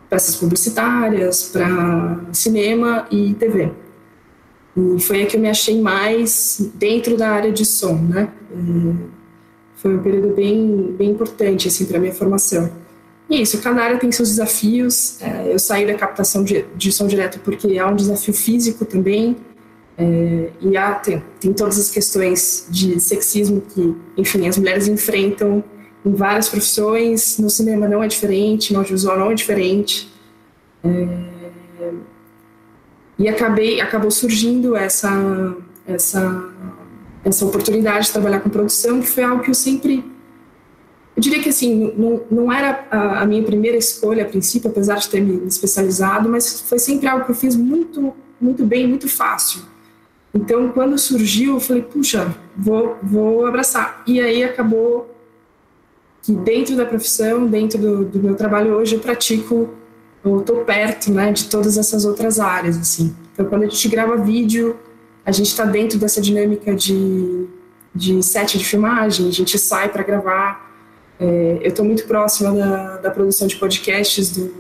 peças 0.09 0.37
publicitárias, 0.37 1.49
para 1.49 2.21
cinema 2.33 3.09
e 3.11 3.35
TV. 3.35 3.73
E 4.77 5.01
foi 5.01 5.21
aí 5.21 5.27
que 5.27 5.37
eu 5.37 5.41
me 5.41 5.49
achei 5.49 5.81
mais 5.81 6.71
dentro 6.75 7.17
da 7.17 7.31
área 7.31 7.51
de 7.51 7.65
som, 7.65 7.95
né? 7.95 8.29
Foi 9.77 9.97
um 9.97 10.03
período 10.03 10.35
bem, 10.35 10.95
bem 10.97 11.11
importante, 11.11 11.69
assim, 11.69 11.87
para 11.87 11.99
minha 11.99 12.13
formação. 12.13 12.71
E 13.29 13.41
isso, 13.41 13.61
cada 13.63 13.83
área 13.83 13.99
tem 13.99 14.13
seus 14.13 14.29
desafios. 14.29 15.21
É, 15.23 15.53
eu 15.53 15.59
saí 15.59 15.87
da 15.87 15.95
captação 15.95 16.45
de, 16.45 16.65
de 16.77 16.93
som 16.93 17.07
direto 17.07 17.41
porque 17.41 17.79
há 17.79 17.87
um 17.89 17.97
desafio 17.97 18.35
físico 18.35 18.85
também. 18.85 19.37
É, 19.97 20.51
e 20.61 20.77
há, 20.77 20.95
tem, 20.95 21.23
tem 21.41 21.53
todas 21.53 21.79
as 21.79 21.91
questões 21.91 22.67
de 22.69 23.01
sexismo 23.01 23.63
que, 23.63 23.97
enfim, 24.17 24.47
as 24.47 24.59
mulheres 24.59 24.89
enfrentam 24.89 25.65
em 26.05 26.13
várias 26.13 26.49
profissões. 26.49 27.39
No 27.39 27.49
cinema 27.49 27.89
não 27.89 28.03
é 28.03 28.09
diferente, 28.09 28.73
no 28.73 28.81
audiovisual 28.81 29.19
não 29.19 29.31
é 29.31 29.35
diferente. 29.35 30.13
É, 30.85 31.35
e 33.19 33.29
acabei, 33.29 33.81
acabou 33.81 34.11
surgindo 34.11 34.77
essa, 34.77 35.57
essa, 35.87 36.45
essa 37.25 37.45
oportunidade 37.45 38.07
de 38.07 38.13
trabalhar 38.13 38.41
com 38.41 38.51
produção, 38.51 39.01
que 39.01 39.07
foi 39.07 39.23
algo 39.23 39.43
que 39.43 39.51
eu 39.51 39.55
sempre 39.55 40.05
eu 41.17 41.23
diria 41.23 41.41
que 41.41 41.49
assim, 41.49 41.93
não, 41.97 42.23
não 42.31 42.53
era 42.53 42.87
a, 42.91 43.25
minha 43.25 43.43
primeira 43.43 43.77
escolha 43.77 44.25
a 44.25 44.29
princípio, 44.29 44.69
apesar 44.69 44.97
de 44.97 45.09
ter 45.09 45.21
me 45.21 45.47
especializado, 45.47 46.29
mas 46.29 46.61
foi 46.63 46.79
sempre 46.79 47.07
algo 47.07 47.25
que 47.25 47.31
eu 47.31 47.37
fiz 47.37 47.55
muito, 47.55 48.13
muito 48.41 48.65
bem, 48.65 48.87
muito 48.89 49.09
fácil. 49.09 49.63
Então, 50.35 50.71
quando 50.71 50.99
surgiu, 50.99 51.55
eu 51.55 51.61
falei, 51.61 51.83
puxa, 51.83 52.35
vou, 52.57 52.99
vou 53.01 53.47
abraçar. 53.47 54.03
E 54.05 54.21
aí 54.21 54.43
acabou 54.43 55.15
que 56.21 56.33
dentro 56.33 56.75
da 56.75 56.85
profissão, 56.85 57.47
dentro 57.47 57.79
do, 57.79 58.05
do 58.05 58.19
meu 58.19 58.35
trabalho 58.35 58.75
hoje, 58.75 58.97
eu 58.97 59.01
pratico, 59.01 59.71
eu 60.25 60.41
estou 60.41 60.65
perto 60.65 61.13
né, 61.13 61.31
de 61.31 61.45
todas 61.45 61.79
essas 61.79 62.05
outras 62.05 62.41
áreas. 62.41 62.77
assim. 62.77 63.15
Então, 63.33 63.47
quando 63.47 63.63
a 63.63 63.67
gente 63.67 63.89
grava 63.89 64.17
vídeo, 64.17 64.77
a 65.25 65.31
gente 65.31 65.47
está 65.47 65.65
dentro 65.65 65.97
dessa 65.97 66.21
dinâmica 66.21 66.75
de, 66.75 67.47
de 67.95 68.21
set 68.21 68.59
de 68.59 68.65
filmagem, 68.65 69.29
a 69.29 69.33
gente 69.33 69.57
sai 69.57 69.89
para 69.89 70.03
gravar 70.03 70.64
é, 71.19 71.59
eu 71.63 71.69
estou 71.69 71.85
muito 71.85 72.07
próxima 72.07 72.53
da, 72.53 72.97
da, 72.99 73.11
produção 73.11 73.47
de 73.47 73.57
podcasts 73.57 74.31
do, 74.31 74.53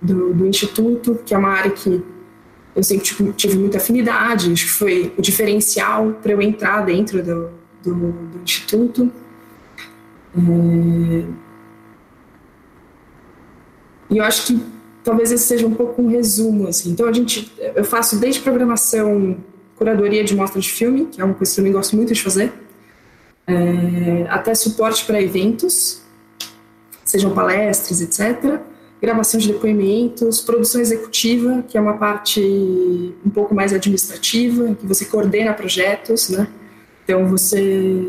do, 0.00 0.34
do, 0.34 0.46
Instituto, 0.46 1.20
que 1.24 1.34
é 1.34 1.38
uma 1.38 1.50
área 1.50 1.70
que 1.70 2.02
eu 2.74 2.82
sempre 2.82 3.04
tive, 3.04 3.32
tive 3.32 3.58
muita 3.58 3.78
afinidade, 3.78 4.52
acho 4.52 4.64
que 4.64 4.70
foi 4.72 5.12
o 5.16 5.22
diferencial 5.22 6.14
para 6.22 6.32
eu 6.32 6.42
entrar 6.42 6.84
dentro 6.84 7.22
do, 7.22 7.50
do, 7.82 7.94
do 7.94 8.42
Instituto. 8.42 9.12
É, 10.34 11.24
e 14.10 14.18
eu 14.18 14.24
acho 14.24 14.46
que 14.46 14.62
talvez 15.02 15.32
esse 15.32 15.44
seja 15.44 15.66
um 15.66 15.74
pouco 15.74 16.02
um 16.02 16.08
resumo. 16.08 16.68
Assim. 16.68 16.90
Então, 16.90 17.06
a 17.06 17.12
gente, 17.12 17.52
eu 17.74 17.84
faço 17.84 18.18
desde 18.18 18.40
programação, 18.40 19.36
curadoria 19.76 20.22
de 20.24 20.34
mostra 20.34 20.60
de 20.60 20.70
filme, 20.70 21.06
que 21.06 21.20
é 21.20 21.24
uma 21.24 21.34
coisa 21.34 21.52
que 21.52 21.60
eu 21.60 21.62
também 21.62 21.72
gosto 21.72 21.96
muito 21.96 22.12
de 22.12 22.22
fazer, 22.22 22.52
é, 23.46 24.26
até 24.28 24.54
suporte 24.54 25.04
para 25.04 25.20
eventos, 25.20 26.02
sejam 27.04 27.32
palestras, 27.32 28.00
etc. 28.00 28.60
Gravação 29.00 29.40
de 29.40 29.52
depoimentos, 29.52 30.40
produção 30.40 30.80
executiva, 30.80 31.64
que 31.66 31.76
é 31.76 31.80
uma 31.80 31.94
parte 31.94 32.40
um 33.24 33.30
pouco 33.30 33.54
mais 33.54 33.72
administrativa, 33.72 34.74
que 34.74 34.86
você 34.86 35.04
coordena 35.04 35.52
projetos, 35.52 36.28
né? 36.28 36.46
Então 37.04 37.26
você 37.26 38.08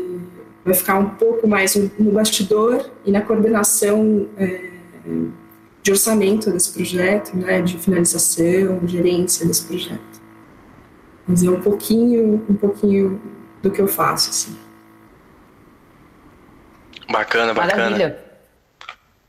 vai 0.64 0.74
ficar 0.74 0.98
um 0.98 1.10
pouco 1.10 1.48
mais 1.48 1.74
no 1.98 2.12
bastidor 2.12 2.90
e 3.04 3.10
na 3.10 3.20
coordenação 3.20 4.28
é, 4.38 4.70
de 5.82 5.90
orçamento 5.90 6.50
desse 6.50 6.72
projeto, 6.72 7.36
né? 7.36 7.60
De 7.60 7.76
finalização, 7.76 8.80
gerência 8.86 9.46
desse 9.46 9.64
projeto. 9.64 10.22
Mas 11.26 11.42
é 11.42 11.50
um 11.50 11.60
pouquinho, 11.60 12.44
um 12.48 12.54
pouquinho 12.54 13.20
do 13.62 13.70
que 13.70 13.82
eu 13.82 13.88
faço, 13.88 14.30
assim. 14.30 14.63
Bacana, 17.08 17.54
bacana. 17.54 17.82
Maravilha. 17.82 18.18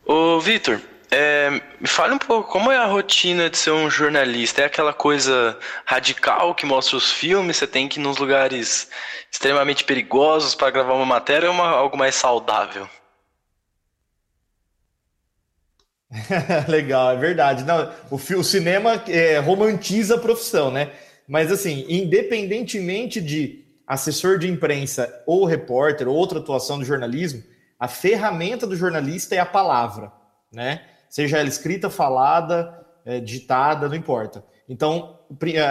Ô, 0.05 0.39
Vitor, 0.39 0.80
é, 1.11 1.49
me 1.80 1.88
fale 1.88 2.13
um 2.13 2.17
pouco, 2.17 2.51
como 2.51 2.71
é 2.71 2.78
a 2.78 2.86
rotina 2.86 3.49
de 3.49 3.57
ser 3.57 3.71
um 3.71 3.89
jornalista? 3.89 4.61
É 4.61 4.65
aquela 4.65 4.93
coisa 4.93 5.57
radical 5.86 6.53
que 6.53 6.65
mostra 6.65 6.97
os 6.97 7.11
filmes, 7.11 7.57
você 7.57 7.67
tem 7.67 7.88
que 7.88 7.99
ir 7.99 8.03
nos 8.03 8.17
lugares 8.17 8.89
extremamente 9.32 9.84
perigosos 9.84 10.55
para 10.55 10.71
gravar 10.71 10.93
uma 10.93 11.05
matéria 11.05 11.49
ou 11.49 11.55
uma, 11.55 11.69
algo 11.69 11.97
mais 11.97 12.15
saudável? 12.15 12.88
Legal, 16.67 17.11
é 17.11 17.17
verdade. 17.17 17.63
Não, 17.63 17.91
o, 18.09 18.15
o 18.15 18.43
cinema 18.43 19.01
é, 19.07 19.38
romantiza 19.39 20.15
a 20.15 20.19
profissão, 20.19 20.71
né? 20.71 20.91
Mas 21.28 21.51
assim, 21.51 21.86
independentemente 21.89 23.19
de 23.19 23.65
assessor 23.88 24.38
de 24.38 24.47
imprensa 24.47 25.23
ou 25.26 25.45
repórter 25.45 26.07
ou 26.07 26.15
outra 26.15 26.39
atuação 26.39 26.80
do 26.80 26.86
jornalismo, 26.86 27.43
a 27.80 27.88
ferramenta 27.88 28.65
do 28.65 28.76
jornalista 28.76 29.36
é 29.36 29.39
a 29.39 29.45
palavra, 29.45 30.11
né? 30.51 30.82
Seja 31.09 31.38
ela 31.38 31.49
escrita, 31.49 31.89
falada, 31.89 32.86
é, 33.05 33.19
digitada, 33.19 33.88
não 33.88 33.95
importa. 33.95 34.43
Então, 34.67 35.19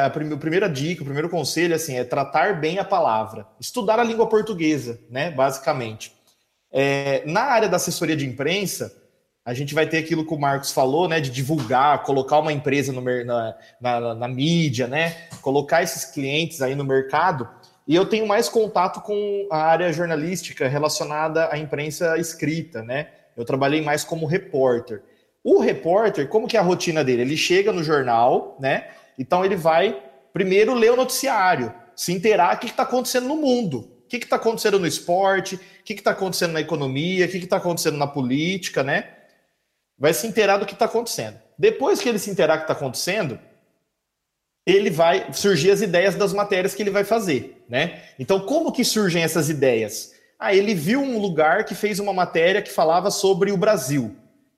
a 0.05 0.11
primeira 0.39 0.69
dica, 0.69 1.03
o 1.03 1.05
primeiro 1.05 1.29
conselho 1.29 1.75
assim, 1.75 1.97
é 1.97 2.05
tratar 2.05 2.61
bem 2.61 2.79
a 2.79 2.85
palavra, 2.85 3.47
estudar 3.61 3.99
a 3.99 4.05
língua 4.05 4.29
portuguesa, 4.29 5.01
né, 5.11 5.31
basicamente. 5.31 6.13
É, 6.73 7.23
na 7.27 7.43
área 7.43 7.69
da 7.69 7.77
assessoria 7.77 8.17
de 8.17 8.27
imprensa, 8.27 8.95
a 9.45 9.53
gente 9.53 9.75
vai 9.75 9.87
ter 9.87 9.99
aquilo 9.99 10.27
que 10.27 10.33
o 10.33 10.39
Marcos 10.39 10.73
falou, 10.73 11.09
né, 11.09 11.21
de 11.21 11.31
divulgar, 11.31 12.03
colocar 12.03 12.39
uma 12.39 12.53
empresa 12.53 12.93
no, 12.93 13.03
na, 13.03 13.57
na, 13.81 14.15
na 14.15 14.29
mídia, 14.29 14.87
né, 14.87 15.29
colocar 15.43 15.83
esses 15.83 16.05
clientes 16.05 16.63
aí 16.63 16.75
no 16.75 16.85
mercado. 16.85 17.49
E 17.87 17.95
eu 17.95 18.07
tenho 18.07 18.27
mais 18.27 18.49
contato 18.49 19.01
com 19.03 19.47
a 19.51 19.59
área 19.59 19.93
jornalística 19.93 20.67
relacionada 20.67 21.51
à 21.53 21.59
imprensa 21.59 22.17
escrita, 22.19 22.83
né? 22.83 23.09
Eu 23.37 23.45
trabalhei 23.45 23.83
mais 23.83 24.05
como 24.05 24.27
repórter. 24.27 25.03
O 25.43 25.61
repórter, 25.61 26.29
como 26.29 26.49
que 26.49 26.57
é 26.57 26.61
a 26.61 26.63
rotina 26.63 27.05
dele? 27.05 27.23
Ele 27.23 27.37
chega 27.37 27.73
no 27.73 27.85
jornal, 27.85 28.57
né? 28.59 28.89
Então 29.19 29.45
ele 29.45 29.57
vai 29.57 30.03
primeiro 30.33 30.73
ler 30.73 30.93
o 30.93 30.97
noticiário, 30.97 31.73
se 31.95 32.13
inteirar 32.13 32.57
o 32.57 32.59
que 32.59 32.67
está 32.67 32.85
acontecendo 32.85 33.29
no 33.29 33.37
mundo. 33.37 33.91
O 34.05 34.09
que 34.09 34.17
está 34.17 34.37
acontecendo 34.37 34.79
no 34.79 34.87
esporte, 34.87 35.57
o 35.57 35.61
que 35.85 35.93
está 35.93 36.13
acontecendo 36.13 36.53
na 36.53 36.61
economia, 36.61 37.27
o 37.27 37.29
que 37.29 37.37
está 37.37 37.57
acontecendo 37.57 37.99
na 37.99 38.07
política, 38.07 38.83
né? 38.83 39.09
Vai 39.99 40.15
se 40.15 40.27
inteirar 40.27 40.57
do 40.57 40.67
que 40.67 40.73
está 40.73 40.87
acontecendo. 40.87 41.39
Depois 41.59 42.01
que 42.01 42.09
ele 42.09 42.19
se 42.19 42.31
inteirar 42.31 42.57
do 42.57 42.59
que 42.61 42.65
está 42.65 42.73
acontecendo, 42.73 43.39
ele 44.67 44.91
vai 44.91 45.33
surgir 45.33 45.71
as 45.71 45.83
ideias 45.83 46.15
das 46.15 46.33
matérias 46.33 46.75
que 46.75 46.83
ele 46.83 46.91
vai 46.91 47.05
fazer, 47.05 47.63
né? 47.69 48.03
Então, 48.19 48.41
como 48.41 48.73
que 48.73 48.85
surgem 48.85 49.23
essas 49.23 49.51
ideias? 49.51 50.13
Ah, 50.39 50.55
ele 50.55 50.75
viu 50.75 51.01
um 51.01 51.19
lugar 51.19 51.65
que 51.65 51.75
fez 51.75 51.99
uma 51.99 52.13
matéria 52.13 52.63
que 52.63 52.73
falava 52.73 53.11
sobre 53.11 53.53
o 53.53 53.57
Brasil. 53.57 54.17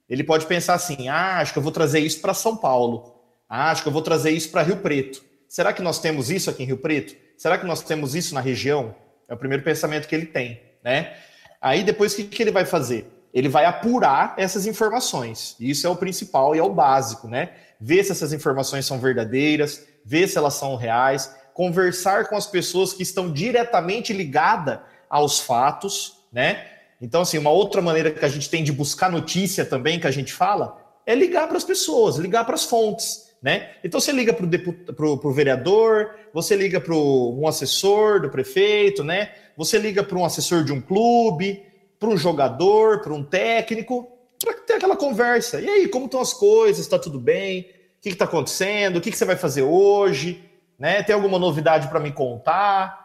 Ele 0.08 0.22
pode 0.22 0.46
pensar 0.46 0.74
assim: 0.74 1.08
ah, 1.08 1.38
acho 1.38 1.52
que 1.52 1.58
eu 1.58 1.62
vou 1.62 1.72
trazer 1.72 2.00
isso 2.00 2.20
para 2.20 2.34
São 2.34 2.56
Paulo. 2.56 3.14
Ah, 3.48 3.70
acho 3.70 3.82
que 3.82 3.88
eu 3.88 3.92
vou 3.92 4.02
trazer 4.02 4.30
isso 4.30 4.50
para 4.50 4.62
Rio 4.62 4.78
Preto. 4.78 5.24
Será 5.48 5.72
que 5.72 5.82
nós 5.82 5.98
temos 5.98 6.30
isso 6.30 6.50
aqui 6.50 6.62
em 6.62 6.66
Rio 6.66 6.78
Preto? 6.78 7.16
Será 7.36 7.58
que 7.58 7.66
nós 7.66 7.82
temos 7.82 8.14
isso 8.14 8.34
na 8.34 8.40
região? 8.40 8.94
É 9.28 9.34
o 9.34 9.36
primeiro 9.36 9.62
pensamento 9.62 10.08
que 10.08 10.14
ele 10.14 10.26
tem, 10.26 10.60
né? 10.84 11.14
Aí 11.60 11.82
depois 11.82 12.12
o 12.12 12.16
que, 12.16 12.24
que 12.24 12.42
ele 12.42 12.50
vai 12.50 12.64
fazer? 12.64 13.06
Ele 13.34 13.48
vai 13.48 13.64
apurar 13.64 14.34
essas 14.38 14.66
informações. 14.66 15.56
Isso 15.60 15.86
é 15.86 15.90
o 15.90 15.96
principal 15.96 16.54
e 16.54 16.58
é 16.58 16.62
o 16.62 16.72
básico, 16.72 17.28
né? 17.28 17.50
Ver 17.80 18.02
se 18.04 18.12
essas 18.12 18.32
informações 18.32 18.86
são 18.86 18.98
verdadeiras, 18.98 19.84
ver 20.06 20.28
se 20.28 20.38
elas 20.38 20.54
são 20.54 20.76
reais, 20.76 21.34
conversar 21.52 22.28
com 22.28 22.36
as 22.36 22.46
pessoas 22.46 22.92
que 22.92 23.02
estão 23.02 23.32
diretamente 23.32 24.12
ligadas 24.12 24.78
aos 25.10 25.40
fatos, 25.40 26.18
né? 26.32 26.64
Então, 27.00 27.22
assim, 27.22 27.38
uma 27.38 27.50
outra 27.50 27.82
maneira 27.82 28.12
que 28.12 28.24
a 28.24 28.28
gente 28.28 28.48
tem 28.48 28.62
de 28.62 28.70
buscar 28.70 29.10
notícia 29.10 29.64
também, 29.64 29.98
que 29.98 30.06
a 30.06 30.12
gente 30.12 30.32
fala, 30.32 30.78
é 31.04 31.12
ligar 31.12 31.48
para 31.48 31.56
as 31.56 31.64
pessoas, 31.64 32.16
ligar 32.18 32.44
para 32.44 32.54
as 32.54 32.64
fontes, 32.64 33.32
né? 33.42 33.70
Então, 33.82 33.98
você 34.00 34.12
liga 34.12 34.32
para 34.32 34.46
o 35.06 35.32
vereador, 35.32 36.14
você 36.32 36.54
liga 36.54 36.80
para 36.80 36.94
um 36.94 37.46
assessor 37.48 38.20
do 38.20 38.30
prefeito, 38.30 39.02
né? 39.02 39.32
Você 39.56 39.76
liga 39.76 40.04
para 40.04 40.16
um 40.16 40.24
assessor 40.24 40.62
de 40.62 40.72
um 40.72 40.80
clube, 40.80 41.64
para 41.98 42.08
um 42.08 42.16
jogador, 42.16 43.00
para 43.00 43.12
um 43.12 43.24
técnico, 43.24 44.08
para 44.38 44.54
ter 44.54 44.74
aquela 44.74 44.96
conversa. 44.96 45.60
E 45.60 45.68
aí, 45.68 45.88
como 45.88 46.04
estão 46.06 46.20
as 46.20 46.32
coisas? 46.32 46.84
Está 46.84 46.98
tudo 46.98 47.18
bem? 47.18 47.74
Que 48.06 48.12
está 48.12 48.24
acontecendo? 48.24 48.98
O 48.98 49.00
que, 49.00 49.10
que 49.10 49.18
você 49.18 49.24
vai 49.24 49.34
fazer 49.34 49.62
hoje? 49.62 50.40
Né? 50.78 51.02
Tem 51.02 51.12
alguma 51.12 51.40
novidade 51.40 51.88
para 51.88 51.98
me 51.98 52.12
contar? 52.12 53.04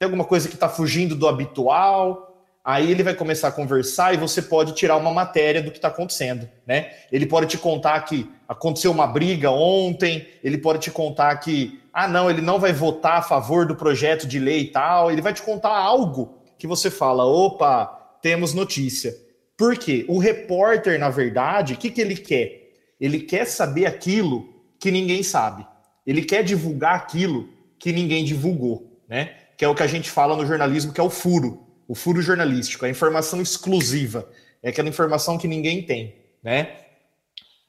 Tem 0.00 0.04
alguma 0.04 0.24
coisa 0.24 0.48
que 0.48 0.54
está 0.54 0.68
fugindo 0.68 1.14
do 1.14 1.28
habitual? 1.28 2.44
Aí 2.64 2.90
ele 2.90 3.04
vai 3.04 3.14
começar 3.14 3.46
a 3.46 3.52
conversar 3.52 4.12
e 4.12 4.16
você 4.16 4.42
pode 4.42 4.74
tirar 4.74 4.96
uma 4.96 5.12
matéria 5.12 5.62
do 5.62 5.70
que 5.70 5.78
está 5.78 5.86
acontecendo, 5.86 6.48
né? 6.66 6.90
Ele 7.12 7.24
pode 7.24 7.46
te 7.46 7.56
contar 7.56 8.00
que 8.00 8.28
aconteceu 8.48 8.90
uma 8.90 9.06
briga 9.06 9.48
ontem, 9.52 10.26
ele 10.42 10.58
pode 10.58 10.80
te 10.80 10.90
contar 10.90 11.36
que, 11.36 11.80
ah, 11.92 12.08
não, 12.08 12.28
ele 12.28 12.40
não 12.40 12.58
vai 12.58 12.72
votar 12.72 13.18
a 13.18 13.22
favor 13.22 13.64
do 13.64 13.76
projeto 13.76 14.26
de 14.26 14.40
lei 14.40 14.62
e 14.62 14.72
tal, 14.72 15.12
ele 15.12 15.22
vai 15.22 15.32
te 15.32 15.42
contar 15.42 15.70
algo 15.70 16.36
que 16.58 16.66
você 16.66 16.90
fala, 16.90 17.24
opa, 17.24 18.18
temos 18.20 18.54
notícia. 18.54 19.14
Por 19.56 19.78
quê? 19.78 20.04
O 20.08 20.18
repórter, 20.18 20.98
na 20.98 21.10
verdade, 21.10 21.74
o 21.74 21.76
que, 21.76 21.92
que 21.92 22.00
ele 22.00 22.16
quer? 22.16 22.61
Ele 23.02 23.20
quer 23.20 23.44
saber 23.44 23.84
aquilo 23.84 24.48
que 24.78 24.90
ninguém 24.90 25.22
sabe. 25.22 25.66
Ele 26.06 26.22
quer 26.22 26.42
divulgar 26.42 26.94
aquilo 26.94 27.48
que 27.78 27.92
ninguém 27.92 28.24
divulgou, 28.24 29.02
né? 29.08 29.34
Que 29.58 29.64
é 29.64 29.68
o 29.68 29.74
que 29.74 29.82
a 29.82 29.86
gente 29.86 30.08
fala 30.08 30.36
no 30.36 30.46
jornalismo, 30.46 30.92
que 30.92 31.00
é 31.00 31.04
o 31.04 31.10
furo 31.10 31.62
o 31.92 31.94
furo 31.94 32.22
jornalístico, 32.22 32.86
a 32.86 32.88
informação 32.88 33.42
exclusiva, 33.42 34.26
é 34.62 34.70
aquela 34.70 34.88
informação 34.88 35.36
que 35.36 35.46
ninguém 35.46 35.82
tem, 35.82 36.16
né? 36.42 36.78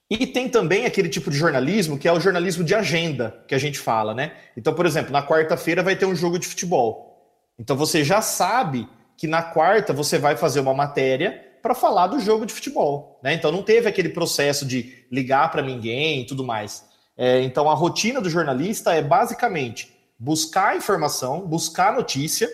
E 0.09 0.25
tem 0.25 0.47
também 0.47 0.85
aquele 0.85 1.09
tipo 1.09 1.29
de 1.29 1.35
jornalismo 1.35 1.97
que 1.97 2.07
é 2.07 2.13
o 2.13 2.21
jornalismo 2.21 2.63
de 2.63 2.73
agenda, 2.73 3.43
que 3.47 3.53
a 3.53 3.57
gente 3.57 3.77
fala, 3.77 4.13
né? 4.13 4.31
Então, 4.55 4.73
por 4.73 4.85
exemplo, 4.85 5.11
na 5.11 5.27
quarta-feira 5.27 5.83
vai 5.83 5.97
ter 5.97 6.05
um 6.05 6.15
jogo 6.15 6.39
de 6.39 6.47
futebol. 6.47 7.37
Então 7.59 7.75
você 7.75 8.01
já 8.01 8.21
sabe 8.21 8.87
que 9.17 9.27
na 9.27 9.41
quarta 9.41 9.91
você 9.91 10.17
vai 10.17 10.37
fazer 10.37 10.61
uma 10.61 10.73
matéria 10.73 11.43
para 11.63 11.73
falar 11.73 12.05
do 12.05 12.19
jogo 12.19 12.45
de 12.45 12.53
futebol, 12.53 13.19
né? 13.23 13.33
Então 13.33 13.51
não 13.51 13.63
teve 13.63 13.89
aquele 13.89 14.09
processo 14.09 14.67
de 14.67 15.05
ligar 15.11 15.49
para 15.49 15.63
ninguém 15.63 16.21
e 16.21 16.25
tudo 16.27 16.43
mais. 16.43 16.85
É, 17.17 17.41
então 17.41 17.67
a 17.67 17.73
rotina 17.73 18.21
do 18.21 18.29
jornalista 18.29 18.93
é 18.93 19.01
basicamente 19.01 19.91
buscar 20.19 20.77
informação, 20.77 21.41
buscar 21.41 21.91
notícia 21.93 22.47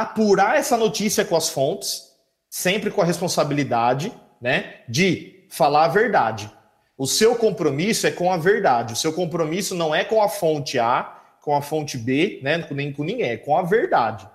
apurar 0.00 0.56
essa 0.56 0.74
notícia 0.74 1.22
com 1.22 1.36
as 1.36 1.50
fontes, 1.50 2.04
sempre 2.48 2.90
com 2.90 3.02
a 3.02 3.04
responsabilidade, 3.04 4.10
né, 4.40 4.76
de 4.88 5.46
falar 5.50 5.84
a 5.84 5.88
verdade. 5.88 6.50
O 6.96 7.06
seu 7.06 7.36
compromisso 7.36 8.06
é 8.06 8.10
com 8.10 8.32
a 8.32 8.38
verdade. 8.38 8.94
O 8.94 8.96
seu 8.96 9.12
compromisso 9.12 9.74
não 9.74 9.94
é 9.94 10.02
com 10.02 10.22
a 10.22 10.30
fonte 10.30 10.78
A, 10.78 11.20
com 11.42 11.54
a 11.54 11.60
fonte 11.60 11.98
B, 11.98 12.40
né, 12.42 12.66
nem 12.70 12.90
com 12.90 13.04
ninguém, 13.04 13.32
é 13.32 13.36
com 13.36 13.54
a 13.54 13.62
verdade. 13.62 14.26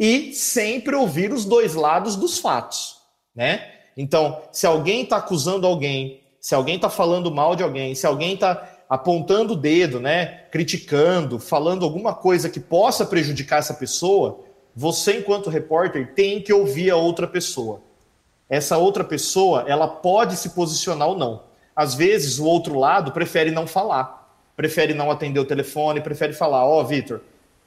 E 0.00 0.32
sempre 0.32 0.96
ouvir 0.96 1.30
os 1.30 1.44
dois 1.44 1.74
lados 1.74 2.16
dos 2.16 2.38
fatos, 2.38 3.01
né? 3.34 3.70
Então, 3.96 4.42
se 4.50 4.66
alguém 4.66 5.02
está 5.02 5.16
acusando 5.16 5.66
alguém, 5.66 6.20
se 6.40 6.54
alguém 6.54 6.76
está 6.76 6.88
falando 6.88 7.30
mal 7.30 7.54
de 7.54 7.62
alguém, 7.62 7.94
se 7.94 8.06
alguém 8.06 8.34
está 8.34 8.68
apontando 8.88 9.54
o 9.54 9.56
dedo, 9.56 10.00
né, 10.00 10.44
criticando, 10.50 11.38
falando 11.38 11.84
alguma 11.84 12.14
coisa 12.14 12.50
que 12.50 12.60
possa 12.60 13.06
prejudicar 13.06 13.58
essa 13.58 13.74
pessoa, 13.74 14.40
você, 14.74 15.18
enquanto 15.18 15.50
repórter, 15.50 16.14
tem 16.14 16.42
que 16.42 16.52
ouvir 16.52 16.90
a 16.90 16.96
outra 16.96 17.26
pessoa. 17.26 17.80
Essa 18.50 18.76
outra 18.76 19.02
pessoa, 19.02 19.64
ela 19.66 19.88
pode 19.88 20.36
se 20.36 20.50
posicionar 20.50 21.08
ou 21.08 21.16
não. 21.16 21.42
Às 21.74 21.94
vezes, 21.94 22.38
o 22.38 22.44
outro 22.44 22.78
lado 22.78 23.12
prefere 23.12 23.50
não 23.50 23.66
falar, 23.66 24.36
prefere 24.54 24.92
não 24.92 25.10
atender 25.10 25.40
o 25.40 25.44
telefone, 25.44 26.00
prefere 26.02 26.34
falar: 26.34 26.66
Ó, 26.66 26.80
oh, 26.80 26.84
Vitor, 26.84 27.22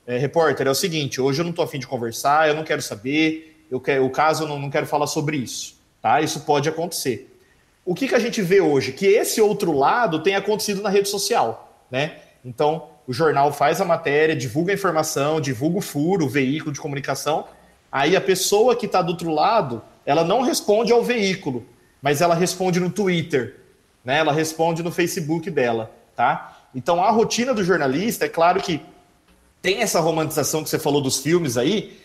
é, 0.05 0.17
repórter, 0.17 0.67
é 0.67 0.69
o 0.69 0.75
seguinte, 0.75 1.19
hoje 1.19 1.41
eu 1.41 1.43
não 1.43 1.49
estou 1.49 1.65
afim 1.65 1.79
de 1.79 1.87
conversar, 1.87 2.47
eu 2.47 2.53
não 2.53 2.63
quero 2.63 2.83
saber, 2.83 3.54
eu 3.69 3.79
quero, 3.79 4.05
o 4.05 4.09
caso 4.09 4.47
não, 4.47 4.59
não 4.59 4.69
quero 4.69 4.85
falar 4.85 5.07
sobre 5.07 5.37
isso. 5.37 5.75
Tá? 6.01 6.21
Isso 6.21 6.41
pode 6.41 6.69
acontecer. 6.69 7.31
O 7.83 7.93
que, 7.93 8.07
que 8.07 8.15
a 8.15 8.19
gente 8.19 8.41
vê 8.41 8.61
hoje? 8.61 8.91
Que 8.91 9.05
esse 9.05 9.41
outro 9.41 9.71
lado 9.71 10.21
tem 10.23 10.35
acontecido 10.35 10.81
na 10.81 10.89
rede 10.89 11.09
social. 11.09 11.83
Né? 11.89 12.17
Então, 12.43 12.89
o 13.07 13.13
jornal 13.13 13.53
faz 13.53 13.79
a 13.79 13.85
matéria, 13.85 14.35
divulga 14.35 14.71
a 14.71 14.75
informação, 14.75 15.39
divulga 15.39 15.77
o 15.77 15.81
furo, 15.81 16.25
o 16.25 16.29
veículo 16.29 16.71
de 16.71 16.79
comunicação. 16.79 17.45
Aí 17.91 18.15
a 18.15 18.21
pessoa 18.21 18.75
que 18.75 18.87
está 18.87 19.01
do 19.01 19.09
outro 19.09 19.31
lado, 19.31 19.81
ela 20.05 20.23
não 20.23 20.41
responde 20.41 20.91
ao 20.91 21.03
veículo, 21.03 21.65
mas 22.01 22.21
ela 22.21 22.35
responde 22.35 22.79
no 22.79 22.89
Twitter, 22.89 23.57
né? 24.03 24.19
Ela 24.19 24.33
responde 24.33 24.83
no 24.83 24.91
Facebook 24.91 25.49
dela, 25.49 25.91
tá? 26.15 26.57
Então 26.73 27.03
a 27.03 27.09
rotina 27.09 27.53
do 27.53 27.63
jornalista, 27.63 28.25
é 28.25 28.29
claro 28.29 28.61
que 28.61 28.81
tem 29.61 29.81
essa 29.81 29.99
romantização 29.99 30.63
que 30.63 30.69
você 30.69 30.77
falou 30.77 31.01
dos 31.01 31.19
filmes 31.19 31.57
aí, 31.57 31.97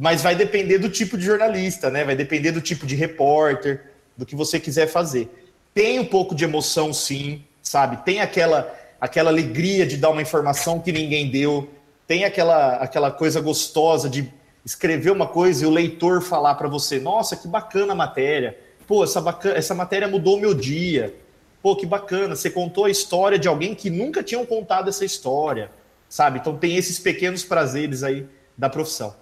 mas 0.00 0.22
vai 0.22 0.36
depender 0.36 0.78
do 0.78 0.88
tipo 0.88 1.18
de 1.18 1.24
jornalista, 1.24 1.90
né? 1.90 2.04
Vai 2.04 2.14
depender 2.14 2.52
do 2.52 2.60
tipo 2.60 2.86
de 2.86 2.94
repórter, 2.94 3.82
do 4.16 4.24
que 4.24 4.36
você 4.36 4.60
quiser 4.60 4.86
fazer. 4.86 5.28
Tem 5.74 5.98
um 5.98 6.04
pouco 6.04 6.36
de 6.36 6.44
emoção, 6.44 6.94
sim, 6.94 7.44
sabe? 7.60 8.04
Tem 8.04 8.20
aquela 8.20 8.72
aquela 9.00 9.30
alegria 9.30 9.86
de 9.86 9.96
dar 9.96 10.10
uma 10.10 10.22
informação 10.22 10.80
que 10.80 10.92
ninguém 10.92 11.30
deu, 11.30 11.68
tem 12.06 12.24
aquela, 12.24 12.76
aquela 12.76 13.10
coisa 13.10 13.40
gostosa 13.40 14.08
de 14.08 14.32
escrever 14.64 15.10
uma 15.10 15.26
coisa 15.26 15.64
e 15.64 15.66
o 15.66 15.70
leitor 15.70 16.22
falar 16.22 16.54
para 16.54 16.68
você: 16.68 16.98
nossa, 17.00 17.36
que 17.36 17.48
bacana 17.48 17.92
a 17.92 17.96
matéria, 17.96 18.56
pô, 18.86 19.04
essa, 19.04 19.20
bacana, 19.20 19.56
essa 19.56 19.74
matéria 19.74 20.08
mudou 20.08 20.38
meu 20.38 20.54
dia, 20.54 21.14
pô, 21.60 21.76
que 21.76 21.86
bacana, 21.86 22.34
você 22.34 22.50
contou 22.50 22.84
a 22.84 22.90
história 22.90 23.38
de 23.38 23.48
alguém 23.48 23.74
que 23.74 23.90
nunca 23.90 24.22
tinham 24.22 24.46
contado 24.46 24.88
essa 24.88 25.04
história, 25.04 25.70
sabe? 26.08 26.38
Então 26.38 26.56
tem 26.56 26.76
esses 26.76 26.98
pequenos 26.98 27.44
prazeres 27.44 28.02
aí 28.02 28.26
da 28.56 28.68
profissão. 28.68 29.14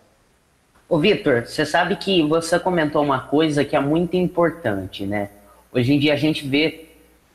Ô, 0.88 0.98
Vitor, 0.98 1.44
você 1.46 1.66
sabe 1.66 1.96
que 1.96 2.22
você 2.22 2.60
comentou 2.60 3.02
uma 3.02 3.20
coisa 3.20 3.64
que 3.64 3.74
é 3.74 3.80
muito 3.80 4.16
importante, 4.16 5.04
né? 5.04 5.30
Hoje 5.72 5.92
em 5.92 5.98
dia 5.98 6.14
a 6.14 6.16
gente 6.16 6.46
vê 6.46 6.86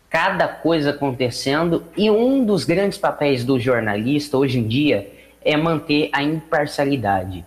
cada 0.10 0.48
coisa 0.48 0.92
acontecendo 0.92 1.84
e 1.98 2.10
um 2.10 2.46
dos 2.46 2.64
grandes 2.64 2.98
papéis 2.98 3.44
do 3.44 3.60
jornalista 3.60 4.38
hoje 4.38 4.60
em 4.60 4.68
dia 4.68 5.12
é 5.44 5.58
manter 5.58 6.10
a 6.14 6.24
imparcialidade. 6.24 7.44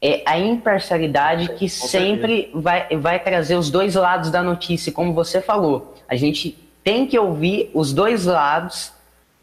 É 0.00 0.22
a 0.24 0.38
imparcialidade 0.38 1.48
que 1.54 1.68
sempre 1.68 2.50
vai, 2.54 2.96
vai 2.96 3.18
trazer 3.18 3.56
os 3.56 3.70
dois 3.70 3.94
lados 3.94 4.30
da 4.30 4.42
notícia, 4.42 4.92
como 4.92 5.12
você 5.12 5.40
falou. 5.40 5.94
A 6.06 6.14
gente 6.14 6.56
tem 6.84 7.06
que 7.06 7.18
ouvir 7.18 7.70
os 7.74 7.92
dois 7.92 8.24
lados 8.24 8.92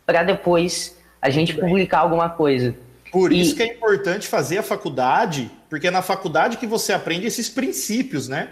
para 0.05 0.23
depois 0.23 0.97
a 1.21 1.29
gente 1.29 1.53
publicar 1.53 1.99
alguma 1.99 2.29
coisa. 2.29 2.75
Por 3.11 3.33
e... 3.33 3.41
isso 3.41 3.55
que 3.55 3.63
é 3.63 3.67
importante 3.67 4.27
fazer 4.27 4.59
a 4.59 4.63
faculdade, 4.63 5.51
porque 5.71 5.87
é 5.87 5.91
na 5.91 6.01
faculdade 6.01 6.57
que 6.57 6.67
você 6.67 6.91
aprende 6.91 7.25
esses 7.25 7.47
princípios, 7.47 8.27
né? 8.27 8.49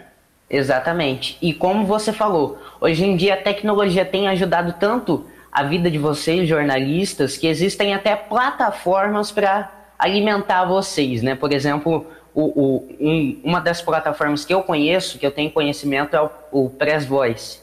Exatamente. 0.48 1.36
E 1.42 1.52
como 1.52 1.84
você 1.84 2.14
falou, 2.14 2.58
hoje 2.80 3.04
em 3.04 3.14
dia 3.14 3.34
a 3.34 3.36
tecnologia 3.36 4.06
tem 4.06 4.26
ajudado 4.26 4.74
tanto 4.80 5.26
a 5.52 5.62
vida 5.62 5.90
de 5.90 5.98
vocês, 5.98 6.48
jornalistas, 6.48 7.36
que 7.36 7.46
existem 7.46 7.92
até 7.92 8.16
plataformas 8.16 9.30
para 9.30 9.70
alimentar 9.98 10.64
vocês, 10.64 11.20
né? 11.20 11.34
Por 11.34 11.52
exemplo, 11.52 12.06
o, 12.34 12.42
o, 12.42 12.96
um, 12.98 13.38
uma 13.44 13.60
das 13.60 13.82
plataformas 13.82 14.46
que 14.46 14.54
eu 14.54 14.62
conheço, 14.62 15.18
que 15.18 15.26
eu 15.26 15.30
tenho 15.30 15.50
conhecimento, 15.50 16.16
é 16.16 16.22
o, 16.22 16.30
o 16.50 16.70
Press 16.70 17.04
Voice. 17.04 17.60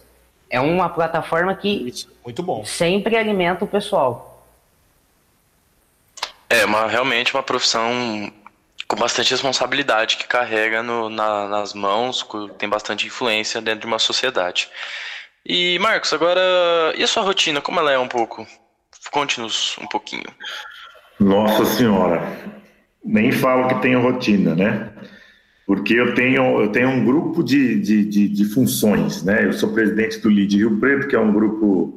É 0.51 0.61
uma 0.61 0.87
plataforma 0.87 1.55
que 1.55 1.89
Isso, 1.89 2.07
muito 2.23 2.43
bom. 2.43 2.63
sempre 2.63 3.17
alimenta 3.17 3.65
o 3.65 3.67
pessoal. 3.67 4.45
É 6.47 6.63
uma, 6.63 6.85
realmente 6.85 7.33
uma 7.33 7.41
profissão 7.43 8.31
com 8.87 8.95
bastante 8.95 9.31
responsabilidade 9.31 10.17
que 10.17 10.27
carrega 10.27 10.81
no, 10.81 11.09
na, 11.09 11.47
nas 11.47 11.73
mãos, 11.73 12.25
tem 12.57 12.69
bastante 12.69 13.05
influência 13.05 13.61
dentro 13.61 13.81
de 13.81 13.87
uma 13.87 13.99
sociedade. 13.99 14.69
E 15.45 15.77
Marcos, 15.79 16.13
agora, 16.13 16.41
e 16.95 17.03
a 17.03 17.07
sua 17.07 17.23
rotina, 17.23 17.61
como 17.61 17.79
ela 17.79 17.91
é 17.91 17.99
um 17.99 18.07
pouco? 18.07 18.45
Conte-nos 19.11 19.77
um 19.81 19.87
pouquinho. 19.87 20.25
Nossa 21.19 21.65
Senhora, 21.65 22.21
nem 23.03 23.31
falo 23.31 23.67
que 23.67 23.81
tenho 23.81 24.01
rotina, 24.01 24.55
né? 24.55 24.89
Porque 25.65 25.93
eu 25.93 26.13
tenho, 26.13 26.61
eu 26.61 26.71
tenho 26.71 26.89
um 26.89 27.03
grupo 27.03 27.43
de, 27.43 27.79
de, 27.81 28.05
de, 28.05 28.27
de 28.29 28.45
funções, 28.45 29.23
né? 29.23 29.45
Eu 29.45 29.53
sou 29.53 29.73
presidente 29.73 30.19
do 30.19 30.29
LID 30.29 30.57
Rio 30.57 30.79
Preto, 30.79 31.07
que 31.07 31.15
é 31.15 31.19
um 31.19 31.33
grupo 31.33 31.96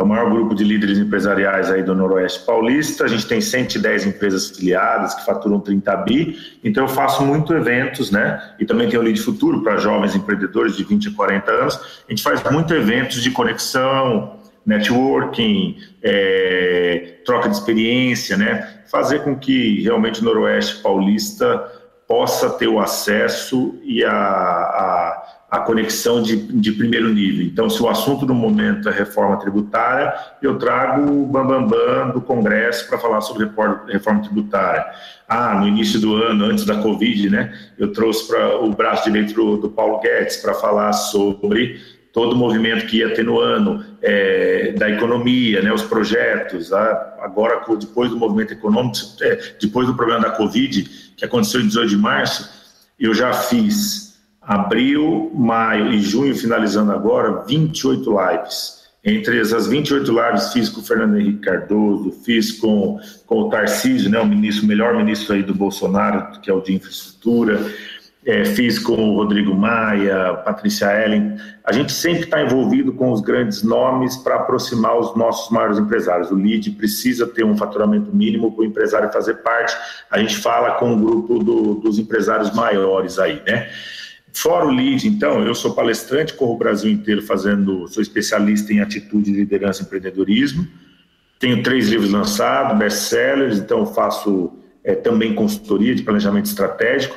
é 0.00 0.02
o 0.02 0.06
maior 0.06 0.30
grupo 0.30 0.54
de 0.54 0.64
líderes 0.64 0.98
empresariais 0.98 1.70
aí 1.70 1.82
do 1.82 1.94
Noroeste 1.94 2.40
Paulista. 2.46 3.04
A 3.04 3.08
gente 3.08 3.26
tem 3.26 3.38
110 3.38 4.06
empresas 4.06 4.48
filiadas 4.48 5.14
que 5.14 5.26
faturam 5.26 5.60
30 5.60 5.94
bi. 5.98 6.38
Então 6.64 6.84
eu 6.84 6.88
faço 6.88 7.22
muito 7.22 7.52
eventos, 7.52 8.10
né? 8.10 8.54
E 8.58 8.64
também 8.64 8.88
tem 8.88 8.98
o 8.98 9.02
Lead 9.02 9.20
Futuro 9.20 9.62
para 9.62 9.76
jovens 9.76 10.16
empreendedores 10.16 10.74
de 10.74 10.84
20 10.84 11.08
a 11.08 11.12
40 11.12 11.50
anos. 11.52 11.76
A 12.08 12.10
gente 12.10 12.22
faz 12.22 12.42
muito 12.50 12.72
eventos 12.72 13.22
de 13.22 13.30
conexão, 13.30 14.36
networking, 14.64 15.76
é, 16.02 17.16
troca 17.26 17.50
de 17.50 17.56
experiência, 17.56 18.38
né? 18.38 18.80
Fazer 18.90 19.22
com 19.22 19.36
que 19.36 19.82
realmente 19.82 20.22
o 20.22 20.24
Noroeste 20.24 20.82
Paulista 20.82 21.62
possa 22.08 22.48
ter 22.48 22.68
o 22.68 22.80
acesso 22.80 23.78
e 23.84 24.02
a, 24.02 24.10
a 24.10 25.39
a 25.50 25.58
conexão 25.58 26.22
de, 26.22 26.36
de 26.36 26.72
primeiro 26.72 27.08
nível. 27.08 27.44
Então, 27.44 27.68
se 27.68 27.82
o 27.82 27.88
assunto 27.88 28.24
do 28.24 28.32
momento 28.32 28.88
é 28.88 28.92
reforma 28.92 29.36
tributária, 29.38 30.14
eu 30.40 30.56
trago 30.58 31.10
o 31.10 31.26
Bambambam 31.26 31.66
Bam 31.66 32.04
Bam 32.04 32.10
do 32.10 32.20
Congresso 32.20 32.88
para 32.88 32.98
falar 32.98 33.20
sobre 33.20 33.50
reforma 33.88 34.22
tributária. 34.22 34.86
Ah, 35.28 35.58
no 35.58 35.66
início 35.66 35.98
do 35.98 36.14
ano, 36.14 36.44
antes 36.44 36.64
da 36.64 36.76
Covid, 36.76 37.30
né, 37.30 37.52
eu 37.76 37.92
trouxe 37.92 38.28
para 38.28 38.60
o 38.60 38.70
braço 38.70 39.04
direito 39.04 39.34
do, 39.34 39.56
do 39.56 39.68
Paulo 39.70 39.98
Guedes 39.98 40.36
para 40.36 40.54
falar 40.54 40.92
sobre 40.92 41.80
todo 42.12 42.32
o 42.32 42.36
movimento 42.36 42.86
que 42.86 42.98
ia 42.98 43.12
ter 43.14 43.24
no 43.24 43.40
ano, 43.40 43.84
é, 44.02 44.72
da 44.72 44.88
economia, 44.88 45.62
né, 45.62 45.72
os 45.72 45.82
projetos. 45.82 46.72
Ah, 46.72 47.16
agora, 47.20 47.64
depois 47.76 48.08
do 48.10 48.16
movimento 48.16 48.52
econômico, 48.52 48.96
é, 49.20 49.54
depois 49.60 49.88
do 49.88 49.94
problema 49.94 50.20
da 50.20 50.30
Covid, 50.30 50.84
que 51.16 51.24
aconteceu 51.24 51.60
em 51.60 51.66
18 51.66 51.90
de 51.90 51.96
março, 51.96 52.48
eu 52.98 53.12
já 53.14 53.32
fiz 53.32 54.09
abril, 54.50 55.30
maio 55.32 55.92
e 55.92 56.00
junho, 56.00 56.34
finalizando 56.34 56.90
agora, 56.90 57.44
28 57.46 58.10
lives. 58.10 58.80
Entre 59.04 59.40
essas 59.40 59.68
28 59.68 60.10
lives, 60.10 60.52
fiz 60.52 60.68
com 60.68 60.80
o 60.80 60.82
Fernando 60.84 61.16
Henrique 61.18 61.38
Cardoso, 61.38 62.10
fiz 62.24 62.50
com, 62.58 62.98
com 63.26 63.42
o 63.42 63.48
Tarcísio, 63.48 64.10
né, 64.10 64.18
o 64.18 64.26
ministro, 64.26 64.66
melhor 64.66 64.96
ministro 64.96 65.36
aí 65.36 65.44
do 65.44 65.54
Bolsonaro, 65.54 66.40
que 66.40 66.50
é 66.50 66.52
o 66.52 66.60
de 66.60 66.74
infraestrutura, 66.74 67.64
é, 68.26 68.44
fiz 68.44 68.76
com 68.80 68.94
o 68.94 69.16
Rodrigo 69.18 69.54
Maia, 69.54 70.34
Patrícia 70.44 71.00
Ellen. 71.00 71.36
A 71.64 71.70
gente 71.70 71.92
sempre 71.92 72.24
está 72.24 72.42
envolvido 72.42 72.92
com 72.92 73.12
os 73.12 73.20
grandes 73.20 73.62
nomes 73.62 74.16
para 74.16 74.34
aproximar 74.34 74.98
os 74.98 75.16
nossos 75.16 75.48
maiores 75.52 75.78
empresários. 75.78 76.28
O 76.32 76.34
LID 76.34 76.72
precisa 76.72 77.24
ter 77.24 77.44
um 77.44 77.56
faturamento 77.56 78.12
mínimo 78.12 78.50
para 78.50 78.62
o 78.62 78.64
empresário 78.64 79.12
fazer 79.12 79.34
parte. 79.34 79.76
A 80.10 80.18
gente 80.18 80.36
fala 80.36 80.72
com 80.72 80.92
o 80.92 80.98
grupo 80.98 81.38
do, 81.38 81.74
dos 81.76 82.00
empresários 82.00 82.52
maiores 82.52 83.16
aí, 83.16 83.40
né? 83.46 83.70
Fora 84.32 84.66
o 84.66 84.70
lead, 84.70 85.06
então, 85.06 85.42
eu 85.44 85.54
sou 85.54 85.74
palestrante, 85.74 86.34
corro 86.34 86.54
o 86.54 86.58
Brasil 86.58 86.90
inteiro 86.90 87.22
fazendo, 87.22 87.88
sou 87.88 88.02
especialista 88.02 88.72
em 88.72 88.80
atitude, 88.80 89.32
liderança 89.32 89.82
e 89.82 89.86
empreendedorismo. 89.86 90.66
Tenho 91.38 91.62
três 91.62 91.88
livros 91.88 92.10
lançados, 92.10 92.78
best-sellers, 92.78 93.58
então 93.58 93.86
faço 93.86 94.52
é, 94.84 94.94
também 94.94 95.34
consultoria 95.34 95.94
de 95.94 96.02
planejamento 96.02 96.46
estratégico. 96.46 97.16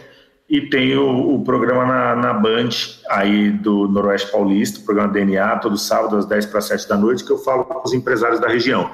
E 0.49 0.61
tenho 0.61 1.33
o 1.33 1.43
programa 1.43 1.85
na, 1.85 2.15
na 2.15 2.33
Band, 2.33 2.69
aí 3.09 3.49
do 3.49 3.87
Noroeste 3.87 4.31
Paulista, 4.31 4.79
o 4.79 4.83
programa 4.83 5.11
DNA, 5.11 5.57
todo 5.57 5.77
sábado 5.77 6.17
às 6.17 6.25
10 6.25 6.45
para 6.47 6.61
7 6.61 6.87
da 6.87 6.97
noite, 6.97 7.23
que 7.23 7.31
eu 7.31 7.37
falo 7.37 7.63
com 7.63 7.81
os 7.87 7.93
empresários 7.93 8.39
da 8.39 8.47
região. 8.47 8.91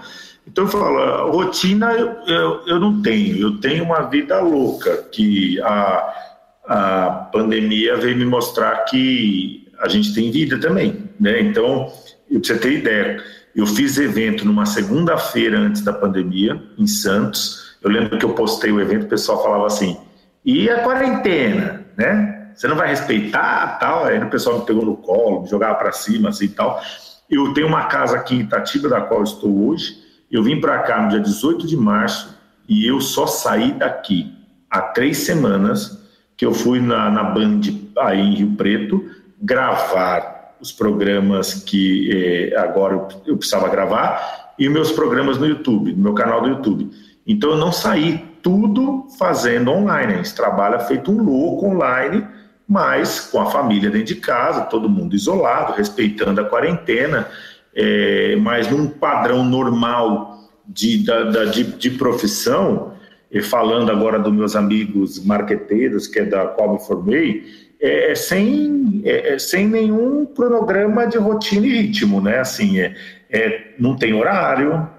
Então 0.47 0.63
eu 0.65 0.69
falo, 0.69 1.31
rotina 1.31 1.91
eu, 1.93 2.07
eu, 2.27 2.61
eu 2.65 2.79
não 2.79 3.01
tenho, 3.01 3.37
eu 3.37 3.59
tenho 3.59 3.83
uma 3.83 4.01
vida 4.01 4.39
louca, 4.41 4.97
que 5.11 5.59
a 5.61 6.28
a 6.69 7.27
pandemia 7.33 7.97
veio 7.97 8.15
me 8.15 8.25
mostrar 8.25 8.85
que 8.85 9.67
a 9.79 9.87
gente 9.87 10.13
tem 10.13 10.29
vida 10.29 10.59
também, 10.59 11.09
né? 11.19 11.41
Então, 11.41 11.91
para 12.29 12.39
você 12.43 12.57
ter 12.59 12.73
ideia, 12.73 13.23
eu 13.55 13.65
fiz 13.65 13.97
evento 13.97 14.45
numa 14.45 14.67
segunda-feira 14.67 15.57
antes 15.57 15.81
da 15.81 15.91
pandemia, 15.91 16.61
em 16.77 16.85
Santos. 16.85 17.75
Eu 17.81 17.89
lembro 17.89 18.19
que 18.19 18.23
eu 18.23 18.35
postei 18.35 18.71
o 18.71 18.79
evento, 18.79 19.05
o 19.05 19.09
pessoal 19.09 19.41
falava 19.41 19.65
assim: 19.65 19.97
e 20.45 20.69
a 20.69 20.83
quarentena, 20.83 21.85
né? 21.97 22.51
Você 22.53 22.67
não 22.67 22.75
vai 22.75 22.89
respeitar, 22.89 23.79
tal? 23.79 24.05
Aí 24.05 24.21
o 24.21 24.29
pessoal 24.29 24.59
me 24.59 24.65
pegou 24.65 24.85
no 24.85 24.95
colo, 24.95 25.41
me 25.41 25.49
jogava 25.49 25.73
para 25.75 25.91
cima, 25.91 26.29
assim 26.29 26.49
tal. 26.49 26.79
Eu 27.27 27.51
tenho 27.53 27.67
uma 27.67 27.85
casa 27.85 28.17
aqui 28.17 28.35
em 28.35 28.41
Itatiba, 28.41 28.89
da 28.89 29.01
qual 29.01 29.23
estou 29.23 29.69
hoje. 29.69 29.97
Eu 30.29 30.43
vim 30.43 30.61
para 30.61 30.77
cá 30.79 31.01
no 31.01 31.09
dia 31.09 31.19
18 31.19 31.65
de 31.65 31.75
março 31.75 32.37
e 32.67 32.85
eu 32.85 33.01
só 33.01 33.25
saí 33.25 33.71
daqui 33.71 34.31
há 34.69 34.81
três 34.81 35.19
semanas 35.19 35.99
que 36.39 36.45
eu 36.45 36.53
fui 36.53 36.79
na, 36.79 37.11
na 37.11 37.21
Band 37.21 37.59
aí 37.97 38.21
em 38.21 38.33
Rio 38.33 38.51
Preto 38.55 39.11
gravar 39.41 40.55
os 40.61 40.71
programas 40.71 41.53
que 41.53 42.09
eh, 42.53 42.57
agora 42.57 42.93
eu, 42.93 43.07
eu 43.27 43.37
precisava 43.37 43.67
gravar 43.67 44.53
e 44.57 44.69
meus 44.69 44.89
programas 44.89 45.37
no 45.37 45.45
YouTube, 45.45 45.91
no 45.91 46.01
meu 46.01 46.13
canal 46.13 46.41
do 46.41 46.47
YouTube. 46.47 46.91
Então 47.27 47.49
eu 47.49 47.57
não 47.57 47.73
saí 47.73 48.25
tudo 48.41 49.05
fazendo 49.19 49.69
online. 49.69 50.13
A 50.13 50.15
gente 50.15 50.33
trabalha 50.33 50.79
feito 50.79 51.11
um 51.11 51.21
louco 51.21 51.65
online, 51.65 52.25
mas 52.65 53.19
com 53.19 53.41
a 53.41 53.47
família 53.47 53.89
dentro 53.89 54.07
de 54.07 54.15
casa, 54.15 54.61
todo 54.61 54.87
mundo 54.87 55.17
isolado, 55.17 55.73
respeitando 55.73 56.39
a 56.39 56.45
quarentena, 56.45 57.27
é, 57.75 58.37
mas 58.37 58.71
num 58.71 58.87
padrão 58.87 59.43
normal 59.43 60.39
de, 60.65 61.03
da, 61.05 61.23
da, 61.23 61.45
de, 61.45 61.65
de 61.65 61.89
profissão, 61.91 62.88
e 63.31 63.41
falando 63.41 63.91
agora 63.91 64.17
dos 64.17 64.33
meus 64.33 64.55
amigos 64.55 65.23
marqueteiros, 65.23 66.07
que 66.07 66.19
é 66.19 66.25
da 66.25 66.47
qual 66.47 66.73
me 66.73 66.79
formei, 66.79 67.43
é, 67.79 68.11
é 68.11 68.15
sem, 68.15 69.01
é, 69.05 69.33
é, 69.33 69.39
sem 69.39 69.67
nenhum 69.67 70.25
cronograma 70.25 71.07
de 71.07 71.17
rotina 71.17 71.65
e 71.65 71.81
ritmo, 71.81 72.19
né? 72.19 72.39
Assim, 72.39 72.79
é, 72.79 72.95
é 73.29 73.73
não 73.79 73.95
tem 73.95 74.13
horário, 74.13 74.89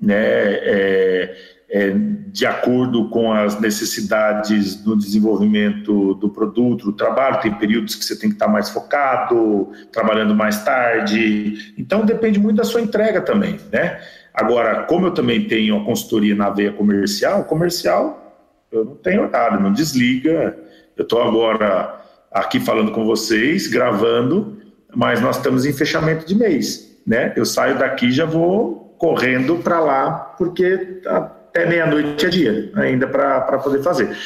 né? 0.00 0.14
É, 0.14 1.36
é, 1.68 1.94
de 2.28 2.46
acordo 2.46 3.08
com 3.08 3.32
as 3.32 3.58
necessidades 3.58 4.76
do 4.76 4.96
desenvolvimento 4.96 6.14
do 6.14 6.28
produto, 6.28 6.86
do 6.86 6.92
trabalho, 6.92 7.40
tem 7.40 7.52
períodos 7.52 7.94
que 7.94 8.04
você 8.04 8.16
tem 8.16 8.28
que 8.28 8.36
estar 8.36 8.46
mais 8.46 8.68
focado, 8.68 9.72
trabalhando 9.90 10.34
mais 10.34 10.62
tarde, 10.62 11.74
então 11.76 12.04
depende 12.04 12.38
muito 12.38 12.56
da 12.56 12.64
sua 12.64 12.80
entrega 12.80 13.20
também, 13.20 13.58
né? 13.72 14.00
Agora, 14.36 14.82
como 14.82 15.06
eu 15.06 15.12
também 15.12 15.48
tenho 15.48 15.80
a 15.80 15.84
consultoria 15.84 16.34
na 16.34 16.50
veia 16.50 16.70
comercial, 16.70 17.44
comercial 17.44 18.22
eu 18.70 18.84
não 18.84 18.94
tenho 18.96 19.22
horário, 19.22 19.60
não 19.60 19.72
desliga. 19.72 20.56
Eu 20.96 21.02
estou 21.02 21.22
agora 21.22 22.00
aqui 22.30 22.60
falando 22.60 22.92
com 22.92 23.04
vocês, 23.04 23.66
gravando, 23.66 24.58
mas 24.94 25.20
nós 25.20 25.36
estamos 25.36 25.64
em 25.64 25.72
fechamento 25.72 26.26
de 26.26 26.34
mês, 26.34 27.00
né? 27.06 27.32
Eu 27.36 27.46
saio 27.46 27.78
daqui 27.78 28.10
já 28.10 28.24
vou 28.24 28.94
correndo 28.98 29.56
para 29.58 29.80
lá, 29.80 30.10
porque 30.36 31.00
até 31.06 31.66
meia-noite 31.66 32.26
é 32.26 32.28
dia 32.28 32.70
ainda 32.74 33.06
para 33.06 33.58
poder 33.58 33.82
fazer. 33.82 34.16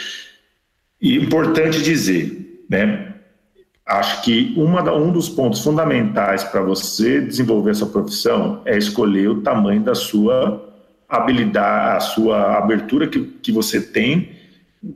E 1.00 1.16
importante 1.16 1.82
dizer, 1.82 2.64
né? 2.68 3.09
Acho 3.91 4.22
que 4.22 4.55
uma, 4.57 4.80
um 4.93 5.11
dos 5.11 5.28
pontos 5.28 5.64
fundamentais 5.64 6.45
para 6.45 6.61
você 6.61 7.20
desenvolver 7.20 7.72
a 7.72 7.74
sua 7.74 7.88
profissão 7.88 8.62
é 8.64 8.78
escolher 8.78 9.28
o 9.28 9.41
tamanho 9.41 9.82
da 9.82 9.97
sua 9.97 10.64
habilidade, 11.09 11.97
a 11.97 12.01
sua 12.01 12.57
abertura 12.57 13.09
que, 13.09 13.20
que 13.20 13.51
você 13.51 13.80
tem 13.80 14.30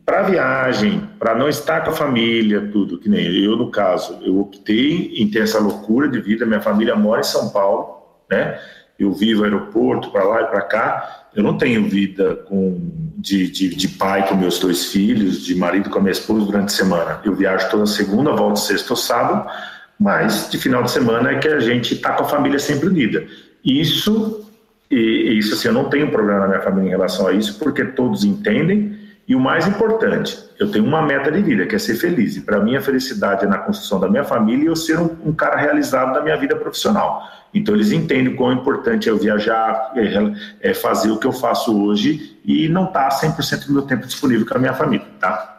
para 0.07 0.23
viagem, 0.23 1.11
para 1.19 1.35
não 1.35 1.49
estar 1.49 1.83
com 1.83 1.91
a 1.91 1.95
família, 1.95 2.71
tudo, 2.73 2.97
que 2.99 3.09
nem 3.09 3.27
eu, 3.45 3.57
no 3.57 3.69
caso, 3.69 4.21
eu 4.23 4.39
optei 4.39 5.13
em 5.17 5.29
ter 5.29 5.41
essa 5.41 5.59
loucura 5.59 6.09
de 6.09 6.21
vida, 6.21 6.47
minha 6.47 6.63
família 6.63 6.95
mora 6.95 7.21
em 7.21 7.25
São 7.25 7.51
Paulo, 7.51 8.01
né? 8.31 8.61
Eu 8.99 9.13
vivo 9.13 9.45
aeroporto 9.45 10.11
para 10.11 10.25
lá 10.25 10.43
e 10.43 10.47
para 10.47 10.63
cá. 10.63 11.27
Eu 11.35 11.43
não 11.43 11.59
tenho 11.59 11.89
vida 11.89 12.37
com, 12.49 12.81
de, 13.17 13.51
de, 13.51 13.75
de, 13.75 13.89
pai 13.89 14.29
com 14.29 14.37
meus 14.37 14.59
dois 14.59 14.87
filhos, 14.87 15.45
de 15.45 15.55
marido 15.55 15.91
com 15.91 15.99
a 15.99 16.01
minha 16.01 16.13
esposa 16.13 16.47
durante 16.47 16.67
a 16.67 16.77
semana. 16.77 17.21
Eu 17.25 17.35
viajo 17.35 17.69
toda 17.71 17.87
segunda, 17.87 18.33
volto 18.33 18.59
sexta 18.59 18.93
ou 18.93 18.97
sábado, 18.97 19.51
mas 19.99 20.49
de 20.49 20.59
final 20.59 20.83
de 20.83 20.93
semana 20.93 21.33
é 21.33 21.39
que 21.39 21.49
a 21.49 21.59
gente 21.59 21.95
está 21.95 22.13
com 22.13 22.25
a 22.25 22.29
família 22.29 22.59
sempre 22.59 22.89
unida. 22.89 23.27
Isso, 23.65 24.49
e, 24.89 25.39
isso 25.39 25.55
assim, 25.55 25.69
eu 25.69 25.75
não 25.75 25.89
tenho 25.89 26.11
problema 26.11 26.41
na 26.41 26.49
minha 26.49 26.61
família 26.61 26.89
em 26.89 26.91
relação 26.91 27.27
a 27.27 27.33
isso, 27.33 27.59
porque 27.59 27.85
todos 27.85 28.25
entendem. 28.25 28.97
E 29.27 29.35
o 29.35 29.41
mais 29.41 29.67
importante, 29.67 30.39
eu 30.59 30.71
tenho 30.71 30.85
uma 30.85 31.03
meta 31.03 31.31
de 31.33 31.43
vida, 31.43 31.67
que 31.67 31.75
é 31.75 31.79
ser 31.79 31.97
feliz. 31.97 32.37
E 32.37 32.41
para 32.41 32.61
mim, 32.61 32.77
a 32.77 32.81
felicidade 32.81 33.45
é 33.45 33.49
na 33.49 33.59
construção 33.59 33.99
da 33.99 34.09
minha 34.09 34.25
família 34.25 34.65
e 34.65 34.67
eu 34.67 34.77
ser 34.77 34.99
um, 34.99 35.17
um 35.27 35.33
cara 35.33 35.57
realizado 35.57 36.13
na 36.15 36.21
minha 36.21 36.37
vida 36.37 36.55
profissional. 36.55 37.23
Então 37.53 37.75
eles 37.75 37.93
entendem 37.93 38.35
o 38.35 38.37
quão 38.37 38.53
importante 38.53 39.09
é 39.09 39.13
eu 39.13 39.19
viajar, 39.19 39.93
é, 39.97 40.71
é 40.71 40.75
fazer 40.75 41.11
o 41.11 41.19
que 41.19 41.27
eu 41.27 41.33
faço 41.33 41.77
hoje 41.85 42.39
e 42.45 42.69
não 42.69 42.87
estar 42.87 43.09
tá 43.09 43.21
100% 43.21 43.67
do 43.67 43.73
meu 43.73 43.83
tempo 43.83 44.07
disponível 44.07 44.47
com 44.47 44.57
a 44.57 44.61
minha 44.61 44.75
família, 44.75 45.07
tá? 45.21 45.51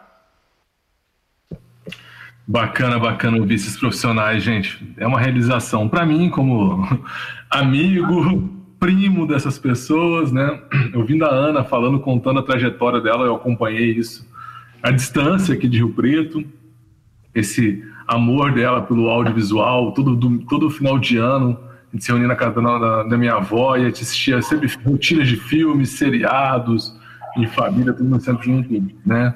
Bacana, 2.46 2.98
bacana 2.98 3.38
ouvir 3.38 3.54
esses 3.54 3.76
profissionais, 3.76 4.42
gente. 4.42 4.94
É 4.96 5.06
uma 5.06 5.18
realização 5.18 5.88
para 5.88 6.06
mim, 6.06 6.30
como 6.30 6.86
amigo, 7.50 8.48
primo 8.78 9.26
dessas 9.26 9.58
pessoas, 9.58 10.30
né? 10.30 10.60
Ouvindo 10.94 11.24
a 11.24 11.28
Ana 11.28 11.64
falando, 11.64 11.98
contando 11.98 12.38
a 12.38 12.42
trajetória 12.42 13.00
dela, 13.00 13.26
eu 13.26 13.34
acompanhei 13.34 13.90
isso 13.92 14.25
à 14.86 14.90
distância 14.92 15.54
aqui 15.54 15.68
de 15.68 15.78
Rio 15.78 15.90
Preto. 15.90 16.44
Esse 17.34 17.84
amor 18.06 18.52
dela 18.52 18.82
pelo 18.82 19.08
audiovisual, 19.08 19.92
todo, 19.92 20.38
todo 20.48 20.70
final 20.70 20.98
de 20.98 21.18
ano, 21.18 21.58
gente 21.96 22.04
se 22.04 22.10
reunia 22.10 22.28
na 22.28 22.36
casa 22.36 22.60
da, 22.60 23.02
da 23.02 23.18
minha 23.18 23.34
avó 23.34 23.76
e 23.76 23.86
a 23.86 23.88
assistia 23.88 24.40
sempre 24.42 24.70
rotinas 24.84 25.26
de 25.26 25.36
filmes, 25.36 25.90
seriados, 25.90 26.94
em 27.36 27.46
família, 27.46 27.92
todo 27.92 28.06
mundo 28.06 28.22
sempre 28.22 28.46
junto, 28.46 28.68
né? 29.04 29.34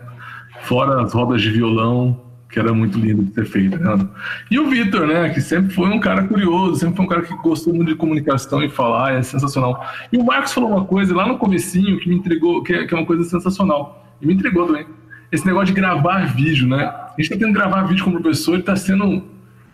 Fora 0.63 1.03
as 1.03 1.13
rodas 1.13 1.43
de 1.43 1.51
violão, 1.51 2.21
que 2.51 2.59
era 2.59 2.73
muito 2.73 2.99
lindo 2.99 3.23
de 3.23 3.33
ser 3.33 3.47
feito, 3.47 3.79
né? 3.79 4.09
E 4.51 4.59
o 4.59 4.69
Vitor, 4.69 5.07
né, 5.07 5.31
que 5.31 5.41
sempre 5.41 5.73
foi 5.73 5.89
um 5.89 6.01
cara 6.01 6.25
curioso, 6.25 6.77
sempre 6.77 6.97
foi 6.97 7.05
um 7.05 7.09
cara 7.09 7.23
que 7.23 7.35
gostou 7.37 7.75
muito 7.75 7.89
de 7.89 7.95
comunicação 7.95 8.63
e 8.63 8.69
falar, 8.69 9.15
é 9.15 9.23
sensacional. 9.23 9.85
E 10.13 10.17
o 10.17 10.25
Marcos 10.25 10.53
falou 10.53 10.71
uma 10.71 10.85
coisa 10.85 11.15
lá 11.15 11.27
no 11.27 11.39
comecinho 11.39 11.99
que 11.99 12.09
me 12.09 12.17
entregou, 12.17 12.63
que 12.63 12.73
é, 12.73 12.87
que 12.87 12.95
é 12.95 12.97
uma 12.97 13.07
coisa 13.07 13.25
sensacional, 13.25 14.15
e 14.21 14.27
me 14.27 14.35
entregou 14.35 14.67
também. 14.67 14.87
Esse 15.31 15.47
negócio 15.47 15.67
de 15.67 15.81
gravar 15.81 16.27
vídeo, 16.35 16.67
né? 16.67 16.85
A 16.87 17.15
gente 17.19 17.31
tá 17.31 17.37
tendo 17.37 17.53
que 17.53 17.59
gravar 17.59 17.83
vídeo 17.85 18.05
como 18.05 18.21
professor 18.21 18.59
e 18.59 18.63
tá 18.63 18.75
sendo 18.75 19.25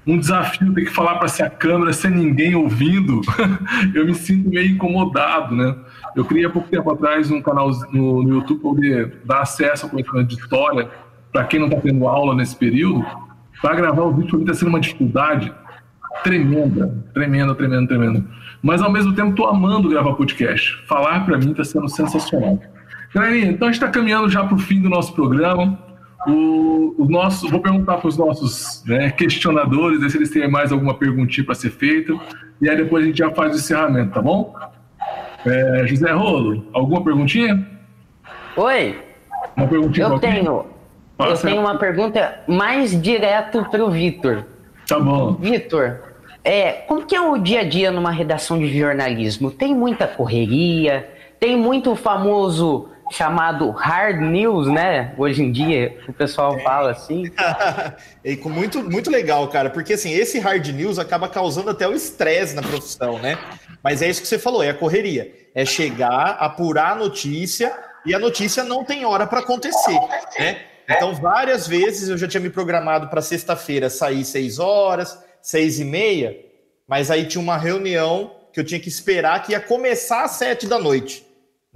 um 0.06 0.18
desafio 0.18 0.72
ter 0.72 0.84
que 0.84 0.90
falar 0.90 1.16
para 1.16 1.24
essa 1.24 1.50
câmera 1.50 1.92
sem 1.92 2.12
ninguém 2.12 2.54
ouvindo, 2.54 3.20
eu 3.92 4.06
me 4.06 4.14
sinto 4.14 4.48
meio 4.48 4.70
incomodado, 4.70 5.56
né? 5.56 5.74
Eu 6.14 6.24
criei 6.24 6.44
há 6.44 6.50
pouco 6.50 6.68
tempo 6.68 6.90
atrás 6.90 7.30
um 7.30 7.42
canal 7.42 7.70
no, 7.92 8.22
no 8.22 8.28
YouTube 8.36 8.60
para 8.60 8.70
poder 8.70 9.16
dar 9.24 9.40
acesso 9.40 9.86
ao 9.86 9.90
conhecimento 9.90 10.28
de 10.28 10.34
história 10.36 10.88
para 11.32 11.44
quem 11.44 11.58
não 11.58 11.66
está 11.66 11.80
tendo 11.80 12.06
aula 12.06 12.34
nesse 12.34 12.54
período. 12.54 13.04
Para 13.60 13.74
gravar 13.74 14.02
o 14.02 14.12
vídeo 14.12 14.40
está 14.40 14.54
sendo 14.54 14.68
uma 14.68 14.80
dificuldade 14.80 15.52
tremenda, 16.22 17.04
tremenda, 17.12 17.54
tremenda, 17.54 17.86
tremenda. 17.88 18.24
Mas 18.62 18.80
ao 18.80 18.90
mesmo 18.90 19.14
tempo 19.14 19.30
estou 19.30 19.48
amando 19.48 19.88
gravar 19.88 20.14
podcast. 20.14 20.82
Falar 20.86 21.24
para 21.24 21.36
mim 21.36 21.50
está 21.50 21.64
sendo 21.64 21.88
sensacional. 21.88 22.60
Galerinha, 23.14 23.46
então 23.50 23.68
a 23.68 23.72
gente 23.72 23.82
está 23.82 23.90
caminhando 23.90 24.28
já 24.28 24.44
para 24.44 24.54
o 24.54 24.58
fim 24.58 24.80
do 24.80 24.88
nosso 24.88 25.12
programa. 25.14 25.78
O, 26.26 26.94
o 26.98 27.06
nosso, 27.08 27.48
vou 27.48 27.60
perguntar 27.60 27.98
para 27.98 28.08
os 28.08 28.16
nossos 28.16 28.82
né, 28.84 29.10
questionadores 29.10 30.10
se 30.10 30.18
eles 30.18 30.30
têm 30.30 30.50
mais 30.50 30.72
alguma 30.72 30.94
perguntinha 30.94 31.44
para 31.44 31.54
ser 31.54 31.70
feita. 31.70 32.12
E 32.60 32.68
aí 32.68 32.76
depois 32.76 33.04
a 33.04 33.06
gente 33.06 33.18
já 33.18 33.30
faz 33.30 33.52
o 33.52 33.56
encerramento, 33.56 34.12
tá 34.12 34.20
bom? 34.20 34.54
É, 35.46 35.86
José 35.86 36.10
Rolo, 36.10 36.66
alguma 36.72 37.04
perguntinha? 37.04 37.64
Oi. 38.56 38.98
Uma 39.56 39.68
perguntinha 39.68 40.06
Eu 40.08 40.18
tenho. 40.18 40.66
Fala 41.16 41.30
eu 41.30 41.36
certo. 41.36 41.52
tenho 41.52 41.64
uma 41.64 41.78
pergunta 41.78 42.40
mais 42.48 43.00
direto 43.00 43.64
para 43.70 43.84
o 43.84 43.90
Vitor. 43.90 44.44
Tá 44.88 44.98
bom. 44.98 45.34
Vitor, 45.34 46.00
é, 46.42 46.72
como 46.72 47.06
que 47.06 47.14
é 47.14 47.20
o 47.20 47.38
dia 47.38 47.60
a 47.60 47.64
dia 47.64 47.90
numa 47.90 48.10
redação 48.10 48.58
de 48.58 48.78
jornalismo? 48.78 49.50
Tem 49.50 49.74
muita 49.74 50.06
correria? 50.06 51.08
Tem 51.40 51.56
muito 51.56 51.94
famoso 51.94 52.88
chamado 53.10 53.70
hard 53.70 54.20
news, 54.20 54.68
né? 54.68 55.14
Hoje 55.16 55.42
em 55.42 55.52
dia, 55.52 55.98
o 56.08 56.12
pessoal 56.12 56.56
é. 56.56 56.62
fala 56.62 56.90
assim. 56.90 57.24
e 58.24 58.36
com 58.36 58.48
muito, 58.48 58.82
muito 58.82 59.10
legal, 59.10 59.46
cara, 59.48 59.70
porque 59.70 59.94
assim, 59.94 60.12
esse 60.12 60.38
hard 60.38 60.66
news 60.68 60.98
acaba 60.98 61.28
causando 61.28 61.70
até 61.70 61.86
o 61.86 61.94
estresse 61.94 62.54
na 62.54 62.62
profissão, 62.62 63.18
né? 63.18 63.38
Mas 63.82 64.02
é 64.02 64.08
isso 64.08 64.20
que 64.20 64.28
você 64.28 64.38
falou, 64.38 64.62
é 64.62 64.70
a 64.70 64.74
correria. 64.74 65.32
É 65.54 65.64
chegar, 65.64 66.36
apurar 66.40 66.92
a 66.92 66.96
notícia 66.96 67.72
e 68.04 68.14
a 68.14 68.18
notícia 68.18 68.62
não 68.64 68.84
tem 68.84 69.04
hora 69.04 69.26
para 69.26 69.40
acontecer, 69.40 69.98
né? 70.38 70.60
Então, 70.88 71.14
várias 71.14 71.66
vezes 71.66 72.08
eu 72.08 72.16
já 72.16 72.28
tinha 72.28 72.40
me 72.40 72.50
programado 72.50 73.08
para 73.08 73.20
sexta-feira 73.20 73.90
sair 73.90 74.24
seis 74.24 74.60
horas, 74.60 75.18
seis 75.42 75.80
e 75.80 75.84
meia, 75.84 76.36
mas 76.86 77.10
aí 77.10 77.26
tinha 77.26 77.42
uma 77.42 77.56
reunião 77.56 78.36
que 78.52 78.60
eu 78.60 78.64
tinha 78.64 78.78
que 78.78 78.88
esperar 78.88 79.42
que 79.42 79.52
ia 79.52 79.60
começar 79.60 80.24
às 80.24 80.32
sete 80.32 80.68
da 80.68 80.78
noite 80.78 81.25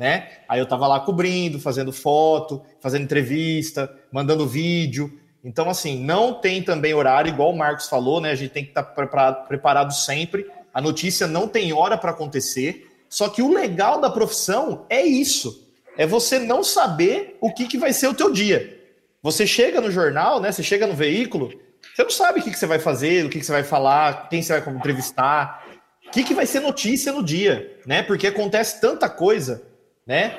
né? 0.00 0.28
Aí 0.48 0.58
eu 0.58 0.64
tava 0.64 0.86
lá 0.86 0.98
cobrindo, 0.98 1.60
fazendo 1.60 1.92
foto, 1.92 2.62
fazendo 2.80 3.02
entrevista, 3.02 3.94
mandando 4.10 4.46
vídeo. 4.46 5.12
Então, 5.44 5.68
assim, 5.68 6.02
não 6.02 6.32
tem 6.32 6.62
também 6.62 6.94
horário, 6.94 7.28
igual 7.28 7.50
o 7.50 7.56
Marcos 7.56 7.86
falou, 7.86 8.18
né? 8.18 8.30
A 8.30 8.34
gente 8.34 8.50
tem 8.50 8.64
que 8.64 8.70
estar 8.70 8.82
tá 8.82 9.32
preparado, 9.46 9.92
sempre. 9.92 10.50
A 10.72 10.80
notícia 10.80 11.26
não 11.26 11.46
tem 11.46 11.74
hora 11.74 11.98
para 11.98 12.12
acontecer. 12.12 12.90
Só 13.10 13.28
que 13.28 13.42
o 13.42 13.52
legal 13.52 14.00
da 14.00 14.08
profissão 14.08 14.86
é 14.88 15.04
isso. 15.04 15.68
É 15.98 16.06
você 16.06 16.38
não 16.38 16.64
saber 16.64 17.36
o 17.38 17.52
que, 17.52 17.66
que 17.66 17.76
vai 17.76 17.92
ser 17.92 18.08
o 18.08 18.14
teu 18.14 18.32
dia. 18.32 18.80
Você 19.22 19.46
chega 19.46 19.82
no 19.82 19.90
jornal, 19.90 20.40
né? 20.40 20.50
Você 20.50 20.62
chega 20.62 20.86
no 20.86 20.94
veículo, 20.94 21.52
você 21.94 22.02
não 22.02 22.10
sabe 22.10 22.40
o 22.40 22.42
que, 22.42 22.50
que 22.50 22.58
você 22.58 22.66
vai 22.66 22.78
fazer, 22.78 23.26
o 23.26 23.28
que, 23.28 23.38
que 23.38 23.44
você 23.44 23.52
vai 23.52 23.64
falar, 23.64 24.30
quem 24.30 24.40
você 24.40 24.58
vai 24.58 24.74
entrevistar, 24.74 25.62
o 26.06 26.10
que, 26.10 26.24
que 26.24 26.32
vai 26.32 26.46
ser 26.46 26.60
notícia 26.60 27.12
no 27.12 27.22
dia, 27.22 27.78
né? 27.84 28.02
Porque 28.02 28.28
acontece 28.28 28.80
tanta 28.80 29.06
coisa 29.06 29.68
né? 30.06 30.36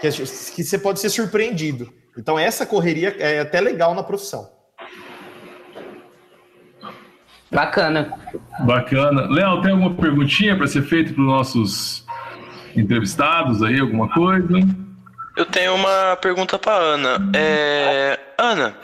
Que, 0.00 0.08
que 0.10 0.64
você 0.64 0.78
pode 0.78 1.00
ser 1.00 1.10
surpreendido. 1.10 1.92
Então, 2.16 2.38
essa 2.38 2.66
correria 2.66 3.14
é 3.18 3.40
até 3.40 3.60
legal 3.60 3.94
na 3.94 4.02
profissão. 4.02 4.50
Bacana. 7.50 8.12
Bacana. 8.60 9.26
Léo, 9.28 9.62
tem 9.62 9.72
alguma 9.72 9.94
perguntinha 9.94 10.56
para 10.56 10.66
ser 10.66 10.82
feita 10.82 11.12
para 11.12 11.22
os 11.22 11.26
nossos 11.26 12.06
entrevistados 12.76 13.62
aí? 13.62 13.80
Alguma 13.80 14.08
coisa? 14.12 14.48
Eu 15.36 15.46
tenho 15.46 15.74
uma 15.74 16.16
pergunta 16.16 16.58
para 16.58 16.74
Ana. 16.74 17.30
É... 17.34 18.18
Ana, 18.36 18.76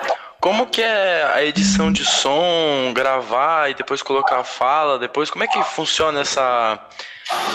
como 0.45 0.66
que 0.66 0.82
é 0.82 1.24
a 1.32 1.42
edição 1.42 1.90
de 1.90 2.05
som, 2.05 2.92
gravar 2.95 3.70
e 3.70 3.74
depois 3.74 4.03
colocar 4.03 4.40
a 4.40 4.45
fala, 4.45 4.99
depois 4.99 5.30
como 5.30 5.42
é 5.42 5.47
que 5.47 5.64
funciona 5.64 6.20
essa 6.20 6.86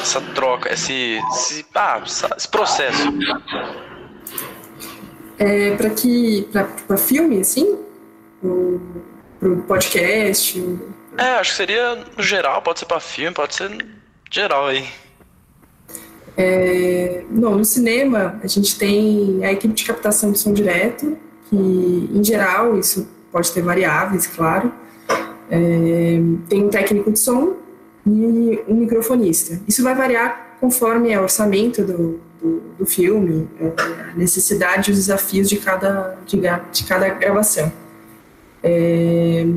essa 0.01 0.19
troca, 0.33 0.73
esse, 0.73 1.19
esse, 1.31 1.63
ah, 1.75 2.01
esse 2.35 2.47
processo? 2.47 3.03
É, 5.37 5.75
para 5.75 5.91
que 5.91 6.49
para 6.87 6.97
filme 6.97 7.41
assim, 7.41 7.77
para 9.39 9.49
o 9.49 9.61
podcast. 9.67 10.79
É, 11.15 11.25
acho 11.35 11.51
que 11.51 11.57
seria 11.57 12.03
no 12.17 12.23
geral, 12.23 12.59
pode 12.63 12.79
ser 12.79 12.87
para 12.87 12.99
filme, 12.99 13.35
pode 13.35 13.53
ser 13.53 13.85
geral 14.31 14.65
aí. 14.65 14.89
É, 16.35 17.23
não, 17.29 17.55
no 17.55 17.65
cinema 17.65 18.39
a 18.43 18.47
gente 18.47 18.79
tem 18.79 19.45
a 19.45 19.51
equipe 19.51 19.75
de 19.75 19.83
captação 19.83 20.31
de 20.31 20.39
som 20.39 20.51
direto, 20.51 21.28
que 21.49 22.09
em 22.13 22.23
geral 22.23 22.77
isso 22.77 23.07
pode 23.31 23.51
ter 23.51 23.61
variáveis, 23.61 24.27
claro. 24.27 24.71
É, 25.49 26.19
tem 26.47 26.63
um 26.63 26.69
técnico 26.69 27.11
de 27.11 27.19
som 27.19 27.55
e 28.05 28.59
um 28.67 28.75
microfonista. 28.75 29.59
Isso 29.67 29.83
vai 29.83 29.95
variar 29.95 30.57
conforme 30.59 31.11
é 31.11 31.19
o 31.19 31.23
orçamento 31.23 31.83
do, 31.83 32.19
do, 32.41 32.61
do 32.79 32.85
filme, 32.85 33.47
é, 33.59 34.11
a 34.11 34.13
necessidade 34.15 34.89
e 34.89 34.93
os 34.93 34.97
desafios 34.99 35.49
de 35.49 35.57
cada, 35.57 36.17
de, 36.25 36.37
de 36.37 36.83
cada 36.83 37.09
gravação. 37.09 37.71
É, 38.61 39.47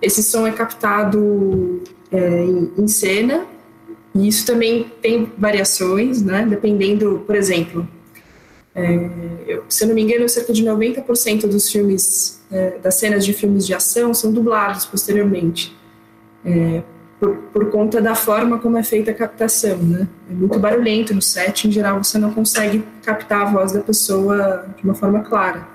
esse 0.00 0.22
som 0.22 0.46
é 0.46 0.52
captado 0.52 1.82
é, 2.10 2.44
em, 2.44 2.72
em, 2.78 2.86
cena 2.86 3.44
e 4.14 4.28
isso 4.28 4.46
também 4.46 4.92
tem 5.02 5.32
variações, 5.36 6.22
né, 6.22 6.46
dependendo, 6.48 7.24
por 7.26 7.34
exemplo, 7.34 7.88
é, 8.74 9.10
eu, 9.46 9.64
se 9.68 9.84
eu 9.84 9.88
não 9.88 9.94
me 9.94 10.02
engano, 10.02 10.28
cerca 10.28 10.52
de 10.52 10.64
90% 10.64 11.46
dos 11.46 11.70
filmes, 11.70 12.42
é, 12.50 12.78
das 12.78 12.96
cenas 12.96 13.24
de 13.24 13.32
filmes 13.32 13.66
de 13.66 13.72
ação 13.72 14.12
são 14.12 14.32
dublados 14.32 14.84
posteriormente. 14.84 15.76
É, 16.44 16.82
por, 17.20 17.36
por, 17.52 17.70
conta 17.70 18.02
da 18.02 18.14
forma 18.14 18.58
como 18.58 18.76
é 18.76 18.82
feita 18.82 19.12
a 19.12 19.14
captação, 19.14 19.78
né? 19.78 20.08
É 20.28 20.34
muito 20.34 20.58
barulhento 20.58 21.14
no 21.14 21.22
set, 21.22 21.68
em 21.68 21.70
geral 21.70 22.02
você 22.02 22.18
não 22.18 22.32
consegue 22.32 22.84
captar 23.02 23.42
a 23.42 23.44
voz 23.44 23.72
da 23.72 23.80
pessoa 23.80 24.66
de 24.76 24.82
uma 24.82 24.94
forma 24.94 25.20
clara. 25.20 25.66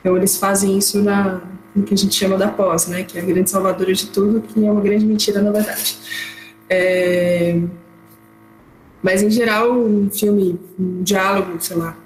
Então 0.00 0.16
eles 0.16 0.36
fazem 0.38 0.78
isso 0.78 1.02
na 1.02 1.42
no 1.74 1.84
que 1.84 1.94
a 1.94 1.96
gente 1.96 2.14
chama 2.14 2.36
da 2.36 2.48
pós, 2.48 2.88
né? 2.88 3.04
Que 3.04 3.18
é 3.18 3.20
a 3.20 3.24
grande 3.24 3.50
salvadora 3.50 3.92
de 3.92 4.06
tudo, 4.06 4.40
que 4.40 4.66
é 4.66 4.70
uma 4.70 4.80
grande 4.80 5.04
mentira 5.04 5.42
na 5.42 5.52
verdade. 5.52 5.98
É... 6.68 7.60
Mas 9.02 9.22
em 9.22 9.30
geral, 9.30 9.70
um 9.70 10.10
filme, 10.10 10.58
um 10.78 11.02
diálogo, 11.02 11.56
sei 11.60 11.76
lá, 11.76 11.96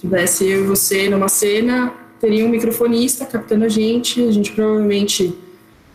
tivesse 0.00 0.48
eu 0.48 0.64
e 0.64 0.66
você 0.66 1.08
numa 1.10 1.28
cena, 1.28 1.92
teria 2.18 2.44
um 2.44 2.48
microfonista 2.48 3.26
captando 3.26 3.64
a 3.64 3.68
gente, 3.68 4.22
a 4.22 4.32
gente 4.32 4.52
provavelmente 4.52 5.38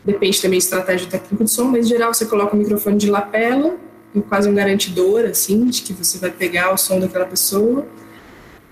depende 0.03 0.39
também 0.39 0.59
da 0.59 0.63
estratégia 0.63 1.07
técnica 1.07 1.43
de 1.43 1.51
som, 1.51 1.65
mas 1.65 1.87
em 1.87 1.89
geral 1.89 2.13
você 2.13 2.25
coloca 2.25 2.55
o 2.55 2.59
microfone 2.59 2.97
de 2.97 3.09
lapela, 3.09 3.75
quase 4.29 4.47
um 4.47 4.53
garantidor, 4.53 5.25
assim, 5.25 5.65
de 5.65 5.81
que 5.81 5.91
você 5.91 6.19
vai 6.19 6.29
pegar 6.29 6.71
o 6.71 6.77
som 6.77 6.99
daquela 6.99 7.25
pessoa. 7.25 7.85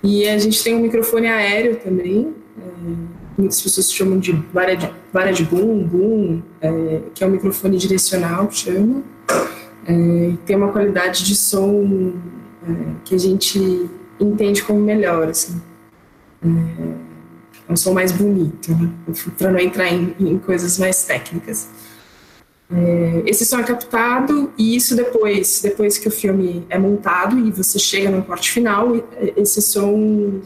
E 0.02 0.26
a 0.28 0.38
gente 0.38 0.62
tem 0.62 0.74
um 0.74 0.80
microfone 0.80 1.26
aéreo 1.26 1.76
também, 1.76 2.32
é, 2.56 2.62
muitas 3.36 3.60
pessoas 3.60 3.92
chamam 3.92 4.18
de 4.18 4.32
vara 4.52 4.76
de, 4.76 4.88
vara 5.12 5.32
de 5.32 5.44
boom, 5.44 5.82
boom, 5.82 6.42
é, 6.60 7.00
que 7.14 7.24
é 7.24 7.26
um 7.26 7.30
microfone 7.30 7.76
direcional, 7.76 8.48
chama. 8.52 9.02
É, 9.86 10.32
tem 10.46 10.56
uma 10.56 10.68
qualidade 10.68 11.24
de 11.24 11.34
som 11.34 12.12
é, 12.66 12.72
que 13.04 13.14
a 13.14 13.18
gente 13.18 13.90
entende 14.20 14.62
como 14.62 14.80
melhor, 14.80 15.28
assim. 15.28 15.60
É, 16.42 16.48
é 17.68 17.72
um 17.72 17.76
som 17.76 17.92
mais 17.92 18.12
bonito, 18.12 18.72
né? 18.72 18.90
para 19.38 19.50
não 19.50 19.58
entrar 19.58 19.88
em, 19.88 20.14
em, 20.20 20.38
coisas 20.38 20.78
mais 20.78 21.04
técnicas. 21.04 21.68
É, 22.70 23.22
esse 23.26 23.44
som 23.44 23.58
é 23.58 23.62
captado 23.62 24.52
e 24.56 24.74
isso 24.74 24.96
depois, 24.96 25.60
depois 25.62 25.98
que 25.98 26.08
o 26.08 26.10
filme 26.10 26.66
é 26.68 26.78
montado 26.78 27.38
e 27.38 27.50
você 27.50 27.78
chega 27.78 28.10
no 28.10 28.22
corte 28.22 28.50
final, 28.50 28.92
esse 29.36 29.60
som 29.60 30.40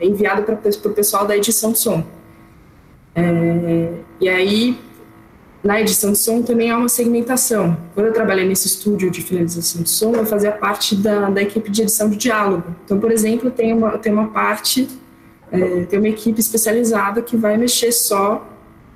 é 0.00 0.06
enviado 0.06 0.42
para 0.42 0.54
o 0.54 0.94
pessoal 0.94 1.26
da 1.26 1.36
edição 1.36 1.72
de 1.72 1.78
som. 1.78 2.04
É, 3.14 3.92
e 4.20 4.28
aí, 4.28 4.78
na 5.68 5.82
edição 5.82 6.12
de 6.12 6.18
som 6.18 6.40
também 6.40 6.70
há 6.70 6.78
uma 6.78 6.88
segmentação. 6.88 7.76
Quando 7.94 8.06
eu 8.06 8.12
trabalhei 8.14 8.48
nesse 8.48 8.66
estúdio 8.66 9.10
de 9.10 9.20
finalização 9.20 9.82
de 9.82 9.90
som, 9.90 10.14
eu 10.14 10.24
fazia 10.24 10.50
parte 10.50 10.96
da, 10.96 11.28
da 11.28 11.42
equipe 11.42 11.70
de 11.70 11.82
edição 11.82 12.08
de 12.08 12.16
diálogo. 12.16 12.74
Então, 12.86 12.98
por 12.98 13.12
exemplo, 13.12 13.50
tem 13.50 13.74
uma, 13.74 13.98
tem 13.98 14.10
uma 14.10 14.28
parte, 14.28 14.88
é, 15.52 15.84
tem 15.84 15.98
uma 15.98 16.08
equipe 16.08 16.40
especializada 16.40 17.20
que 17.20 17.36
vai 17.36 17.58
mexer 17.58 17.92
só 17.92 18.48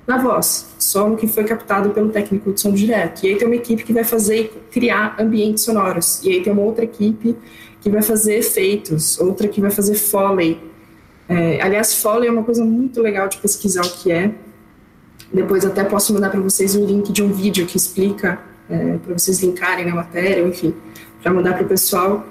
na 0.07 0.17
voz, 0.17 0.65
só 0.79 1.07
no 1.07 1.15
que 1.15 1.27
foi 1.27 1.43
captado 1.43 1.91
pelo 1.91 2.09
técnico 2.09 2.51
de 2.51 2.59
som 2.59 2.73
direto. 2.73 3.23
E 3.23 3.29
aí 3.29 3.35
tem 3.37 3.45
uma 3.45 3.55
equipe 3.55 3.83
que 3.83 3.93
vai 3.93 4.03
fazer, 4.03 4.51
criar 4.71 5.15
ambientes 5.19 5.63
sonoros. 5.63 6.23
E 6.23 6.31
aí 6.31 6.41
tem 6.41 6.51
uma 6.51 6.63
outra 6.63 6.85
equipe 6.85 7.35
que 7.81 7.87
vai 7.87 8.01
fazer 8.01 8.37
efeitos, 8.39 9.19
outra 9.19 9.47
que 9.47 9.61
vai 9.61 9.69
fazer 9.69 9.93
foley, 9.93 10.59
é, 11.29 11.61
aliás, 11.61 12.01
Foley 12.01 12.27
é 12.27 12.31
uma 12.31 12.43
coisa 12.43 12.65
muito 12.65 13.01
legal 13.01 13.27
de 13.27 13.37
pesquisar 13.37 13.85
o 13.85 13.89
que 13.89 14.11
é. 14.11 14.31
Depois 15.33 15.65
até 15.65 15.83
posso 15.83 16.13
mandar 16.13 16.29
para 16.29 16.39
vocês 16.39 16.75
um 16.75 16.85
link 16.85 17.11
de 17.11 17.23
um 17.23 17.31
vídeo 17.31 17.65
que 17.65 17.75
explica, 17.75 18.39
é, 18.69 18.97
para 18.97 19.17
vocês 19.17 19.41
linkarem 19.41 19.85
na 19.85 19.95
matéria, 19.95 20.43
enfim, 20.43 20.73
para 21.21 21.33
mandar 21.33 21.55
para 21.55 21.63
o 21.63 21.67
pessoal, 21.67 22.25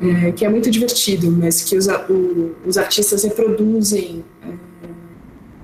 é, 0.00 0.32
que 0.32 0.44
é 0.44 0.48
muito 0.48 0.70
divertido, 0.70 1.30
mas 1.30 1.62
que 1.62 1.76
os, 1.76 1.86
o, 1.86 2.52
os 2.66 2.76
artistas 2.76 3.24
reproduzem 3.24 4.24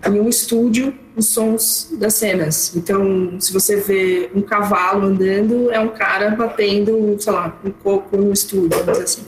é, 0.03 0.09
em 0.09 0.21
um 0.21 0.29
estúdio 0.29 0.95
os 1.19 1.27
sons 1.27 1.93
das 1.99 2.15
cenas. 2.15 2.75
Então, 2.77 3.41
se 3.41 3.53
você 3.53 3.77
vê 3.77 4.31
um 4.35 4.41
cavalo 4.41 5.07
andando, 5.07 5.71
é 5.71 5.81
um 5.81 5.89
cara 5.89 6.31
batendo, 6.31 7.17
sei 7.19 7.33
lá, 7.33 7.59
um 7.65 7.71
coco 7.71 8.17
no 8.17 8.33
estúdio, 8.33 8.79
assim. 8.91 9.23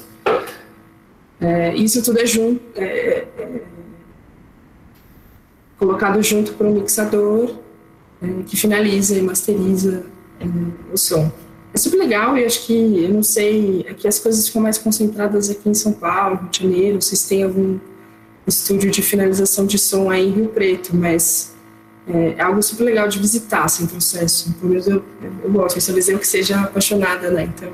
É, 1.40 1.74
isso 1.74 2.02
tudo 2.04 2.20
é 2.20 2.26
junto, 2.26 2.60
é, 2.76 3.26
é, 3.38 3.59
colocado 5.80 6.22
junto 6.22 6.52
para 6.52 6.66
um 6.66 6.74
mixador 6.74 7.56
é, 8.22 8.26
que 8.46 8.54
finaliza 8.54 9.16
e 9.16 9.22
masteriza 9.22 10.04
é, 10.38 10.44
o 10.92 10.96
som. 10.98 11.32
É 11.72 11.78
super 11.78 11.96
legal 11.96 12.36
e 12.36 12.44
acho 12.44 12.66
que, 12.66 12.74
eu 13.04 13.08
não 13.08 13.22
sei, 13.22 13.86
aqui 13.88 14.06
as 14.06 14.18
coisas 14.18 14.46
ficam 14.46 14.60
mais 14.60 14.76
concentradas 14.76 15.48
aqui 15.48 15.68
em 15.70 15.74
São 15.74 15.92
Paulo, 15.92 16.36
Rio 16.36 16.48
de 16.50 16.58
Janeiro, 16.58 17.00
vocês 17.00 17.26
têm 17.26 17.44
algum 17.44 17.78
estúdio 18.46 18.90
de 18.90 19.00
finalização 19.00 19.64
de 19.64 19.78
som 19.78 20.10
aí 20.10 20.28
em 20.28 20.32
Rio 20.32 20.48
Preto, 20.48 20.94
mas 20.94 21.56
é, 22.06 22.34
é 22.36 22.42
algo 22.42 22.62
super 22.62 22.84
legal 22.84 23.08
de 23.08 23.18
visitar, 23.18 23.64
assim, 23.64 23.86
processo. 23.86 24.52
Pelo 24.54 24.70
menos 24.70 24.86
eu, 24.86 25.02
eu 25.42 25.50
gosto, 25.50 25.84
talvez 25.84 26.08
eu 26.08 26.18
que 26.18 26.26
seja 26.26 26.60
apaixonada, 26.60 27.30
né, 27.30 27.50
então... 27.56 27.72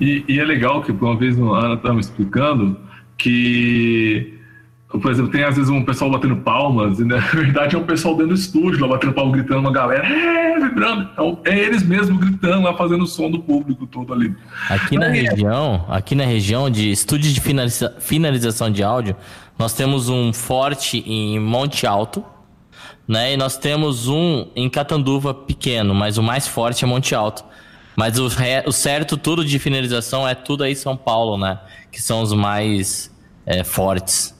E, 0.00 0.24
e, 0.26 0.40
é 0.40 0.44
legal 0.44 0.82
que 0.82 0.90
uma 0.90 1.16
vez 1.16 1.38
a 1.38 1.42
Ana 1.42 1.74
estava 1.74 1.94
me 1.94 2.00
explicando 2.00 2.76
que, 3.16 4.36
por 5.00 5.10
exemplo, 5.10 5.30
tem 5.30 5.42
às 5.42 5.56
vezes 5.56 5.70
um 5.70 5.82
pessoal 5.84 6.10
batendo 6.10 6.36
palmas, 6.36 6.98
e 6.98 7.04
na 7.04 7.16
verdade 7.18 7.76
é 7.76 7.78
um 7.78 7.84
pessoal 7.84 8.14
dentro 8.14 8.34
do 8.34 8.38
estúdio, 8.38 8.80
lá 8.80 8.88
batendo 8.88 9.12
palmas, 9.12 9.34
gritando, 9.34 9.60
uma 9.60 9.72
galera, 9.72 10.06
é, 10.06 10.60
vibrando. 10.60 11.08
Então 11.12 11.38
é 11.44 11.58
eles 11.58 11.82
mesmos 11.82 12.18
gritando 12.18 12.62
lá, 12.62 12.74
fazendo 12.74 13.04
o 13.04 13.06
som 13.06 13.30
do 13.30 13.40
público 13.40 13.86
todo 13.86 14.12
ali. 14.12 14.34
Aqui 14.68 14.98
na 14.98 15.08
região, 15.08 15.86
aqui 15.88 16.14
na 16.14 16.24
região 16.24 16.68
de 16.68 16.90
estúdio 16.90 17.32
de 17.32 17.40
finaliza, 17.40 17.94
finalização 18.00 18.70
de 18.70 18.82
áudio, 18.82 19.16
nós 19.58 19.72
temos 19.72 20.08
um 20.08 20.32
forte 20.32 20.98
em 21.06 21.38
Monte 21.38 21.86
Alto, 21.86 22.24
né? 23.06 23.32
E 23.32 23.36
nós 23.36 23.56
temos 23.56 24.08
um 24.08 24.48
em 24.54 24.68
Catanduva 24.68 25.32
pequeno, 25.32 25.94
mas 25.94 26.18
o 26.18 26.22
mais 26.22 26.46
forte 26.46 26.84
é 26.84 26.86
Monte 26.86 27.14
Alto. 27.14 27.44
Mas 27.96 28.18
o, 28.18 28.26
re, 28.28 28.62
o 28.66 28.72
certo 28.72 29.16
tudo 29.16 29.44
de 29.44 29.58
finalização 29.58 30.26
é 30.26 30.34
tudo 30.34 30.64
aí 30.64 30.74
São 30.74 30.96
Paulo, 30.96 31.36
né? 31.36 31.58
Que 31.90 32.00
são 32.00 32.22
os 32.22 32.32
mais 32.32 33.14
é, 33.44 33.62
fortes. 33.64 34.34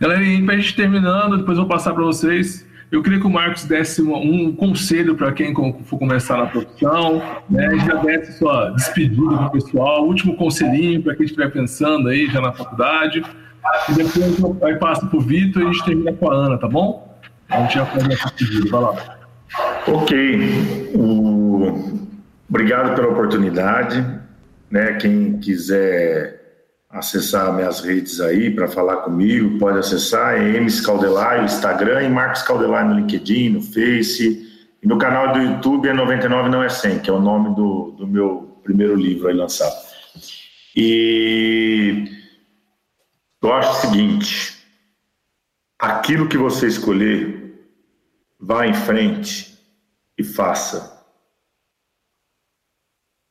Galera, 0.00 0.22
e 0.22 0.42
pra 0.44 0.56
gente 0.56 0.74
terminando, 0.74 1.38
depois 1.38 1.56
eu 1.56 1.64
vou 1.64 1.72
passar 1.72 1.94
para 1.94 2.02
vocês. 2.02 2.66
Eu 2.90 3.02
queria 3.02 3.18
que 3.18 3.26
o 3.26 3.30
Marcos 3.30 3.64
desse 3.64 4.02
um, 4.02 4.14
um 4.14 4.54
conselho 4.54 5.16
para 5.16 5.32
quem 5.32 5.54
for 5.84 5.98
começar 5.98 6.36
na 6.36 6.46
profissão, 6.46 7.22
né? 7.50 7.76
Já 7.78 7.94
desse 7.94 8.38
sua 8.38 8.70
despedida 8.70 9.36
do 9.36 9.50
pessoal, 9.50 10.06
último 10.06 10.36
conselhinho 10.36 11.02
para 11.02 11.16
quem 11.16 11.24
estiver 11.24 11.50
pensando 11.50 12.08
aí 12.08 12.26
já 12.26 12.40
na 12.40 12.52
faculdade. 12.52 13.24
E 13.88 13.92
depois 13.94 14.62
aí 14.62 14.76
passa 14.76 15.06
pro 15.06 15.20
Vitor 15.20 15.62
e 15.62 15.66
a 15.66 15.72
gente 15.72 15.84
termina 15.84 16.12
com 16.12 16.30
a 16.30 16.34
Ana, 16.34 16.58
tá 16.58 16.68
bom? 16.68 17.18
A 17.48 17.62
gente 17.62 17.74
já 17.74 17.86
faz 17.86 18.04
a 18.04 18.08
despedida, 18.08 18.70
vai 18.70 18.80
lá. 18.80 19.16
Ok. 19.88 20.92
O... 20.94 22.04
Obrigado 22.48 22.94
pela 22.94 23.08
oportunidade. 23.08 24.06
Né? 24.70 24.94
Quem 24.94 25.38
quiser 25.38 26.33
acessar 26.94 27.52
minhas 27.52 27.80
redes 27.80 28.20
aí 28.20 28.50
para 28.50 28.68
falar 28.68 28.98
comigo, 28.98 29.58
pode 29.58 29.78
acessar. 29.78 30.36
É 30.36 30.56
Emes 30.56 30.80
Caldelai, 30.80 31.40
no 31.40 31.46
Instagram, 31.46 32.02
e 32.02 32.08
Marcos 32.08 32.42
Caldelai 32.42 32.84
no 32.84 32.94
LinkedIn, 32.94 33.50
no 33.50 33.60
Face. 33.60 34.48
E 34.82 34.86
no 34.86 34.96
canal 34.96 35.32
do 35.32 35.40
YouTube 35.40 35.88
é 35.88 35.92
99 35.92 36.48
não 36.48 36.62
é 36.62 36.68
100, 36.68 37.00
que 37.00 37.10
é 37.10 37.12
o 37.12 37.20
nome 37.20 37.54
do, 37.54 37.90
do 37.98 38.06
meu 38.06 38.58
primeiro 38.62 38.94
livro 38.94 39.28
aí 39.28 39.34
lançado. 39.34 39.74
E 40.76 42.04
eu 43.42 43.52
acho 43.52 43.70
o 43.70 43.80
seguinte: 43.80 44.58
aquilo 45.78 46.28
que 46.28 46.38
você 46.38 46.66
escolher 46.66 47.44
Vá 48.46 48.66
em 48.66 48.74
frente 48.74 49.58
e 50.18 50.22
faça. 50.22 50.93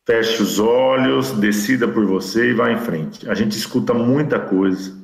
Feche 0.06 0.44
os 0.44 0.60
olhos, 0.60 1.32
decida 1.32 1.88
por 1.88 2.06
você 2.06 2.50
e 2.50 2.54
vá 2.54 2.70
em 2.70 2.78
frente. 2.78 3.30
A 3.30 3.34
gente 3.34 3.58
escuta 3.58 3.94
muita 3.94 4.38
coisa. 4.38 5.02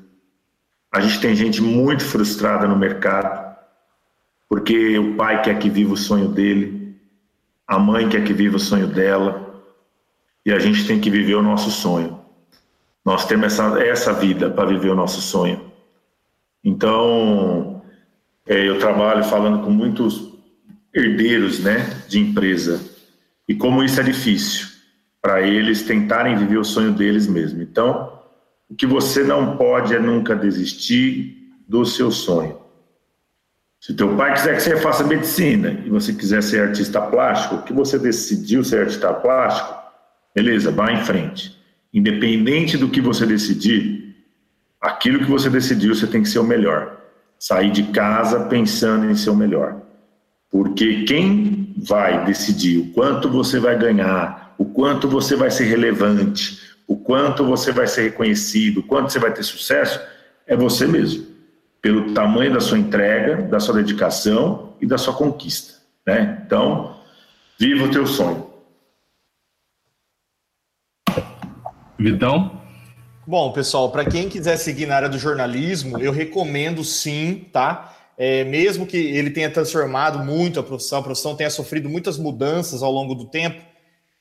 A 0.92 1.00
gente 1.00 1.22
tem 1.22 1.34
gente 1.36 1.62
muito 1.62 2.04
frustrada 2.04 2.68
no 2.68 2.76
mercado, 2.76 3.56
porque 4.50 4.98
o 4.98 5.16
pai 5.16 5.42
quer 5.42 5.58
que 5.58 5.70
viva 5.70 5.94
o 5.94 5.98
sonho 5.98 6.28
dele, 6.28 6.98
a 7.66 7.78
mãe 7.78 8.10
quer 8.10 8.24
que 8.24 8.34
viva 8.34 8.58
o 8.58 8.60
sonho 8.60 8.88
dela, 8.88 9.64
e 10.46 10.52
a 10.52 10.60
gente 10.60 10.86
tem 10.86 11.00
que 11.00 11.10
viver 11.10 11.36
o 11.36 11.44
nosso 11.44 11.70
sonho. 11.70 12.20
Nós 13.06 13.26
temos 13.26 13.46
essa, 13.46 13.80
essa 13.82 14.14
vida 14.14 14.50
para 14.50 14.66
viver 14.66 14.90
o 14.90 14.96
nosso 14.96 15.22
sonho. 15.22 15.72
Então, 16.64 17.84
é, 18.48 18.68
eu 18.68 18.80
trabalho 18.80 19.24
falando 19.24 19.64
com 19.64 19.70
muitos 19.70 20.34
herdeiros 20.94 21.60
né, 21.60 22.04
de 22.08 22.20
empresa 22.20 22.84
e 23.48 23.54
como 23.54 23.84
isso 23.84 24.00
é 24.00 24.04
difícil 24.04 24.79
para 25.22 25.42
eles 25.42 25.84
tentarem 25.84 26.38
viver 26.38 26.58
o 26.58 26.64
sonho 26.64 26.92
deles 26.92 27.28
mesmo. 27.28 27.62
Então, 27.62 28.20
o 28.70 28.76
que 28.76 28.86
você 28.86 29.24
não 29.24 29.58
pode 29.58 29.94
é 29.94 30.00
nunca 30.00 30.36
desistir 30.36 31.54
do 31.68 31.86
seu 31.86 32.12
sonho. 32.12 32.58
Se 33.80 33.94
teu 33.94 34.16
pai 34.16 34.34
quiser 34.34 34.56
que 34.56 34.62
você 34.62 34.78
faça 34.78 35.04
medicina 35.04 35.82
e 35.86 35.90
você 35.90 36.14
quiser 36.14 36.44
ser 36.44 36.68
artista 36.68 37.02
plástico, 37.02 37.64
que 37.64 37.74
você 37.74 37.98
decidiu 37.98 38.64
ser 38.64 38.82
artista 38.82 39.14
plástico, 39.14 39.74
beleza, 40.36 40.72
vá 40.72 40.92
em 40.92 41.04
frente. 41.04 41.58
Independente 41.94 42.78
do 42.78 42.90
que 42.90 43.02
você 43.02 43.26
decidir, 43.26 44.16
aquilo 44.82 45.20
que 45.20 45.30
você 45.30 45.50
decidiu, 45.50 45.96
você 45.96 46.08
tem 46.08 46.22
que 46.22 46.30
ser 46.30 46.40
o 46.40 46.44
melhor 46.44 47.00
sair 47.40 47.72
de 47.72 47.84
casa 47.84 48.42
pensando 48.42 49.10
em 49.10 49.16
ser 49.16 49.30
o 49.30 49.36
melhor. 49.36 49.82
Porque 50.52 51.04
quem 51.04 51.74
vai 51.78 52.26
decidir 52.26 52.80
o 52.80 52.88
quanto 52.92 53.30
você 53.30 53.60
vai 53.60 53.78
ganhar, 53.78 54.49
o 54.60 54.66
quanto 54.66 55.08
você 55.08 55.38
vai 55.38 55.50
ser 55.50 55.64
relevante, 55.64 56.60
o 56.86 56.98
quanto 56.98 57.46
você 57.46 57.72
vai 57.72 57.88
ser 57.88 58.04
reconhecido, 58.04 58.82
o 58.82 58.84
quanto 58.84 59.10
você 59.10 59.18
vai 59.18 59.34
ter 59.34 59.42
sucesso, 59.42 60.02
é 60.46 60.54
você 60.54 60.86
mesmo. 60.86 61.26
Pelo 61.82 62.14
tamanho 62.14 62.54
da 62.54 62.60
sua 62.60 62.78
entrega, 62.78 63.42
da 63.44 63.58
sua 63.62 63.76
dedicação 63.76 64.74
e 64.82 64.86
da 64.86 64.98
sua 64.98 65.14
conquista. 65.14 65.76
Né? 66.06 66.44
Então, 66.46 66.98
viva 67.58 67.86
o 67.86 67.92
teu 67.92 68.06
sonho. 68.06 68.50
Vitão? 71.98 72.60
Bom, 73.26 73.54
pessoal, 73.54 73.90
para 73.92 74.04
quem 74.04 74.28
quiser 74.28 74.58
seguir 74.58 74.88
na 74.88 74.96
área 74.96 75.10
do 75.10 75.18
jornalismo, 75.18 76.00
eu 76.00 76.12
recomendo 76.12 76.84
sim, 76.84 77.46
tá? 77.54 77.96
É, 78.18 78.44
mesmo 78.44 78.86
que 78.86 78.98
ele 78.98 79.30
tenha 79.30 79.50
transformado 79.50 80.20
muito 80.20 80.60
a 80.60 80.64
profissão, 80.64 81.00
a 81.00 81.04
profissão 81.04 81.36
tenha 81.36 81.50
sofrido 81.50 81.88
muitas 81.88 82.18
mudanças 82.18 82.84
ao 82.84 82.92
longo 82.92 83.16
do 83.16 83.26
tempo, 83.26 83.69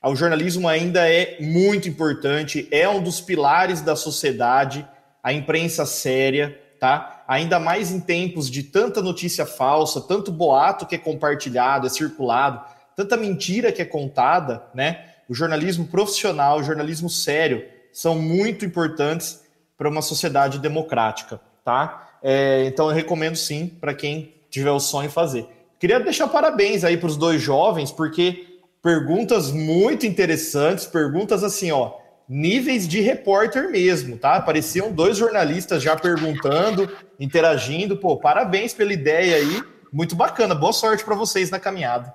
o 0.03 0.15
jornalismo 0.15 0.67
ainda 0.67 1.09
é 1.09 1.37
muito 1.41 1.89
importante, 1.89 2.67
é 2.71 2.87
um 2.87 3.03
dos 3.03 3.19
pilares 3.19 3.81
da 3.81 3.95
sociedade, 3.95 4.87
a 5.21 5.33
imprensa 5.33 5.85
séria, 5.85 6.57
tá? 6.79 7.23
Ainda 7.27 7.59
mais 7.59 7.91
em 7.91 7.99
tempos 7.99 8.49
de 8.49 8.63
tanta 8.63 9.01
notícia 9.01 9.45
falsa, 9.45 9.99
tanto 9.99 10.31
boato 10.31 10.85
que 10.85 10.95
é 10.95 10.97
compartilhado, 10.97 11.85
é 11.85 11.89
circulado, 11.89 12.61
tanta 12.95 13.17
mentira 13.17 13.71
que 13.71 13.81
é 13.81 13.85
contada, 13.85 14.63
né? 14.73 15.05
O 15.27 15.33
jornalismo 15.33 15.85
profissional, 15.85 16.59
o 16.59 16.63
jornalismo 16.63 17.09
sério 17.09 17.65
são 17.91 18.15
muito 18.15 18.65
importantes 18.65 19.43
para 19.77 19.89
uma 19.89 20.01
sociedade 20.01 20.59
democrática, 20.59 21.41
tá? 21.63 22.09
É, 22.23 22.63
então 22.65 22.89
eu 22.89 22.95
recomendo 22.95 23.35
sim 23.35 23.67
para 23.67 23.93
quem 23.93 24.33
tiver 24.49 24.71
o 24.71 24.79
sonho 24.79 25.09
fazer. 25.09 25.45
Queria 25.77 25.99
deixar 25.99 26.27
parabéns 26.27 26.83
aí 26.83 26.97
para 26.97 27.07
os 27.07 27.15
dois 27.15 27.41
jovens, 27.41 27.91
porque 27.91 28.48
perguntas 28.81 29.51
muito 29.51 30.05
interessantes, 30.05 30.85
perguntas 30.85 31.43
assim, 31.43 31.71
ó, 31.71 31.93
níveis 32.27 32.87
de 32.87 33.01
repórter 33.01 33.69
mesmo, 33.71 34.17
tá? 34.17 34.35
Apareciam 34.35 34.91
dois 34.91 35.17
jornalistas 35.17 35.81
já 35.81 35.95
perguntando, 35.95 36.89
interagindo. 37.19 37.97
Pô, 37.97 38.17
parabéns 38.17 38.73
pela 38.73 38.93
ideia 38.93 39.37
aí, 39.37 39.63
muito 39.91 40.15
bacana. 40.15 40.55
Boa 40.55 40.73
sorte 40.73 41.03
para 41.03 41.15
vocês 41.15 41.49
na 41.49 41.59
caminhada. 41.59 42.13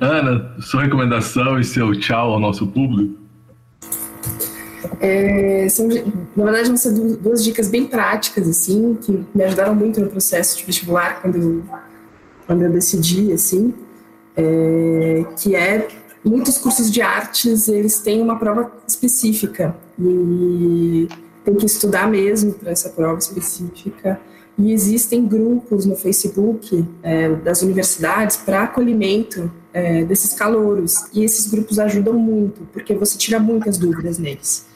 Ana, 0.00 0.56
sua 0.60 0.82
recomendação 0.82 1.58
e 1.58 1.64
seu 1.64 1.98
tchau 1.98 2.32
ao 2.32 2.40
nosso 2.40 2.66
público? 2.66 3.18
É, 5.00 5.68
são, 5.68 5.86
na 6.36 6.44
verdade, 6.44 6.68
vão 6.68 6.76
ser 6.76 6.92
duas 7.18 7.44
dicas 7.44 7.68
bem 7.68 7.86
práticas, 7.86 8.48
assim, 8.48 8.94
que 8.94 9.24
me 9.34 9.44
ajudaram 9.44 9.74
muito 9.74 10.00
no 10.00 10.08
processo 10.08 10.58
de 10.58 10.64
vestibular 10.64 11.20
quando 11.20 11.36
eu, 11.36 11.64
quando 12.46 12.62
eu 12.62 12.72
decidi, 12.72 13.32
assim 13.32 13.74
é, 14.38 15.24
que 15.36 15.56
é 15.56 15.88
muitos 16.24 16.58
cursos 16.58 16.90
de 16.90 17.02
artes 17.02 17.68
eles 17.68 17.98
têm 17.98 18.22
uma 18.22 18.38
prova 18.38 18.70
específica. 18.86 19.76
E 19.98 21.08
tem 21.44 21.54
que 21.56 21.66
estudar 21.66 22.08
mesmo 22.08 22.52
para 22.52 22.70
essa 22.70 22.90
prova 22.90 23.18
específica. 23.18 24.20
E 24.56 24.72
existem 24.72 25.26
grupos 25.26 25.86
no 25.86 25.96
Facebook 25.96 26.84
é, 27.02 27.30
das 27.36 27.62
universidades 27.62 28.36
para 28.36 28.64
acolhimento 28.64 29.50
é, 29.72 30.04
desses 30.04 30.34
calouros. 30.34 31.06
E 31.12 31.24
esses 31.24 31.48
grupos 31.48 31.78
ajudam 31.78 32.14
muito 32.14 32.62
porque 32.72 32.94
você 32.94 33.18
tira 33.18 33.40
muitas 33.40 33.76
dúvidas 33.76 34.18
neles. 34.18 34.66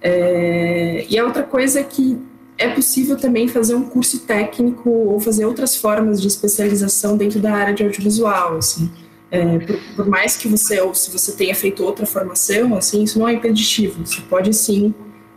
É, 0.00 1.04
e 1.08 1.18
a 1.18 1.24
outra 1.24 1.42
coisa 1.42 1.80
é 1.80 1.84
que 1.84 2.18
é 2.58 2.68
possível 2.68 3.16
também 3.16 3.46
fazer 3.46 3.76
um 3.76 3.84
curso 3.84 4.18
técnico 4.20 4.90
ou 4.90 5.20
fazer 5.20 5.46
outras 5.46 5.76
formas 5.76 6.20
de 6.20 6.26
especialização 6.26 7.16
dentro 7.16 7.38
da 7.38 7.54
área 7.54 7.72
de 7.72 7.84
audiovisual, 7.84 8.56
assim. 8.56 8.90
É, 9.30 9.58
por, 9.58 9.78
por, 9.94 10.06
mais 10.06 10.36
que 10.36 10.48
você, 10.48 10.80
ou 10.80 10.94
se 10.94 11.10
você 11.10 11.32
tenha 11.32 11.54
feito 11.54 11.84
outra 11.84 12.04
formação, 12.04 12.74
assim, 12.74 13.04
isso 13.04 13.18
não 13.18 13.28
é 13.28 13.34
impeditivo. 13.34 14.04
Você 14.04 14.20
pode 14.22 14.52
sim 14.54 14.92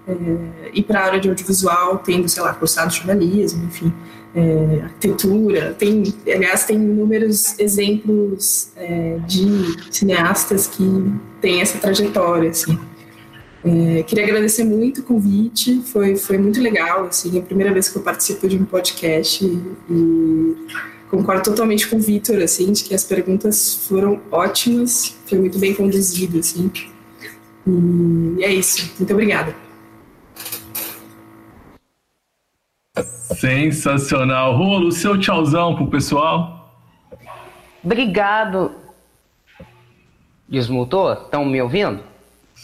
é, 0.07 0.71
ir 0.73 0.83
para 0.83 0.99
a 0.99 1.05
área 1.05 1.19
de 1.19 1.29
audiovisual, 1.29 1.99
tendo, 1.99 2.27
sei 2.27 2.41
lá, 2.41 2.53
cursado 2.53 2.91
jornalismo, 2.91 3.65
enfim, 3.65 3.93
é, 4.33 4.81
arquitetura. 4.83 5.75
Tem, 5.77 6.03
aliás, 6.25 6.63
tem 6.63 6.77
inúmeros 6.77 7.59
exemplos 7.59 8.69
é, 8.75 9.19
de 9.27 9.75
cineastas 9.91 10.65
que 10.65 10.83
têm 11.39 11.61
essa 11.61 11.77
trajetória, 11.77 12.49
assim. 12.49 12.79
É, 13.63 14.03
queria 14.03 14.23
agradecer 14.23 14.63
muito 14.63 15.01
o 15.01 15.03
convite, 15.03 15.81
foi, 15.83 16.15
foi 16.15 16.37
muito 16.37 16.59
legal, 16.59 17.05
assim, 17.05 17.37
é 17.37 17.39
a 17.39 17.43
primeira 17.43 17.71
vez 17.71 17.89
que 17.89 17.97
eu 17.97 18.01
participo 18.01 18.47
de 18.47 18.57
um 18.57 18.65
podcast 18.65 19.45
e, 19.45 19.61
e 19.89 20.55
concordo 21.09 21.43
totalmente 21.43 21.87
com 21.87 21.97
o 21.97 21.99
Vitor, 21.99 22.41
assim, 22.41 22.71
de 22.71 22.83
que 22.83 22.95
as 22.95 23.03
perguntas 23.03 23.85
foram 23.87 24.19
ótimas, 24.31 25.15
foi 25.27 25.37
muito 25.37 25.59
bem 25.59 25.75
conduzido, 25.75 26.39
assim, 26.39 26.71
e 27.67 28.43
é 28.43 28.51
isso, 28.51 28.91
muito 28.97 29.13
obrigada. 29.13 29.55
Sensacional. 33.35 34.57
Rolo, 34.57 34.91
seu 34.91 35.19
tchauzão 35.19 35.75
pro 35.75 35.87
pessoal. 35.87 36.75
Obrigado. 37.83 38.71
Desmutou? 40.47 41.13
Estão 41.13 41.45
me 41.45 41.61
ouvindo? 41.61 42.10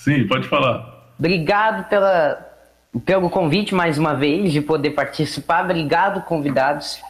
Sim, 0.07 0.25
pode 0.25 0.47
falar. 0.47 1.11
Obrigado 1.19 1.89
pela, 1.89 2.39
pelo 3.05 3.29
convite 3.29 3.75
mais 3.75 3.97
uma 3.97 4.13
vez 4.13 4.53
de 4.53 4.61
poder 4.61 4.91
participar. 4.91 5.65
Obrigado, 5.65 6.21
convidados, 6.21 7.01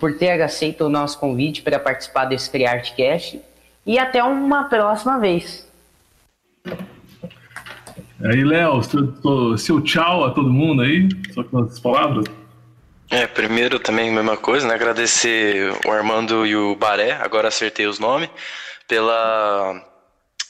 por 0.00 0.16
ter 0.16 0.40
aceito 0.40 0.86
o 0.86 0.88
nosso 0.88 1.18
convite 1.18 1.60
para 1.60 1.78
participar 1.78 2.24
desse 2.24 2.48
CriArtCast. 2.50 3.42
E 3.84 3.98
até 3.98 4.24
uma 4.24 4.64
próxima 4.64 5.18
vez. 5.18 5.70
Aí, 8.24 8.42
Léo, 8.42 8.82
seu, 8.82 9.58
seu 9.58 9.80
tchau 9.82 10.24
a 10.24 10.30
todo 10.30 10.50
mundo 10.50 10.80
aí, 10.80 11.06
só 11.34 11.44
com 11.44 11.58
as 11.58 11.78
palavras. 11.78 12.24
É, 13.10 13.26
primeiro 13.26 13.78
também 13.78 14.10
mesma 14.10 14.38
coisa, 14.38 14.66
né? 14.66 14.72
Agradecer 14.72 15.76
o 15.86 15.90
Armando 15.90 16.46
e 16.46 16.56
o 16.56 16.74
Baré, 16.74 17.12
agora 17.20 17.48
acertei 17.48 17.86
os 17.86 17.98
nomes, 17.98 18.30
pela 18.88 19.93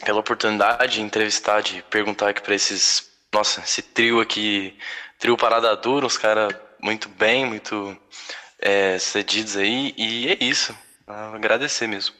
pela 0.04 0.20
oportunidade 0.20 0.94
de 0.94 1.00
entrevistar, 1.00 1.62
de 1.62 1.82
perguntar 1.90 2.28
aqui 2.28 2.42
para 2.42 2.54
esses, 2.54 3.10
nossa, 3.32 3.60
esse 3.60 3.82
trio 3.82 4.20
aqui, 4.20 4.74
trio 5.18 5.36
Parada 5.36 5.74
Dura, 5.76 6.06
uns 6.06 6.18
caras 6.18 6.54
muito 6.80 7.08
bem, 7.08 7.46
muito 7.46 7.96
é, 8.58 8.98
cedidos 8.98 9.56
aí, 9.56 9.94
e 9.96 10.28
é 10.28 10.44
isso. 10.44 10.74
Agradecer 11.06 11.86
mesmo. 11.86 12.14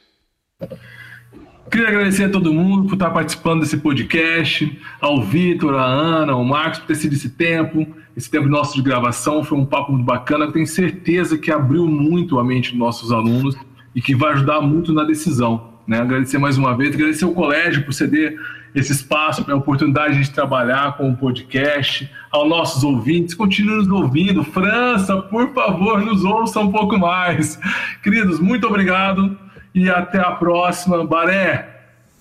Queria 1.69 1.87
agradecer 1.87 2.25
a 2.25 2.29
todo 2.29 2.53
mundo 2.53 2.87
por 2.87 2.93
estar 2.93 3.09
participando 3.09 3.61
desse 3.61 3.77
podcast, 3.77 4.81
ao 5.01 5.21
Vitor, 5.21 5.75
a 5.75 5.83
Ana, 5.83 6.33
ao 6.33 6.43
Marcos 6.43 6.79
por 6.79 6.87
ter 6.87 6.95
sido 6.95 7.13
esse 7.13 7.29
tempo, 7.29 7.87
esse 8.15 8.29
tempo 8.29 8.47
nosso 8.47 8.75
de 8.75 8.81
gravação, 8.81 9.43
foi 9.43 9.57
um 9.57 9.65
papo 9.65 9.91
muito 9.91 10.05
bacana, 10.05 10.51
tenho 10.51 10.67
certeza 10.67 11.37
que 11.37 11.51
abriu 11.51 11.87
muito 11.87 12.39
a 12.39 12.43
mente 12.43 12.69
dos 12.69 12.79
nossos 12.79 13.11
alunos 13.11 13.55
e 13.95 14.01
que 14.01 14.15
vai 14.15 14.33
ajudar 14.33 14.61
muito 14.61 14.93
na 14.93 15.03
decisão. 15.03 15.74
Né? 15.87 15.99
Agradecer 15.99 16.37
mais 16.37 16.57
uma 16.57 16.75
vez, 16.75 16.95
agradecer 16.95 17.25
ao 17.25 17.33
colégio 17.33 17.83
por 17.83 17.93
ceder 17.93 18.37
esse 18.73 18.91
espaço, 18.91 19.45
a 19.49 19.55
oportunidade 19.55 20.21
de 20.21 20.29
trabalhar 20.31 20.97
com 20.97 21.09
o 21.09 21.15
podcast, 21.15 22.11
aos 22.29 22.49
nossos 22.49 22.83
ouvintes, 22.83 23.33
continue 23.33 23.77
nos 23.77 23.87
ouvindo. 23.87 24.43
França, 24.43 25.15
por 25.17 25.53
favor, 25.53 26.01
nos 26.01 26.25
ouça 26.25 26.59
um 26.59 26.69
pouco 26.69 26.97
mais. 26.97 27.57
Queridos, 28.03 28.39
muito 28.39 28.67
obrigado 28.67 29.37
e 29.73 29.89
até 29.89 30.19
a 30.19 30.31
próxima. 30.31 31.05
Baré, 31.05 31.69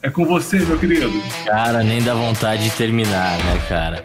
é 0.01 0.11
com 0.11 0.25
você, 0.25 0.61
meu 0.61 0.79
querido. 0.79 1.11
Cara, 1.45 1.83
nem 1.83 2.01
dá 2.03 2.15
vontade 2.15 2.65
de 2.65 2.71
terminar, 2.71 3.37
né, 3.39 3.61
cara? 3.69 4.05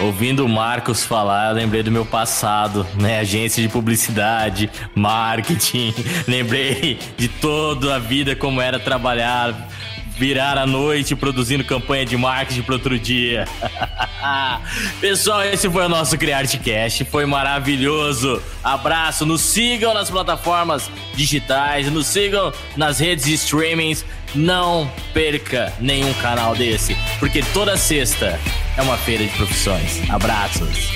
Ouvindo 0.00 0.44
o 0.44 0.48
Marcos 0.48 1.04
falar, 1.04 1.50
eu 1.50 1.54
lembrei 1.54 1.82
do 1.82 1.90
meu 1.90 2.04
passado, 2.04 2.86
né? 3.00 3.20
Agência 3.20 3.62
de 3.62 3.68
publicidade, 3.68 4.70
marketing. 4.94 5.94
Lembrei 6.28 6.98
de 7.16 7.28
toda 7.28 7.96
a 7.96 7.98
vida 7.98 8.36
como 8.36 8.60
era 8.60 8.78
trabalhar, 8.78 9.68
virar 10.16 10.58
a 10.58 10.66
noite 10.66 11.14
produzindo 11.14 11.64
campanha 11.64 12.04
de 12.04 12.16
marketing 12.16 12.62
para 12.62 12.74
outro 12.74 12.98
dia. 12.98 13.46
Pessoal, 15.00 15.44
esse 15.44 15.68
foi 15.68 15.84
o 15.84 15.88
nosso 15.88 16.16
CriArteCast. 16.16 17.04
Foi 17.04 17.26
maravilhoso. 17.26 18.42
Abraço. 18.64 19.26
Nos 19.26 19.42
sigam 19.42 19.92
nas 19.94 20.10
plataformas 20.10 20.90
digitais, 21.14 21.90
nos 21.90 22.06
sigam 22.06 22.52
nas 22.76 22.98
redes 22.98 23.26
de 23.26 23.34
streamings. 23.34 24.04
Não 24.34 24.90
perca 25.14 25.72
nenhum 25.80 26.12
canal 26.14 26.54
desse, 26.54 26.96
porque 27.18 27.42
toda 27.54 27.76
sexta 27.76 28.38
é 28.76 28.82
uma 28.82 28.96
feira 28.96 29.24
de 29.24 29.30
profissões. 29.30 30.02
Abraços. 30.10 30.90